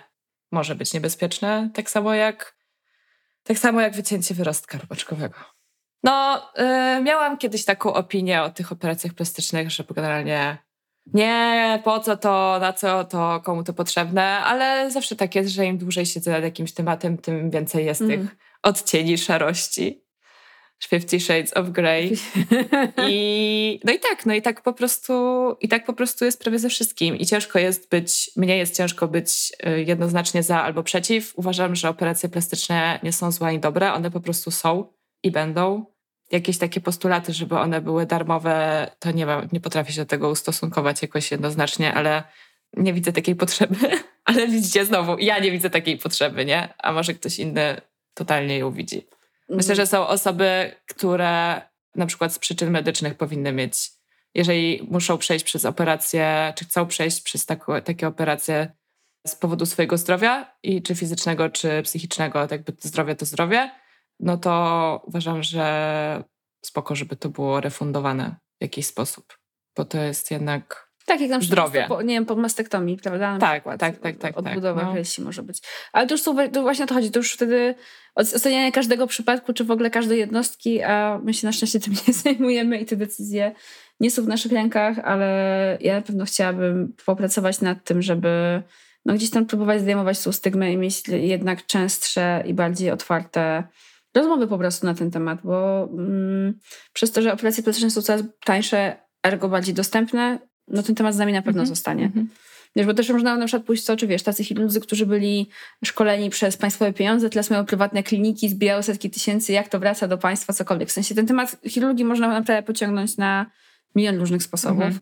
Może 0.51 0.75
być 0.75 0.93
niebezpieczne, 0.93 1.69
tak 1.73 1.89
samo 1.89 2.13
jak 2.13 2.57
tak 3.43 3.57
samo 3.57 3.81
jak 3.81 3.95
wycięcie 3.95 4.35
wyrostka 4.35 4.77
robaczkowego. 4.77 5.56
No, 6.03 6.41
e, 6.55 7.01
miałam 7.03 7.37
kiedyś 7.37 7.65
taką 7.65 7.93
opinię 7.93 8.43
o 8.43 8.49
tych 8.49 8.71
operacjach 8.71 9.13
plastycznych, 9.13 9.71
że 9.71 9.83
generalnie 9.95 10.57
nie, 11.13 11.81
po 11.83 11.99
co 11.99 12.17
to, 12.17 12.57
na 12.61 12.73
co 12.73 13.03
to, 13.03 13.41
komu 13.43 13.63
to 13.63 13.73
potrzebne, 13.73 14.23
ale 14.23 14.91
zawsze 14.91 15.15
tak 15.15 15.35
jest, 15.35 15.49
że 15.49 15.65
im 15.65 15.77
dłużej 15.77 16.05
siedzę 16.05 16.31
nad 16.31 16.43
jakimś 16.43 16.71
tematem, 16.71 17.17
tym 17.17 17.51
więcej 17.51 17.85
jest 17.85 18.01
mm. 18.01 18.19
tych 18.19 18.37
odcieni 18.63 19.17
szarości. 19.17 20.07
Fifty 20.83 21.19
Shades 21.19 21.57
of 21.57 21.69
Grey. 21.69 22.17
I, 23.09 23.79
no 23.83 23.93
i 23.93 23.99
tak, 23.99 24.25
no 24.25 24.33
i 24.33 24.41
tak 24.41 24.61
po 24.61 24.73
prostu, 24.73 25.13
i 25.61 25.67
tak 25.67 25.85
po 25.85 25.93
prostu 25.93 26.25
jest 26.25 26.41
prawie 26.41 26.59
ze 26.59 26.69
wszystkim. 26.69 27.15
I 27.15 27.25
ciężko 27.25 27.59
jest 27.59 27.89
być, 27.89 28.31
mnie 28.35 28.57
jest 28.57 28.77
ciężko 28.77 29.07
być 29.07 29.51
y, 29.67 29.83
jednoznacznie 29.83 30.43
za 30.43 30.63
albo 30.63 30.83
przeciw. 30.83 31.33
Uważam, 31.35 31.75
że 31.75 31.89
operacje 31.89 32.29
plastyczne 32.29 32.99
nie 33.03 33.13
są 33.13 33.31
złe 33.31 33.47
ani 33.47 33.59
dobre, 33.59 33.93
one 33.93 34.11
po 34.11 34.19
prostu 34.19 34.51
są 34.51 34.96
i 35.27 35.31
będą 35.31 35.85
jakieś 36.31 36.57
takie 36.57 36.81
postulaty, 36.81 37.33
żeby 37.33 37.59
one 37.59 37.81
były 37.81 38.05
darmowe, 38.05 38.87
to 38.99 39.11
nie, 39.11 39.25
ma, 39.25 39.47
nie 39.51 39.59
potrafię 39.59 39.91
się 39.93 40.01
do 40.01 40.05
tego 40.05 40.29
ustosunkować 40.29 41.01
jakoś 41.01 41.31
jednoznacznie, 41.31 41.93
ale 41.93 42.23
nie 42.77 42.93
widzę 42.93 43.13
takiej 43.13 43.35
potrzeby. 43.43 43.75
ale 44.25 44.47
widzicie 44.47 44.85
znowu, 44.85 45.17
ja 45.17 45.39
nie 45.39 45.51
widzę 45.51 45.69
takiej 45.69 45.97
potrzeby, 45.97 46.45
nie? 46.45 46.73
A 46.77 46.91
może 46.91 47.13
ktoś 47.13 47.39
inny 47.39 47.81
totalnie 48.13 48.57
ją 48.57 48.71
widzi. 48.71 49.07
Myślę, 49.49 49.75
że 49.75 49.87
są 49.87 50.07
osoby, 50.07 50.71
które 50.85 51.61
na 51.95 52.05
przykład 52.05 52.33
z 52.33 52.39
przyczyn 52.39 52.71
medycznych 52.71 53.15
powinny 53.15 53.53
mieć, 53.53 53.91
jeżeli 54.33 54.87
muszą 54.91 55.17
przejść 55.17 55.45
przez 55.45 55.65
operację, 55.65 56.53
czy 56.55 56.65
chcą 56.65 56.87
przejść 56.87 57.21
przez 57.21 57.45
takie 57.85 58.07
operacje 58.07 58.71
z 59.27 59.35
powodu 59.35 59.65
swojego 59.65 59.97
zdrowia, 59.97 60.55
i 60.63 60.81
czy 60.81 60.95
fizycznego, 60.95 61.49
czy 61.49 61.83
psychicznego, 61.83 62.47
tak 62.47 62.51
jakby 62.51 62.73
zdrowie 62.79 63.15
to 63.15 63.25
zdrowie, 63.25 63.71
no 64.19 64.37
to 64.37 65.03
uważam, 65.05 65.43
że 65.43 66.23
spoko, 66.65 66.95
żeby 66.95 67.15
to 67.15 67.29
było 67.29 67.61
refundowane 67.61 68.35
w 68.59 68.63
jakiś 68.63 68.85
sposób, 68.85 69.37
bo 69.77 69.85
to 69.85 69.97
jest 69.97 70.31
jednak 70.31 70.87
tak, 71.07 71.21
jak 71.21 71.29
na 71.29 71.39
przykład, 71.39 71.69
zdrowie. 71.69 71.85
Po, 71.87 72.01
nie 72.01 72.13
wiem, 72.13 72.25
po 72.25 72.35
mastektomii, 72.35 72.97
prawda? 72.97 73.33
Na 73.33 73.39
tak, 73.39 73.61
przykład, 73.61 73.79
tak, 73.79 73.97
tak, 73.97 74.17
tak. 74.17 74.37
Odbudowa 74.37 74.81
tak, 74.81 75.03
no. 75.17 75.25
może 75.25 75.43
być. 75.43 75.61
Ale 75.93 76.07
to 76.07 76.13
już 76.13 76.21
są, 76.21 76.49
to 76.49 76.61
właśnie 76.61 76.85
o 76.85 76.87
to 76.87 76.93
chodzi, 76.93 77.11
to 77.11 77.19
już 77.19 77.33
wtedy 77.33 77.75
ocenianie 78.15 78.71
każdego 78.71 79.07
przypadku, 79.07 79.53
czy 79.53 79.63
w 79.63 79.71
ogóle 79.71 79.89
każdej 79.89 80.19
jednostki, 80.19 80.81
a 80.81 81.19
my 81.23 81.33
się 81.33 81.47
na 81.47 81.53
szczęście 81.53 81.79
tym 81.79 81.93
nie 82.07 82.13
zajmujemy 82.13 82.79
i 82.79 82.85
te 82.85 82.95
decyzje 82.95 83.55
nie 83.99 84.11
są 84.11 84.23
w 84.23 84.27
naszych 84.27 84.51
rękach, 84.51 84.99
ale 84.99 85.77
ja 85.81 85.95
na 85.95 86.01
pewno 86.01 86.25
chciałabym 86.25 86.93
popracować 87.05 87.61
nad 87.61 87.83
tym, 87.83 88.01
żeby 88.01 88.63
no, 89.05 89.13
gdzieś 89.13 89.29
tam 89.29 89.45
próbować 89.45 89.81
zdejmować 89.81 90.23
tą 90.23 90.31
stygmę 90.31 90.73
i 90.73 90.77
mieć 90.77 91.07
jednak 91.07 91.65
częstsze 91.65 92.43
i 92.45 92.53
bardziej 92.53 92.91
otwarte 92.91 93.63
rozmowy 94.17 94.47
po 94.47 94.57
prostu 94.57 94.85
na 94.85 94.93
ten 94.93 95.11
temat, 95.11 95.39
bo 95.43 95.83
mm, 95.93 96.59
przez 96.93 97.11
to, 97.11 97.21
że 97.21 97.33
operacje 97.33 97.63
plastyczne 97.63 97.91
są 97.91 98.01
coraz 98.01 98.23
tańsze, 98.45 98.95
ergo 99.23 99.49
bardziej 99.49 99.73
dostępne, 99.73 100.39
no 100.67 100.83
ten 100.83 100.95
temat 100.95 101.15
z 101.15 101.17
nami 101.17 101.33
na 101.33 101.41
pewno 101.41 101.61
mm 101.61 101.65
-hmm. 101.65 101.75
zostanie. 101.75 102.11
Mm 102.15 102.25
-hmm. 102.25 102.27
Wiesz, 102.75 102.85
bo 102.85 102.93
też 102.93 103.09
można 103.09 103.37
na 103.37 103.45
przykład 103.45 103.65
pójść 103.65 103.85
to, 103.85 103.97
czy 103.97 104.07
wiesz, 104.07 104.23
tacy 104.23 104.43
chirurdzy, 104.43 104.81
którzy 104.81 105.05
byli 105.05 105.49
szkoleni 105.85 106.29
przez 106.29 106.57
państwowe 106.57 106.93
pieniądze, 106.93 107.29
teraz 107.29 107.49
mają 107.49 107.65
prywatne 107.65 108.03
kliniki, 108.03 108.49
zbijają 108.49 108.81
setki 108.81 109.09
tysięcy, 109.09 109.53
jak 109.53 109.67
to 109.67 109.79
wraca 109.79 110.07
do 110.07 110.17
państwa, 110.17 110.53
cokolwiek. 110.53 110.89
W 110.89 110.91
sensie 110.91 111.15
ten 111.15 111.25
temat 111.25 111.57
chirurgii 111.67 112.05
można 112.05 112.27
naprawdę 112.27 112.63
pociągnąć 112.63 113.17
na 113.17 113.45
milion 113.95 114.19
różnych 114.19 114.43
sposobów. 114.43 114.83
Mm 114.83 114.93
-hmm. 114.93 114.99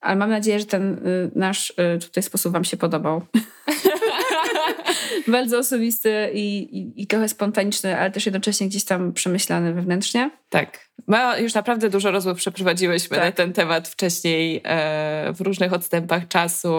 Ale 0.00 0.16
mam 0.16 0.30
nadzieję, 0.30 0.58
że 0.60 0.66
ten 0.66 0.92
y, 0.94 1.30
nasz 1.34 1.70
y, 1.70 1.98
tutaj 1.98 2.22
sposób 2.22 2.52
Wam 2.52 2.64
się 2.64 2.76
podobał. 2.76 3.22
bardzo 5.28 5.58
osobisty 5.58 6.30
i, 6.34 6.58
i, 6.78 7.02
i, 7.02 7.06
trochę 7.06 7.28
spontaniczny, 7.28 7.98
ale 7.98 8.10
też 8.10 8.26
jednocześnie 8.26 8.68
gdzieś 8.68 8.84
tam 8.84 9.12
przemyślany 9.12 9.72
wewnętrznie. 9.72 10.30
Tak. 10.48 10.88
My 11.06 11.18
już 11.42 11.54
naprawdę 11.54 11.90
dużo 11.90 12.10
rozmów 12.10 12.38
przeprowadziłyśmy 12.38 13.16
tak. 13.16 13.26
na 13.26 13.32
ten 13.32 13.52
temat 13.52 13.88
wcześniej 13.88 14.60
e, 14.64 15.32
w 15.32 15.40
różnych 15.40 15.72
odstępach 15.72 16.28
czasu 16.28 16.74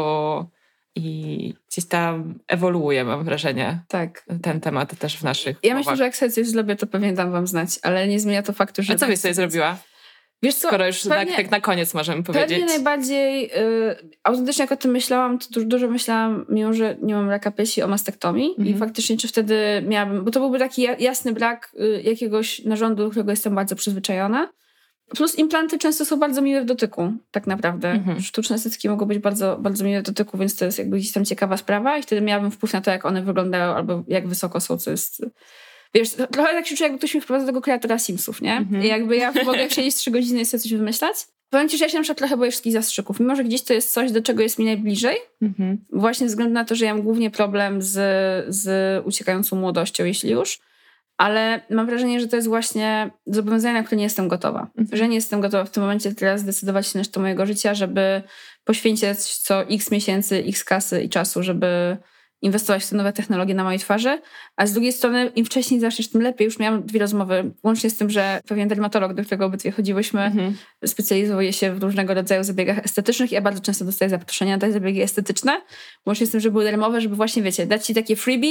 i 0.95 1.53
gdzieś 1.71 1.85
tam 1.85 2.39
ewoluuje, 2.47 3.03
mam 3.03 3.23
wrażenie. 3.23 3.79
Tak. 3.87 4.25
Ten 4.41 4.61
temat 4.61 4.99
też 4.99 5.17
w 5.17 5.23
naszych. 5.23 5.57
Ja 5.63 5.75
myślę, 5.75 5.97
że 5.97 6.03
jak 6.03 6.15
sobie 6.15 6.31
coś 6.31 6.47
zrobię, 6.47 6.75
to 6.75 6.87
pewnie 6.87 7.13
dam 7.13 7.31
wam 7.31 7.47
znać, 7.47 7.69
ale 7.81 8.07
nie 8.07 8.19
zmienia 8.19 8.43
to 8.43 8.53
faktu, 8.53 8.83
że. 8.83 8.93
A 8.93 8.97
co 8.97 9.07
byś 9.07 9.19
sobie 9.19 9.33
zrobiła? 9.33 9.77
Wiesz 10.43 10.55
co, 10.55 10.67
Skoro 10.67 10.87
już 10.87 11.03
pewnie, 11.03 11.25
tak, 11.25 11.35
tak 11.35 11.51
na 11.51 11.61
koniec 11.61 11.93
możemy 11.93 12.23
powiedzieć. 12.23 12.49
Pewnie 12.49 12.65
najbardziej 12.65 13.45
y, 13.45 13.95
autentycznie 14.23 14.63
jak 14.63 14.71
o 14.71 14.75
tym 14.75 14.91
myślałam, 14.91 15.39
to 15.39 15.45
dużo, 15.51 15.67
dużo 15.67 15.87
myślałam, 15.87 16.45
mimo 16.49 16.73
że 16.73 16.97
nie 17.01 17.13
mam 17.13 17.29
raka 17.29 17.51
piersi, 17.51 17.81
o 17.81 17.87
mastektomii 17.87 18.45
mm 18.45 18.55
-hmm. 18.57 18.69
i 18.69 18.71
mhm. 18.71 18.89
faktycznie 18.89 19.17
czy 19.17 19.27
wtedy 19.27 19.83
miałabym, 19.87 20.25
bo 20.25 20.31
to 20.31 20.39
byłby 20.39 20.59
taki 20.59 20.81
jasny 20.99 21.33
brak 21.33 21.71
y, 21.81 22.01
jakiegoś 22.01 22.65
narządu, 22.65 23.03
do 23.03 23.09
którego 23.09 23.31
jestem 23.31 23.55
bardzo 23.55 23.75
przyzwyczajona. 23.75 24.49
Plus 25.15 25.35
implanty 25.35 25.77
często 25.77 26.05
są 26.05 26.19
bardzo 26.19 26.41
miłe 26.41 26.61
w 26.61 26.65
dotyku, 26.65 27.13
tak 27.31 27.47
naprawdę. 27.47 27.89
Mm 27.89 28.03
-hmm. 28.03 28.21
Sztuczne 28.21 28.55
estetyki 28.55 28.89
mogą 28.89 29.05
być 29.05 29.19
bardzo, 29.19 29.57
bardzo 29.57 29.85
miłe 29.85 29.99
w 29.99 30.03
dotyku, 30.03 30.37
więc 30.37 30.55
to 30.55 30.65
jest 30.65 30.79
jakby 30.79 30.97
gdzieś 30.97 31.11
tam 31.11 31.25
ciekawa 31.25 31.57
sprawa 31.57 31.97
i 31.97 32.03
wtedy 32.03 32.21
miałabym 32.21 32.51
wpływ 32.51 32.73
na 32.73 32.81
to, 32.81 32.91
jak 32.91 33.05
one 33.05 33.21
wyglądają 33.21 33.75
albo 33.75 34.03
jak 34.07 34.27
wysoko 34.27 34.59
są, 34.59 34.77
co 34.77 34.91
jest 34.91 35.25
Wiesz, 35.93 36.09
trochę 36.09 36.53
tak 36.53 36.67
się 36.67 36.75
czuję, 36.75 36.87
jakby 36.87 36.97
ktoś 36.97 37.15
mi 37.15 37.21
wprowadza 37.21 37.45
do 37.45 37.51
tego 37.51 37.61
kreatora 37.61 37.99
Simsów, 37.99 38.41
nie? 38.41 38.65
-hmm. 38.71 38.85
I 38.85 38.87
jakby 38.87 39.17
ja 39.17 39.31
mogę 39.45 39.69
siedzieć 39.69 39.95
trzy 39.95 40.11
godziny 40.11 40.41
i 40.41 40.45
sobie 40.45 40.61
coś 40.61 40.73
wymyślać. 40.73 41.15
Powiem 41.49 41.69
ci, 41.69 41.77
że 41.77 41.85
ja 41.85 41.89
się 41.89 41.97
na 41.97 42.03
przykład 42.03 42.17
trochę 42.17 42.37
boję 42.37 42.51
wszystkich 42.51 42.73
zastrzyków, 42.73 43.19
mimo 43.19 43.35
że 43.35 43.43
gdzieś 43.43 43.63
to 43.63 43.73
jest 43.73 43.93
coś, 43.93 44.11
do 44.11 44.21
czego 44.21 44.43
jest 44.43 44.59
mi 44.59 44.65
najbliżej. 44.65 45.17
-hmm. 45.43 45.77
Właśnie 45.93 46.27
ze 46.27 46.31
względu 46.31 46.53
na 46.53 46.65
to, 46.65 46.75
że 46.75 46.85
ja 46.85 46.93
mam 46.93 47.03
głównie 47.03 47.31
problem 47.31 47.81
z, 47.81 47.95
z 48.55 49.05
uciekającą 49.05 49.55
młodością, 49.55 50.05
jeśli 50.05 50.31
już. 50.31 50.59
Ale 51.17 51.61
mam 51.69 51.85
wrażenie, 51.85 52.19
że 52.19 52.27
to 52.27 52.35
jest 52.35 52.47
właśnie 52.47 53.11
zobowiązanie, 53.25 53.73
na 53.73 53.83
które 53.83 53.97
nie 53.97 54.03
jestem 54.03 54.27
gotowa. 54.27 54.67
-hmm. 54.77 54.95
Że 54.95 55.07
nie 55.07 55.15
jestem 55.15 55.41
gotowa 55.41 55.65
w 55.65 55.71
tym 55.71 55.83
momencie 55.83 56.15
teraz 56.15 56.41
zdecydować 56.41 56.87
się 56.87 56.99
na 56.99 57.05
to 57.05 57.19
mojego 57.19 57.45
życia, 57.45 57.73
żeby 57.73 58.21
poświęcić 58.63 59.37
co 59.37 59.61
x 59.61 59.91
miesięcy, 59.91 60.43
x 60.47 60.63
kasy 60.63 61.01
i 61.01 61.09
czasu, 61.09 61.43
żeby 61.43 61.97
inwestować 62.41 62.83
w 62.83 62.89
te 62.89 62.95
nowe 62.95 63.13
technologie 63.13 63.53
na 63.53 63.63
mojej 63.63 63.79
twarzy, 63.79 64.21
a 64.57 64.67
z 64.67 64.73
drugiej 64.73 64.93
strony 64.93 65.31
im 65.35 65.45
wcześniej 65.45 65.79
zaczniesz, 65.79 66.09
tym 66.09 66.21
lepiej. 66.21 66.45
Już 66.45 66.59
miałam 66.59 66.83
dwie 66.83 66.99
rozmowy, 66.99 67.51
łącznie 67.63 67.89
z 67.89 67.97
tym, 67.97 68.09
że 68.09 68.41
pewien 68.47 68.67
dermatolog, 68.67 69.13
do 69.13 69.23
którego 69.23 69.45
obydwie 69.45 69.71
chodziłyśmy, 69.71 70.21
mhm. 70.21 70.57
specjalizuje 70.85 71.53
się 71.53 71.73
w 71.73 71.83
różnego 71.83 72.13
rodzaju 72.13 72.43
zabiegach 72.43 72.77
estetycznych. 72.77 73.31
Ja 73.31 73.41
bardzo 73.41 73.61
często 73.61 73.85
dostaję 73.85 74.09
zaproszenia 74.09 74.55
na 74.55 74.61
te 74.61 74.71
zabiegi 74.71 75.01
estetyczne, 75.01 75.61
łącznie 76.05 76.27
z 76.27 76.31
tym, 76.31 76.39
że 76.39 76.51
były 76.51 76.63
darmowe, 76.63 77.01
żeby 77.01 77.15
właśnie, 77.15 77.43
wiecie, 77.43 77.65
dać 77.65 77.85
ci 77.85 77.93
takie 77.93 78.15
freebie, 78.15 78.49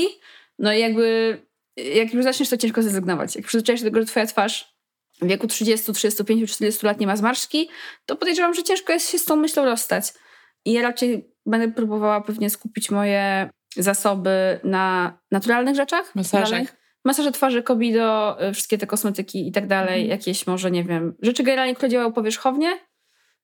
no 0.59 0.73
i 0.73 0.81
jakby 0.81 1.39
jak 1.77 2.15
już 2.15 2.25
zaczniesz, 2.25 2.49
to 2.49 2.57
ciężko 2.57 2.83
zrezygnować. 2.83 3.37
Jak 3.37 3.47
przyzwyczaisz 3.47 3.81
się 3.81 3.85
do 3.85 3.91
tego, 3.91 4.01
że 4.01 4.07
twoja 4.07 4.27
twarz 4.27 4.79
w 5.23 5.27
wieku 5.27 5.47
30, 5.47 5.93
35, 5.93 6.53
40 6.53 6.87
lat 6.87 7.01
nie 7.01 7.07
ma 7.07 7.17
zmarszczki, 7.17 7.69
to 8.07 8.17
podejrzewam, 8.17 8.55
że 8.55 8.63
ciężko 8.63 8.93
jest 8.93 9.11
się 9.11 9.19
z 9.19 9.25
tą 9.25 9.37
myślą 9.37 9.65
rozstać. 9.65 10.05
I 10.65 10.73
ja 10.73 10.83
raczej 10.83 11.35
będę 11.47 11.69
próbowała 11.73 12.21
pewnie 12.21 12.51
skupić 12.51 12.91
moje 12.91 13.51
zasoby 13.77 14.61
na 14.65 15.19
naturalnych 15.31 15.77
rzeczach. 15.77 16.15
Masażach. 16.15 16.77
Masaże 17.05 17.33
twarzy, 17.33 17.63
kobido, 17.63 18.37
y, 18.49 18.53
wszystkie 18.53 18.79
te 18.79 18.87
kosmetyki 18.87 19.49
i 19.49 19.53
tak 19.53 19.67
dalej. 19.67 20.01
Mhm. 20.01 20.11
Jakieś 20.11 20.47
może, 20.47 20.71
nie 20.71 20.85
wiem, 20.85 21.15
rzeczy 21.23 21.43
generalnie, 21.43 21.75
które 21.75 21.89
działają 21.89 22.13
powierzchownie. 22.13 22.79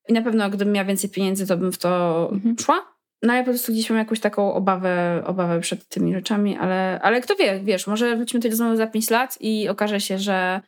I 0.08 0.12
na 0.12 0.22
pewno, 0.22 0.50
gdybym 0.50 0.74
miała 0.74 0.84
więcej 0.84 1.10
pieniędzy, 1.10 1.46
to 1.46 1.56
bym 1.56 1.72
w 1.72 1.78
to 1.78 2.28
mhm. 2.32 2.56
szła. 2.58 2.94
No 3.22 3.34
ja 3.34 3.40
po 3.40 3.50
prostu 3.50 3.72
gdzieś 3.72 3.90
mam 3.90 3.98
jakąś 3.98 4.20
taką 4.20 4.54
obawę, 4.54 5.22
obawę 5.26 5.60
przed 5.60 5.88
tymi 5.88 6.14
rzeczami, 6.14 6.56
ale, 6.56 7.00
ale 7.02 7.20
kto 7.20 7.36
wie, 7.36 7.60
wiesz, 7.60 7.86
może 7.86 8.16
wrócimy 8.16 8.40
tej 8.40 8.50
rozmowy 8.50 8.76
za 8.76 8.86
5 8.86 9.10
lat 9.10 9.36
i 9.40 9.68
okaże 9.68 10.00
się, 10.00 10.18
że 10.18 10.60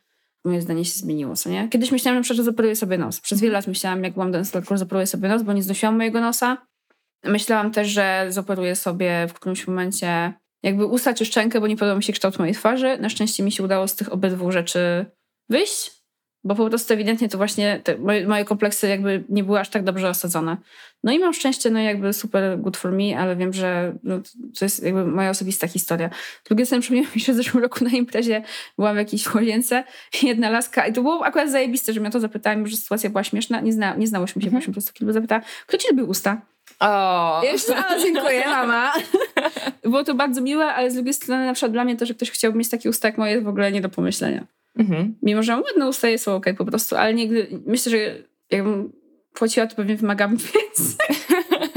moje 0.45 0.61
zdanie 0.61 0.85
się 0.85 0.99
zmieniło, 0.99 1.35
co 1.35 1.49
nie? 1.49 1.69
Kiedyś 1.69 1.91
myślałam, 1.91 2.23
że 2.23 2.43
zaparuję 2.43 2.75
sobie 2.75 2.97
nos. 2.97 3.19
Przez 3.21 3.41
wiele 3.41 3.53
lat 3.53 3.67
myślałam, 3.67 4.03
jak 4.03 4.13
byłam 4.13 4.31
do 4.31 4.43
że 4.43 4.77
zaparuję 4.77 5.07
sobie 5.07 5.29
nos, 5.29 5.43
bo 5.43 5.53
nie 5.53 5.63
znosiłam 5.63 5.97
mojego 5.97 6.21
nosa. 6.21 6.57
Myślałam 7.27 7.71
też, 7.71 7.87
że 7.87 8.25
zoperuję 8.29 8.75
sobie 8.75 9.27
w 9.29 9.33
którymś 9.33 9.67
momencie 9.67 10.33
jakby 10.63 10.85
usta 10.85 11.13
czy 11.13 11.25
szczękę, 11.25 11.61
bo 11.61 11.67
nie 11.67 11.75
podobał 11.75 11.97
mi 11.97 12.03
się 12.03 12.13
kształt 12.13 12.39
mojej 12.39 12.55
twarzy. 12.55 12.97
Na 12.97 13.09
szczęście 13.09 13.43
mi 13.43 13.51
się 13.51 13.63
udało 13.63 13.87
z 13.87 13.95
tych 13.95 14.13
obydwu 14.13 14.51
rzeczy 14.51 15.05
wyjść, 15.49 15.91
bo 16.43 16.55
po 16.55 16.69
prostu 16.69 16.93
ewidentnie 16.93 17.29
to 17.29 17.37
właśnie 17.37 17.81
te, 17.83 17.97
moje, 17.97 18.27
moje, 18.27 18.45
kompleksy 18.45 18.87
jakby 18.87 19.23
nie 19.29 19.43
były 19.43 19.59
aż 19.59 19.69
tak 19.69 19.83
dobrze 19.83 20.09
osadzone. 20.09 20.57
No 21.03 21.11
i 21.11 21.19
mam 21.19 21.33
szczęście, 21.33 21.69
no 21.69 21.79
jakby 21.79 22.13
super 22.13 22.59
good 22.59 22.77
for 22.77 22.91
me, 22.91 23.19
ale 23.19 23.35
wiem, 23.35 23.53
że 23.53 23.95
no, 24.03 24.19
to 24.59 24.65
jest 24.65 24.83
jakby 24.83 25.05
moja 25.05 25.29
osobista 25.29 25.67
historia. 25.67 26.09
Drugie 26.45 26.65
sobie 26.65 26.81
przypomniałam 26.81 27.11
mi, 27.15 27.21
że 27.21 27.33
w 27.33 27.35
zeszłym 27.35 27.63
roku 27.63 27.83
na 27.83 27.89
imprezie 27.89 28.43
byłam 28.77 28.95
w 28.95 28.97
jakiejś 28.97 29.33
łazience 29.35 29.83
jedna 30.23 30.49
laska 30.49 30.87
i 30.87 30.93
to 30.93 31.01
było 31.01 31.25
akurat 31.25 31.51
zajebiste, 31.51 31.93
że 31.93 31.99
mnie 31.99 32.09
to 32.09 32.19
zapytałem, 32.19 32.67
że 32.67 32.77
sytuacja 32.77 33.09
była 33.09 33.23
śmieszna. 33.23 33.61
Nie, 33.61 33.73
zna, 33.73 33.95
nie 33.95 34.07
znałyśmy 34.07 34.41
się, 34.41 34.47
mhm. 34.47 34.65
po 34.65 34.71
prostu 34.71 34.93
kilku 34.93 35.13
zapytała, 35.13 35.41
kto 35.67 35.77
ci 35.77 35.87
lubi 35.89 36.03
usta? 36.03 36.41
O. 36.79 37.41
Jeszcze 37.43 37.73
raz 37.73 38.03
dziękuję, 38.03 38.47
mama. 38.47 38.93
Było 39.83 40.03
to 40.03 40.15
bardzo 40.15 40.41
miłe, 40.41 40.65
ale 40.65 40.91
z 40.91 40.93
drugiej 40.93 41.13
strony 41.13 41.45
na 41.45 41.53
przykład 41.53 41.71
dla 41.71 41.83
mnie 41.83 41.95
to, 41.95 42.05
że 42.05 42.13
ktoś 42.13 42.31
chciałby 42.31 42.57
mieć 42.57 42.69
takie 42.69 42.89
usta 42.89 43.07
jak 43.07 43.17
moje, 43.17 43.31
jest 43.31 43.45
w 43.45 43.47
ogóle 43.47 43.71
nie 43.71 43.81
do 43.81 43.89
pomyślenia. 43.89 44.45
Mhm. 44.77 45.15
Mimo, 45.21 45.43
że 45.43 45.57
ładne 45.57 45.87
usta, 45.87 46.07
jest 46.07 46.27
ok 46.27 46.45
po 46.57 46.65
prostu, 46.65 46.95
ale 46.95 47.13
nigdy, 47.13 47.47
myślę, 47.65 47.91
że 47.91 47.97
jakbym 48.51 48.91
płaciła, 49.33 49.67
to 49.67 49.75
pewnie 49.75 49.95
wymagam 49.95 50.37
więcej. 50.37 51.17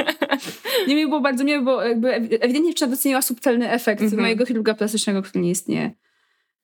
nie 0.89 0.95
mi 0.97 1.07
było 1.07 1.21
bardzo 1.21 1.45
miłe, 1.45 1.63
bo 1.63 1.83
jakby 1.83 2.15
ewidentnie 2.15 2.75
trzeba 2.75 2.91
doceniła 2.91 3.23
subtelny 3.23 3.71
efekt 3.71 4.03
mhm. 4.03 4.23
mojego 4.23 4.47
chirurga 4.47 4.75
plastycznego, 4.75 5.23
który 5.23 5.45
nie 5.45 5.51
istnieje. 5.51 5.91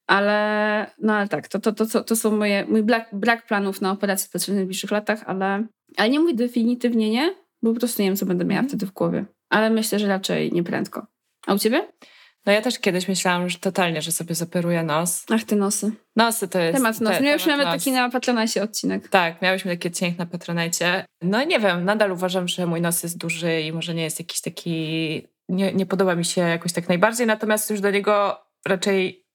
Ale, 0.06 0.90
no 0.98 1.14
ale 1.14 1.28
tak, 1.28 1.48
to, 1.48 1.58
to, 1.58 1.72
to, 1.72 2.04
to 2.04 2.16
są 2.16 2.36
moje, 2.36 2.66
mój 2.68 2.82
brak, 2.82 3.08
brak 3.12 3.46
planów 3.46 3.80
na 3.80 3.90
operację 3.90 4.28
plastyczną 4.30 4.54
w 4.54 4.56
najbliższych 4.56 4.90
latach, 4.90 5.22
ale, 5.26 5.66
ale 5.96 6.10
nie 6.10 6.20
mówię 6.20 6.34
definitywnie 6.34 7.10
nie, 7.10 7.34
bo 7.62 7.72
po 7.72 7.78
prostu 7.80 8.02
nie 8.02 8.08
wiem, 8.08 8.16
co 8.16 8.26
będę 8.26 8.44
miała 8.44 8.60
mhm. 8.60 8.68
wtedy 8.68 8.86
w 8.86 8.92
głowie. 8.92 9.24
Ale 9.48 9.70
myślę, 9.70 9.98
że 9.98 10.06
raczej 10.06 10.52
nie 10.52 10.62
prędko. 10.62 11.06
A 11.46 11.54
u 11.54 11.58
ciebie? 11.58 11.88
No 12.46 12.52
ja 12.52 12.62
też 12.62 12.78
kiedyś 12.78 13.08
myślałam, 13.08 13.48
że 13.48 13.58
totalnie, 13.58 14.02
że 14.02 14.12
sobie 14.12 14.34
zoperuję 14.34 14.82
nos. 14.82 15.24
Ach, 15.30 15.44
te 15.44 15.56
nosy. 15.56 15.92
Nosy 16.16 16.48
to 16.48 16.58
jest... 16.58 16.76
Temat 16.76 17.00
nos. 17.00 17.20
Miałyśmy 17.20 17.56
nawet 17.56 17.66
taki 17.66 17.92
na 17.92 18.10
Patronajcie 18.10 18.62
odcinek. 18.62 19.08
Tak, 19.08 19.42
miałyśmy 19.42 19.76
taki 19.76 19.88
odcinek 19.88 20.18
na 20.18 20.26
Patronajcie. 20.26 21.04
No 21.22 21.44
nie 21.44 21.60
wiem, 21.60 21.84
nadal 21.84 22.12
uważam, 22.12 22.48
że 22.48 22.66
mój 22.66 22.80
nos 22.80 23.02
jest 23.02 23.18
duży 23.18 23.60
i 23.60 23.72
może 23.72 23.94
nie 23.94 24.02
jest 24.02 24.18
jakiś 24.18 24.40
taki... 24.40 25.22
Nie, 25.48 25.72
nie 25.72 25.86
podoba 25.86 26.14
mi 26.14 26.24
się 26.24 26.40
jakoś 26.40 26.72
tak 26.72 26.88
najbardziej, 26.88 27.26
natomiast 27.26 27.70
już 27.70 27.80
do 27.80 27.90
niego 27.90 28.40
raczej 28.66 29.26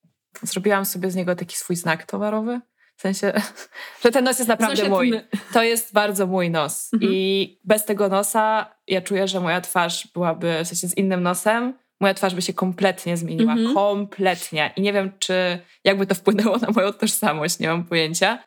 zrobiłam 0.43 0.85
sobie 0.85 1.11
z 1.11 1.15
niego 1.15 1.35
taki 1.35 1.55
swój 1.55 1.75
znak 1.75 2.05
towarowy. 2.05 2.61
W 3.01 3.09
sensie, 3.09 3.33
że 4.03 4.11
ten 4.11 4.23
nos 4.23 4.39
jest 4.39 4.49
naprawdę 4.49 4.89
mój. 4.89 5.13
To 5.53 5.63
jest 5.63 5.93
bardzo 5.93 6.27
mój 6.27 6.49
nos. 6.49 6.93
Mhm. 6.93 7.11
I 7.13 7.59
bez 7.63 7.85
tego 7.85 8.09
nosa 8.09 8.75
ja 8.87 9.01
czuję, 9.01 9.27
że 9.27 9.39
moja 9.39 9.61
twarz 9.61 10.07
byłaby 10.13 10.59
w 10.63 10.67
sensie 10.67 10.87
z 10.87 10.97
innym 10.97 11.23
nosem. 11.23 11.73
Moja 11.99 12.13
twarz 12.13 12.35
by 12.35 12.41
się 12.41 12.53
kompletnie 12.53 13.17
zmieniła. 13.17 13.53
Mhm. 13.53 13.73
Kompletnie. 13.75 14.73
I 14.75 14.81
nie 14.81 14.93
wiem, 14.93 15.11
czy 15.19 15.59
jakby 15.83 16.07
to 16.07 16.15
wpłynęło 16.15 16.57
na 16.57 16.67
moją 16.75 16.93
tożsamość, 16.93 17.59
nie 17.59 17.67
mam 17.67 17.83
pojęcia. 17.83 18.43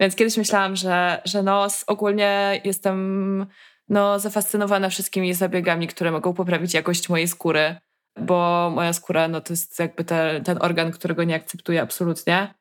Więc 0.00 0.16
kiedyś 0.16 0.36
myślałam, 0.36 0.76
że, 0.76 1.22
że 1.24 1.42
nos, 1.42 1.84
ogólnie 1.86 2.60
jestem 2.64 3.46
no, 3.88 4.18
zafascynowana 4.18 4.88
wszystkimi 4.88 5.34
zabiegami, 5.34 5.88
które 5.88 6.10
mogą 6.10 6.34
poprawić 6.34 6.74
jakość 6.74 7.08
mojej 7.08 7.28
skóry, 7.28 7.76
bo 8.20 8.70
moja 8.74 8.92
skóra 8.92 9.28
no, 9.28 9.40
to 9.40 9.52
jest 9.52 9.78
jakby 9.78 10.04
te, 10.04 10.40
ten 10.44 10.58
organ, 10.60 10.92
którego 10.92 11.24
nie 11.24 11.34
akceptuję 11.34 11.82
absolutnie. 11.82 12.57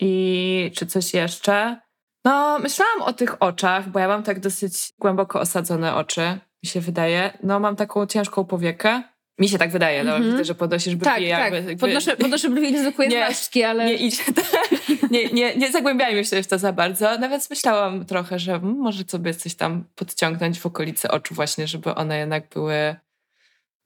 I 0.00 0.72
czy 0.74 0.86
coś 0.86 1.14
jeszcze? 1.14 1.80
No, 2.24 2.58
myślałam 2.58 3.02
o 3.02 3.12
tych 3.12 3.42
oczach, 3.42 3.88
bo 3.88 3.98
ja 3.98 4.08
mam 4.08 4.22
tak 4.22 4.40
dosyć 4.40 4.92
głęboko 4.98 5.40
osadzone 5.40 5.94
oczy, 5.94 6.38
mi 6.62 6.68
się 6.68 6.80
wydaje. 6.80 7.38
No, 7.42 7.60
mam 7.60 7.76
taką 7.76 8.06
ciężką 8.06 8.44
powiekę. 8.44 9.02
Mi 9.38 9.48
się 9.48 9.58
tak 9.58 9.72
wydaje, 9.72 10.04
no, 10.04 10.12
mm-hmm. 10.12 10.30
widzę, 10.30 10.44
że 10.44 10.54
podnosisz 10.54 10.94
brwi. 10.94 11.04
Tak, 11.04 11.22
jakby, 11.22 11.58
tak. 11.58 11.68
Jakby, 11.68 11.80
podnoszę, 11.80 12.16
podnoszę 12.16 12.50
brwi 12.50 12.72
nie, 12.72 12.92
zmarszczki, 13.10 13.62
ale... 13.62 13.86
Nie, 13.86 13.94
idź, 13.94 14.24
nie, 15.10 15.28
nie, 15.28 15.56
nie 15.56 15.72
zagłębiajmy 15.72 16.24
się 16.24 16.42
w 16.42 16.46
to 16.46 16.58
za 16.58 16.72
bardzo. 16.72 17.18
Nawet 17.18 17.50
myślałam 17.50 18.04
trochę, 18.06 18.38
że 18.38 18.52
hmm, 18.52 18.78
może 18.78 19.04
sobie 19.08 19.34
coś 19.34 19.54
tam 19.54 19.84
podciągnąć 19.94 20.60
w 20.60 20.66
okolicy 20.66 21.10
oczu 21.10 21.34
właśnie, 21.34 21.66
żeby 21.66 21.94
one 21.94 22.18
jednak 22.18 22.48
były 22.48 22.96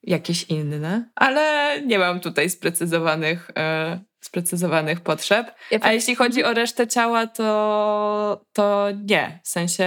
jakieś 0.02 0.44
inne. 0.44 1.10
Ale 1.14 1.74
nie 1.82 1.98
mam 1.98 2.20
tutaj 2.20 2.50
sprecyzowanych... 2.50 3.50
E, 3.56 4.00
sprecyzowanych 4.24 5.00
potrzeb. 5.00 5.54
Ja 5.70 5.78
A 5.82 5.92
jeśli 5.92 6.14
chodzi 6.14 6.44
o 6.44 6.54
resztę 6.54 6.86
ciała, 6.86 7.26
to, 7.26 8.44
to 8.52 8.88
nie. 9.04 9.40
W 9.44 9.48
sensie, 9.48 9.86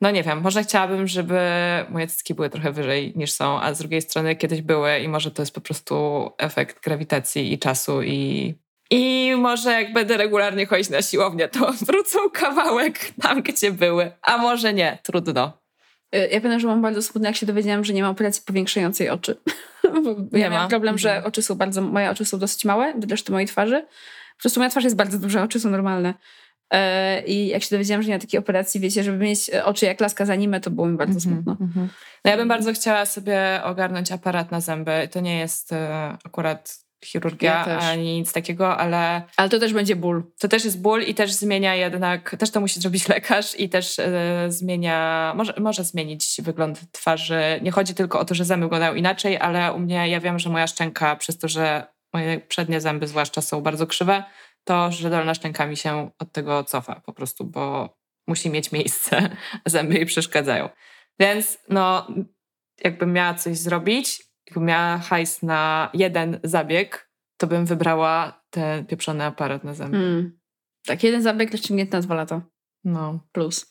no 0.00 0.10
nie 0.10 0.22
wiem, 0.22 0.40
może 0.40 0.62
chciałabym, 0.62 1.06
żeby 1.06 1.40
moje 1.88 2.06
cycki 2.06 2.34
były 2.34 2.50
trochę 2.50 2.72
wyżej 2.72 3.12
niż 3.16 3.32
są, 3.32 3.60
a 3.60 3.74
z 3.74 3.78
drugiej 3.78 4.02
strony 4.02 4.36
kiedyś 4.36 4.62
były 4.62 4.98
i 4.98 5.08
może 5.08 5.30
to 5.30 5.42
jest 5.42 5.54
po 5.54 5.60
prostu 5.60 6.30
efekt 6.38 6.84
grawitacji 6.84 7.52
i 7.52 7.58
czasu 7.58 8.02
i 8.02 8.54
i 8.90 9.32
może 9.36 9.72
jak 9.72 9.92
będę 9.92 10.16
regularnie 10.16 10.66
chodzić 10.66 10.90
na 10.90 11.02
siłownię, 11.02 11.48
to 11.48 11.72
wrócą 11.86 12.18
kawałek 12.32 12.98
tam, 13.22 13.42
gdzie 13.42 13.72
były. 13.72 14.12
A 14.22 14.38
może 14.38 14.74
nie, 14.74 14.98
trudno. 15.02 15.60
Y, 16.14 16.18
ja 16.18 16.40
pamiętam, 16.40 16.60
że 16.60 16.66
mam 16.66 16.82
bardzo 16.82 17.02
smutne, 17.02 17.28
jak 17.28 17.36
się 17.36 17.46
dowiedziałam, 17.46 17.84
że 17.84 17.92
nie 17.92 18.02
ma 18.02 18.10
operacji 18.10 18.42
powiększającej 18.46 19.08
oczy. 19.08 19.36
nie 20.32 20.40
ja 20.40 20.50
ma. 20.50 20.68
problem, 20.68 20.98
że 20.98 21.10
mhm. 21.10 21.26
oczy 21.26 21.42
są 21.42 21.54
bardzo, 21.54 21.82
moje 21.82 22.10
oczy 22.10 22.24
są 22.24 22.38
dosyć 22.38 22.64
małe 22.64 22.94
reszty 23.10 23.32
mojej 23.32 23.48
twarzy. 23.48 23.86
Po 24.36 24.42
prostu 24.42 24.60
moja 24.60 24.70
twarz 24.70 24.84
jest 24.84 24.96
bardzo 24.96 25.18
duża, 25.18 25.42
oczy 25.42 25.60
są 25.60 25.70
normalne. 25.70 26.14
E, 26.70 27.22
I 27.26 27.48
jak 27.48 27.62
się 27.62 27.68
dowiedziałam, 27.70 28.02
że 28.02 28.08
nie 28.08 28.14
ma 28.14 28.20
takiej 28.20 28.40
operacji, 28.40 28.80
wiecie, 28.80 29.04
żeby 29.04 29.18
mieć 29.18 29.50
oczy 29.50 29.86
jak 29.86 30.00
laska 30.00 30.26
za 30.26 30.32
anime, 30.32 30.60
to 30.60 30.70
było 30.70 30.86
mi 30.86 30.96
bardzo 30.96 31.18
-hmm, 31.18 31.22
smutno. 31.22 31.56
Mm 31.60 31.72
-hmm. 31.72 31.88
No 32.24 32.30
ja 32.30 32.36
bym 32.36 32.48
bardzo 32.48 32.72
chciała 32.72 33.06
sobie 33.06 33.60
ogarnąć 33.64 34.12
aparat 34.12 34.50
na 34.50 34.60
zęby. 34.60 35.08
To 35.10 35.20
nie 35.20 35.38
jest 35.38 35.72
e, 35.72 36.16
akurat 36.24 36.89
chirurgia 37.04 37.64
ja 37.68 37.78
ani 37.78 38.18
nic 38.18 38.32
takiego, 38.32 38.76
ale... 38.76 39.22
Ale 39.36 39.48
to 39.48 39.58
też 39.58 39.72
będzie 39.72 39.96
ból. 39.96 40.22
To 40.38 40.48
też 40.48 40.64
jest 40.64 40.80
ból 40.82 41.02
i 41.02 41.14
też 41.14 41.32
zmienia 41.32 41.74
jednak, 41.74 42.36
też 42.38 42.50
to 42.50 42.60
musi 42.60 42.80
zrobić 42.80 43.08
lekarz 43.14 43.60
i 43.60 43.68
też 43.68 43.98
e, 43.98 44.46
zmienia, 44.48 45.32
może, 45.36 45.54
może 45.60 45.84
zmienić 45.84 46.40
wygląd 46.42 46.92
twarzy. 46.92 47.42
Nie 47.62 47.70
chodzi 47.70 47.94
tylko 47.94 48.20
o 48.20 48.24
to, 48.24 48.34
że 48.34 48.44
zęby 48.44 48.66
wyglądają 48.66 48.94
inaczej, 48.94 49.38
ale 49.38 49.72
u 49.72 49.78
mnie, 49.78 50.08
ja 50.08 50.20
wiem, 50.20 50.38
że 50.38 50.50
moja 50.50 50.66
szczęka, 50.66 51.16
przez 51.16 51.38
to, 51.38 51.48
że 51.48 51.86
moje 52.12 52.40
przednie 52.40 52.80
zęby 52.80 53.06
zwłaszcza 53.06 53.42
są 53.42 53.60
bardzo 53.60 53.86
krzywe, 53.86 54.24
to, 54.64 54.92
że 54.92 55.10
dolna 55.10 55.34
szczęka 55.34 55.66
mi 55.66 55.76
się 55.76 56.10
od 56.18 56.32
tego 56.32 56.64
cofa 56.64 57.00
po 57.06 57.12
prostu, 57.12 57.44
bo 57.44 57.96
musi 58.26 58.50
mieć 58.50 58.72
miejsce, 58.72 59.36
zęby 59.66 59.94
jej 59.94 60.06
przeszkadzają. 60.06 60.68
Więc 61.20 61.58
no, 61.68 62.06
jakbym 62.84 63.12
miała 63.12 63.34
coś 63.34 63.58
zrobić, 63.58 64.29
jakbym 64.50 64.64
miała 64.64 64.98
hajs 64.98 65.42
na 65.42 65.90
jeden 65.94 66.40
zabieg, 66.44 67.10
to 67.36 67.46
bym 67.46 67.66
wybrała 67.66 68.42
ten 68.50 68.86
pieprzony 68.86 69.24
aparat 69.24 69.64
na 69.64 69.74
zęby. 69.74 69.96
Mm. 69.96 70.38
Tak, 70.86 71.02
jeden 71.02 71.22
zabieg 71.22 71.56
ściągnięty 71.56 71.96
na 71.96 72.02
dwa 72.02 72.14
lata. 72.14 72.42
No. 72.84 73.20
Plus. 73.32 73.70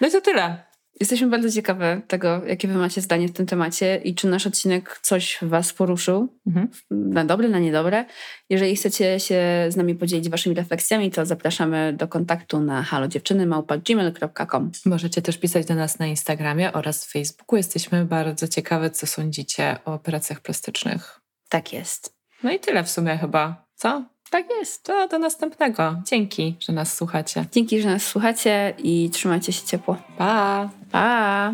No 0.00 0.08
i 0.08 0.10
to 0.10 0.20
tyle. 0.20 0.65
Jesteśmy 1.00 1.26
bardzo 1.26 1.50
ciekawe 1.50 2.02
tego, 2.08 2.44
jakie 2.46 2.68
wy 2.68 2.74
macie 2.74 3.00
zdanie 3.00 3.28
w 3.28 3.32
tym 3.32 3.46
temacie 3.46 4.00
i 4.04 4.14
czy 4.14 4.28
nasz 4.28 4.46
odcinek 4.46 4.98
coś 5.02 5.38
was 5.42 5.72
poruszył. 5.72 6.28
Mhm. 6.46 6.68
Na 6.90 7.24
dobre, 7.24 7.48
na 7.48 7.58
niedobre. 7.58 8.04
Jeżeli 8.50 8.76
chcecie 8.76 9.20
się 9.20 9.66
z 9.68 9.76
nami 9.76 9.94
podzielić 9.94 10.28
waszymi 10.28 10.54
refleksjami, 10.54 11.10
to 11.10 11.26
zapraszamy 11.26 11.92
do 11.92 12.08
kontaktu 12.08 12.60
na 12.60 12.82
halodziewczyny.gmail.com 12.82 14.70
Możecie 14.86 15.22
też 15.22 15.38
pisać 15.38 15.66
do 15.66 15.74
nas 15.74 15.98
na 15.98 16.06
Instagramie 16.06 16.72
oraz 16.72 17.04
Facebooku. 17.04 17.56
Jesteśmy 17.56 18.04
bardzo 18.04 18.48
ciekawe, 18.48 18.90
co 18.90 19.06
sądzicie 19.06 19.76
o 19.84 19.94
operacjach 19.94 20.40
plastycznych. 20.40 21.20
Tak 21.48 21.72
jest. 21.72 22.16
No 22.42 22.52
i 22.52 22.60
tyle 22.60 22.84
w 22.84 22.90
sumie 22.90 23.18
chyba. 23.18 23.66
Co? 23.74 24.15
Tak 24.30 24.46
jest. 24.50 24.82
To 24.82 25.08
do 25.08 25.18
następnego. 25.18 25.96
Dzięki, 26.04 26.56
że 26.60 26.72
nas 26.72 26.96
słuchacie. 26.96 27.44
Dzięki, 27.52 27.80
że 27.80 27.88
nas 27.88 28.02
słuchacie 28.02 28.74
i 28.78 29.10
trzymajcie 29.10 29.52
się 29.52 29.66
ciepło. 29.66 29.96
Pa! 30.18 30.68
Pa! 30.92 31.52